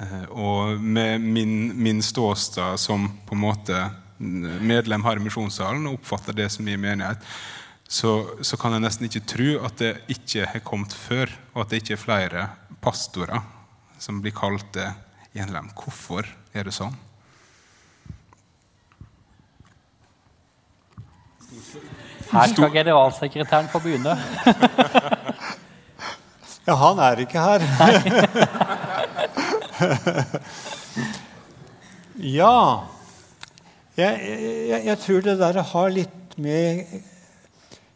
Eh, 0.00 0.24
og 0.30 0.80
med 0.80 1.20
min, 1.20 1.74
min 1.76 2.02
ståstad 2.02 2.80
som 2.80 3.10
på 3.26 3.36
en 3.36 3.44
måte 3.44 3.82
medlem 4.18 5.04
her 5.04 5.16
i 5.18 5.24
Misjonssalen 5.24 5.86
og 5.88 5.94
oppfatter 5.98 6.32
det 6.36 6.50
som 6.52 6.68
i 6.68 6.76
menighet, 6.80 7.18
så, 7.88 8.26
så, 8.40 8.56
kan 8.56 8.72
jeg 8.72 8.80
nesten 8.84 9.06
ikke 9.08 9.26
tro 9.28 9.64
at 9.66 9.78
det 9.78 10.02
ikke 10.10 10.46
har 10.48 10.60
kommet 10.64 10.92
før, 10.96 11.30
og 11.52 11.64
at 11.64 11.70
det 11.70 11.76
ikke 11.82 11.94
er 11.98 12.00
flere 12.00 12.48
pastorer 12.82 13.40
som 14.00 14.22
blir 14.24 14.34
kalt 14.36 14.72
det 14.74 14.88
i 15.36 15.38
en 15.42 15.52
lem. 15.52 15.68
Hvorfor 15.76 16.22
er 16.54 16.64
det 16.66 16.74
sånn? 16.74 16.96
Her 22.34 22.46
skal 22.50 22.72
generalsekretæren 22.72 23.68
få 23.70 23.78
begynne. 23.84 24.10
ja, 26.66 26.74
han 26.80 26.98
er 27.04 27.16
ikke 27.22 27.40
her. 27.44 27.60
ja 32.38 32.93
jeg, 33.94 34.38
jeg, 34.70 34.80
jeg, 34.88 34.98
tror 35.04 35.20
det 35.22 35.36
der 35.38 35.60
har 35.70 35.92
litt 35.94 36.38
med 36.42 36.86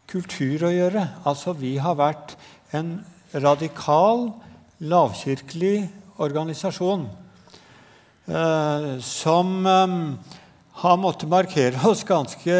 kultur 0.09 0.67
å 0.69 0.73
gjøre. 0.73 1.05
Altså, 1.27 1.53
vi 1.57 1.75
har 1.81 1.97
vært 1.99 2.37
en 2.75 2.99
radikal, 3.35 4.29
lavkirkelig 4.79 5.89
organisasjon 6.23 7.03
eh, 8.31 8.91
som 9.03 9.57
eh, 9.67 9.95
har 10.79 10.99
måttet 11.01 11.31
markere 11.31 11.81
oss 11.89 12.05
ganske 12.07 12.59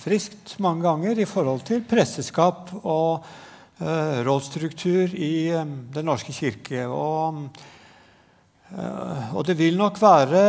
friskt 0.00 0.54
mange 0.64 0.86
ganger 0.86 1.20
i 1.20 1.28
forhold 1.28 1.66
til 1.68 1.84
presteskap 1.88 2.72
og 2.80 3.26
eh, 3.82 4.22
rådsstruktur 4.24 5.12
i 5.12 5.50
um, 5.52 5.74
Den 5.92 6.08
norske 6.08 6.32
kirke. 6.32 6.86
Og, 6.88 7.44
uh, 8.72 9.34
og, 9.34 9.44
det 9.44 9.58
vil 9.58 9.76
nok 9.76 10.00
være 10.00 10.42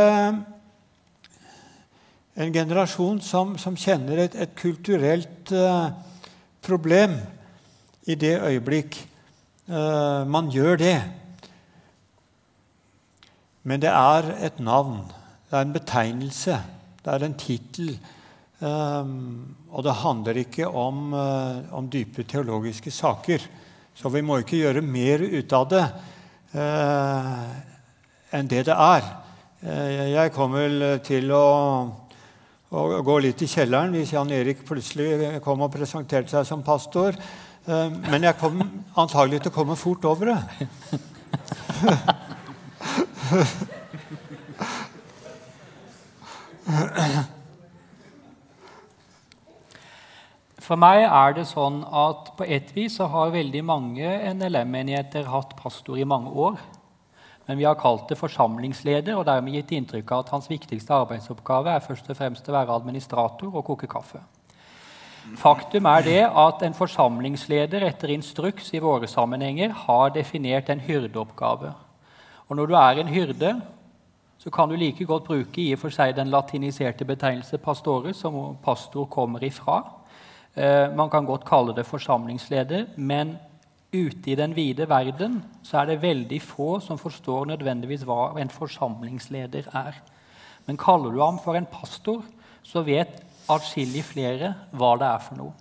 en 2.36 2.54
generasjon 2.54 3.22
som, 3.22 3.58
som 3.58 3.78
kjenner 3.78 4.26
et, 4.26 4.36
et 4.36 4.54
kulturelt 4.56 5.54
uh, 5.56 5.90
problem 6.62 7.18
i 8.10 8.16
det 8.16 8.38
øyeblikk 8.42 9.06
man 9.70 10.48
gjør 10.50 10.80
det. 10.82 10.96
Men 13.70 13.84
det 13.84 13.92
er 13.94 14.32
et 14.48 14.58
navn. 14.66 15.04
Det 15.46 15.58
er 15.60 15.68
en 15.68 15.76
betegnelse. 15.76 16.56
Det 17.06 17.12
er 17.14 17.26
en 17.28 17.36
tittel. 17.38 17.92
Um, 18.60 19.56
og 19.72 19.86
det 19.86 19.94
handler 20.02 20.42
ikke 20.42 20.68
om, 20.68 21.14
uh, 21.14 21.74
om, 21.78 21.88
dype 21.88 22.24
teologiske 22.28 22.92
saker. 22.92 23.46
Så 23.96 24.10
vi 24.12 24.22
må 24.22 24.42
ikke 24.42 24.60
gjøre 24.60 24.82
mer 24.84 25.24
ut 25.24 25.54
av 25.56 25.68
det 25.72 25.86
uh, 26.56 27.46
enn 28.36 28.50
det 28.52 28.66
det 28.68 28.76
er. 28.76 29.08
Uh, 29.64 30.12
jeg 30.12 30.34
kommer 30.36 30.98
til 31.08 31.32
å, 31.32 31.46
å, 32.70 33.02
gå 33.06 33.16
litt 33.24 33.42
i 33.42 33.50
kjelleren 33.50 33.94
hvis 33.96 34.14
Jan 34.14 34.32
Erik 34.34 34.66
plutselig 34.68 35.40
kom 35.46 35.62
og 35.66 35.74
presenterte 35.74 36.32
seg 36.34 36.46
som 36.48 36.64
pastor. 36.66 37.18
men 37.66 38.24
jeg 38.24 38.38
kom 38.40 38.62
antagelig 38.98 39.42
til 39.44 39.52
å 39.52 39.58
komme 39.58 39.76
fort 39.78 40.06
over 40.06 40.26
det. 40.32 40.42
For 50.70 50.78
meg 50.78 51.02
er 51.08 51.34
det 51.34 51.48
sånn 51.50 51.80
at 51.82 52.28
på 52.38 52.46
et 52.46 52.70
vis 52.76 53.00
så 53.00 53.08
har 53.10 53.32
veldig 53.34 53.64
mange 53.66 54.06
NLM-menigheter 54.36 55.26
hatt 55.32 55.56
pastor 55.58 55.98
i 55.98 56.06
mange 56.06 56.30
år. 56.30 56.60
Men 57.50 57.58
vi 57.58 57.66
har 57.66 57.80
kalt 57.82 58.12
det 58.12 58.20
forsamlingsleder 58.20 59.16
og 59.18 59.24
dermed 59.26 59.56
gitt 59.58 59.72
inntrykk 59.74 60.12
av 60.14 60.20
at 60.22 60.36
hans 60.36 60.50
viktigste 60.52 60.94
arbeidsoppgave 60.94 61.72
er 61.74 61.82
først 61.82 62.12
og 62.14 62.18
fremst 62.20 62.46
å 62.46 62.54
være 62.54 62.76
administrator 62.78 63.50
og 63.50 63.66
koke 63.72 63.90
kaffe. 63.90 64.22
Faktum 65.42 65.88
er 65.90 66.06
det 66.06 66.22
at 66.28 66.62
en 66.62 66.78
forsamlingsleder 66.78 67.88
etter 67.88 68.14
instruks 68.14 68.70
i 68.78 68.84
våre 68.84 69.10
sammenhenger 69.10 69.74
har 69.88 70.14
definert 70.14 70.70
en 70.70 70.86
hyrdeoppgave. 70.86 71.74
Og 72.50 72.58
når 72.58 72.70
du 72.70 72.78
er 72.78 73.02
en 73.02 73.12
hyrde, 73.18 73.52
så 74.38 74.54
kan 74.54 74.70
du 74.70 74.78
like 74.78 75.10
godt 75.10 75.26
bruke 75.26 75.62
i 75.62 75.74
og 75.74 75.82
for 75.82 75.94
seg 75.94 76.14
den 76.22 76.30
latiniserte 76.30 77.06
betegnelse 77.06 77.58
pastore, 77.58 78.14
som 78.14 78.60
pastor 78.62 79.10
kommer 79.10 79.42
ifra. 79.44 79.82
Eh, 80.54 80.86
man 80.94 81.10
kan 81.10 81.26
godt 81.26 81.50
kalle 81.50 81.74
det 81.74 81.90
forsamlingsleder, 81.90 82.94
men 82.96 83.40
ute 83.94 84.32
i 84.32 84.36
den 84.38 84.56
vide 84.56 84.86
verden 84.90 85.40
så 85.66 85.82
er 85.82 85.90
det 85.90 86.02
veldig 86.04 86.42
få 86.42 86.78
som 86.84 87.00
forstår 87.02 87.50
nødvendigvis 87.50 88.06
hva 88.06 88.36
en 88.38 88.52
forsamlingsleder 88.54 89.72
er. 89.74 89.98
Men 90.66 90.78
kaller 90.78 91.12
du 91.12 91.22
ham 91.24 91.40
for 91.42 91.58
en 91.58 91.66
pastor, 91.66 92.22
så 92.64 92.84
vet 92.86 93.22
atskillig 93.50 94.04
flere 94.06 94.54
hva 94.78 94.94
det 95.02 95.10
er 95.10 95.26
for 95.26 95.40
noe. 95.40 95.56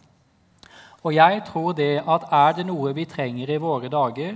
Og 1.07 1.15
jeg 1.15 1.43
tror 1.47 1.73
det 1.79 2.03
at 2.05 2.27
er 2.35 2.57
det 2.59 2.67
noe 2.69 2.93
vi 2.93 3.07
trenger 3.09 3.51
i 3.55 3.61
våre 3.63 3.89
dager, 3.89 4.35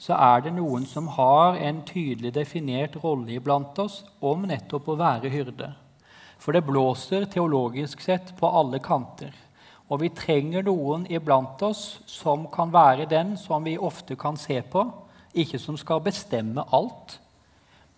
så 0.00 0.16
er 0.16 0.42
det 0.44 0.54
noen 0.56 0.86
som 0.88 1.08
har 1.16 1.58
en 1.60 1.82
tydelig 1.86 2.32
definert 2.34 2.96
rolle 3.02 3.36
iblant 3.36 3.78
oss 3.78 4.02
om 4.20 4.46
nettopp 4.48 4.88
å 4.88 4.98
være 5.00 5.32
hyrde. 5.32 5.70
For 6.40 6.56
det 6.56 6.64
blåser 6.64 7.26
teologisk 7.30 8.00
sett 8.00 8.32
på 8.38 8.48
alle 8.48 8.80
kanter. 8.80 9.32
Og 9.90 10.00
vi 10.04 10.12
trenger 10.14 10.62
noen 10.62 11.06
iblant 11.10 11.62
oss 11.66 12.00
som 12.06 12.46
kan 12.52 12.70
være 12.72 13.08
den 13.10 13.34
som 13.38 13.64
vi 13.66 13.74
ofte 13.78 14.14
kan 14.16 14.38
se 14.38 14.60
på. 14.62 14.84
Ikke 15.34 15.58
som 15.58 15.76
skal 15.78 16.02
bestemme 16.02 16.62
alt, 16.74 17.18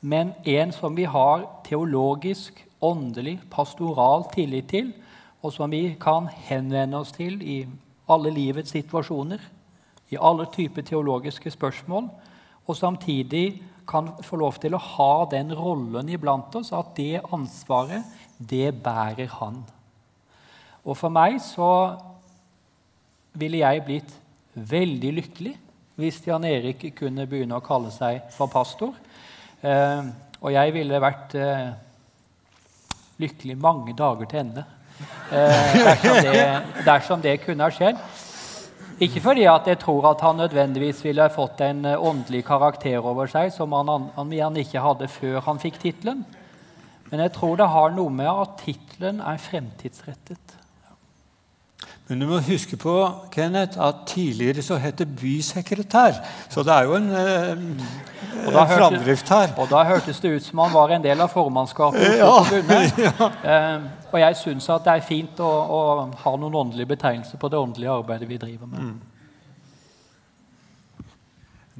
men 0.00 0.32
en 0.44 0.72
som 0.72 0.96
vi 0.96 1.04
har 1.08 1.44
teologisk, 1.64 2.58
åndelig, 2.82 3.38
pastoral 3.50 4.26
tillit 4.32 4.68
til, 4.68 4.90
og 5.42 5.52
som 5.54 5.70
vi 5.70 5.94
kan 6.00 6.26
henvende 6.48 6.98
oss 6.98 7.12
til 7.14 7.38
i 7.42 7.62
alle 8.10 8.32
livets 8.34 8.74
situasjoner, 8.74 9.40
i 10.10 10.18
alle 10.20 10.48
typer 10.52 10.82
teologiske 10.82 11.50
spørsmål, 11.54 12.08
og 12.66 12.76
samtidig 12.76 13.62
kan 13.88 14.10
få 14.22 14.38
lov 14.42 14.58
til 14.62 14.74
å 14.74 14.82
ha 14.82 15.12
den 15.30 15.54
rollen 15.56 16.10
iblant 16.12 16.54
oss 16.58 16.72
at 16.76 16.92
det 16.96 17.22
ansvaret, 17.32 18.04
det 18.38 18.74
bærer 18.82 19.30
han. 19.38 19.62
Og 20.82 20.98
for 20.98 21.14
meg 21.14 21.38
så 21.44 21.70
ville 23.38 23.62
jeg 23.62 23.84
blitt 23.86 24.16
veldig 24.54 25.12
lykkelig 25.20 25.54
hvis 26.00 26.20
Jan 26.26 26.44
Erik 26.48 26.84
kunne 26.96 27.28
begynne 27.28 27.58
å 27.58 27.64
kalle 27.64 27.92
seg 27.94 28.24
for 28.34 28.50
pastor. 28.50 28.94
Eh, 29.62 30.08
og 30.42 30.50
jeg 30.50 30.74
ville 30.74 31.02
vært 31.02 31.36
eh, 31.38 31.68
lykkelig 33.22 33.56
mange 33.60 33.94
dager 33.96 34.26
til 34.30 34.42
ende 34.42 34.64
eh, 35.30 35.76
dersom, 35.86 36.18
det, 36.26 36.44
dersom, 36.86 37.22
det, 37.22 37.36
kunne 37.44 37.68
ha 37.68 37.74
skjedd. 37.74 38.00
Ikke 39.02 39.22
fordi 39.22 39.44
jeg 39.46 39.78
tror 39.82 40.10
at 40.12 40.24
han 40.24 40.40
nødvendigvis 40.42 41.04
ville 41.04 41.28
fått 41.34 41.62
en 41.64 41.84
eh, 41.88 41.98
åndelig 41.98 42.44
karakter 42.48 42.98
over 42.98 43.30
seg 43.30 43.52
som 43.54 43.74
han, 43.78 43.92
han, 44.16 44.32
han 44.32 44.58
ikke 44.60 44.82
hadde 44.82 45.10
før 45.12 45.40
han 45.46 45.62
fikk 45.62 45.78
tittelen. 45.82 46.24
Men 47.10 47.26
jeg 47.26 47.34
tror 47.36 47.58
det 47.60 47.68
har 47.68 47.94
noe 47.94 48.10
med 48.10 48.30
at 48.30 48.58
tittelen 48.64 49.20
er 49.20 49.40
fremtidsrettet. 49.42 50.58
Men 52.10 52.18
du 52.18 52.26
må 52.26 52.40
huske 52.44 52.76
på 52.76 52.92
Kenneth, 53.32 53.78
at 53.80 54.02
tidligere 54.10 54.62
så 54.62 54.76
het 54.82 54.98
det 54.98 55.06
bysekretær. 55.16 56.18
Så 56.50 56.64
det 56.66 56.74
er 56.74 56.88
jo 56.88 56.96
en, 56.98 57.08
eh, 57.14 57.50
en 57.52 58.68
framdrift 58.68 59.28
her. 59.28 59.54
Og 59.56 59.70
da 59.70 59.84
hørtes 59.86 60.20
det 60.20 60.34
ut 60.34 60.44
som 60.44 60.58
han 60.64 60.74
var 60.74 60.90
en 60.90 61.04
del 61.04 61.20
av 61.20 61.30
formannskapet. 61.32 62.18
Ja, 62.18 62.34
ja. 63.06 63.30
Eh, 63.44 63.86
og 64.12 64.20
jeg 64.20 64.36
syns 64.36 64.66
det 64.66 64.92
er 64.92 65.06
fint 65.06 65.40
å, 65.40 65.48
å, 65.48 65.80
ha 66.24 66.36
noen 66.36 66.58
åndelige 66.66 66.90
betegnelser 66.96 67.40
på 67.40 67.48
det 67.48 67.58
åndelige 67.62 67.94
arbeidet 67.94 68.28
vi 68.28 68.40
driver 68.42 68.66
med. 68.66 68.80
Mm. 68.80 69.00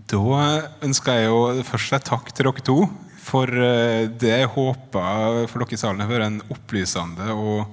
Da 0.08 0.60
ønsker 0.86 1.18
jeg 1.18 1.28
jo 1.28 1.64
først 1.68 1.98
en 1.98 2.06
takk 2.08 2.30
til 2.32 2.48
dere 2.48 2.64
to 2.64 2.78
for 3.22 3.46
eh, 3.52 4.08
det 4.08 4.32
jeg 4.32 4.54
håper 4.54 5.44
for 5.50 5.62
dere 5.62 5.76
i 5.76 5.82
salen 5.82 6.00
har 6.00 6.10
vært 6.10 6.30
en 6.30 6.40
opplysende 6.54 7.34
og 7.36 7.66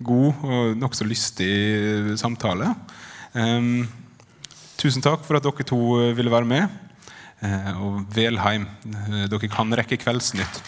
god 0.00 0.44
og 0.46 0.76
nokså 0.80 1.06
lystig 1.06 2.16
samtale. 2.20 2.72
Um, 3.34 3.84
tusen 4.80 5.04
takk 5.04 5.24
for 5.26 5.38
at 5.38 5.46
dere 5.46 5.66
to 5.68 5.80
ville 6.16 6.32
være 6.32 6.48
med. 6.48 6.78
Uh, 7.40 7.70
og 7.84 8.02
vel 8.16 8.40
hjem. 8.40 8.68
Dere 9.30 9.52
kan 9.52 9.80
rekke 9.80 10.00
Kveldsnytt. 10.00 10.62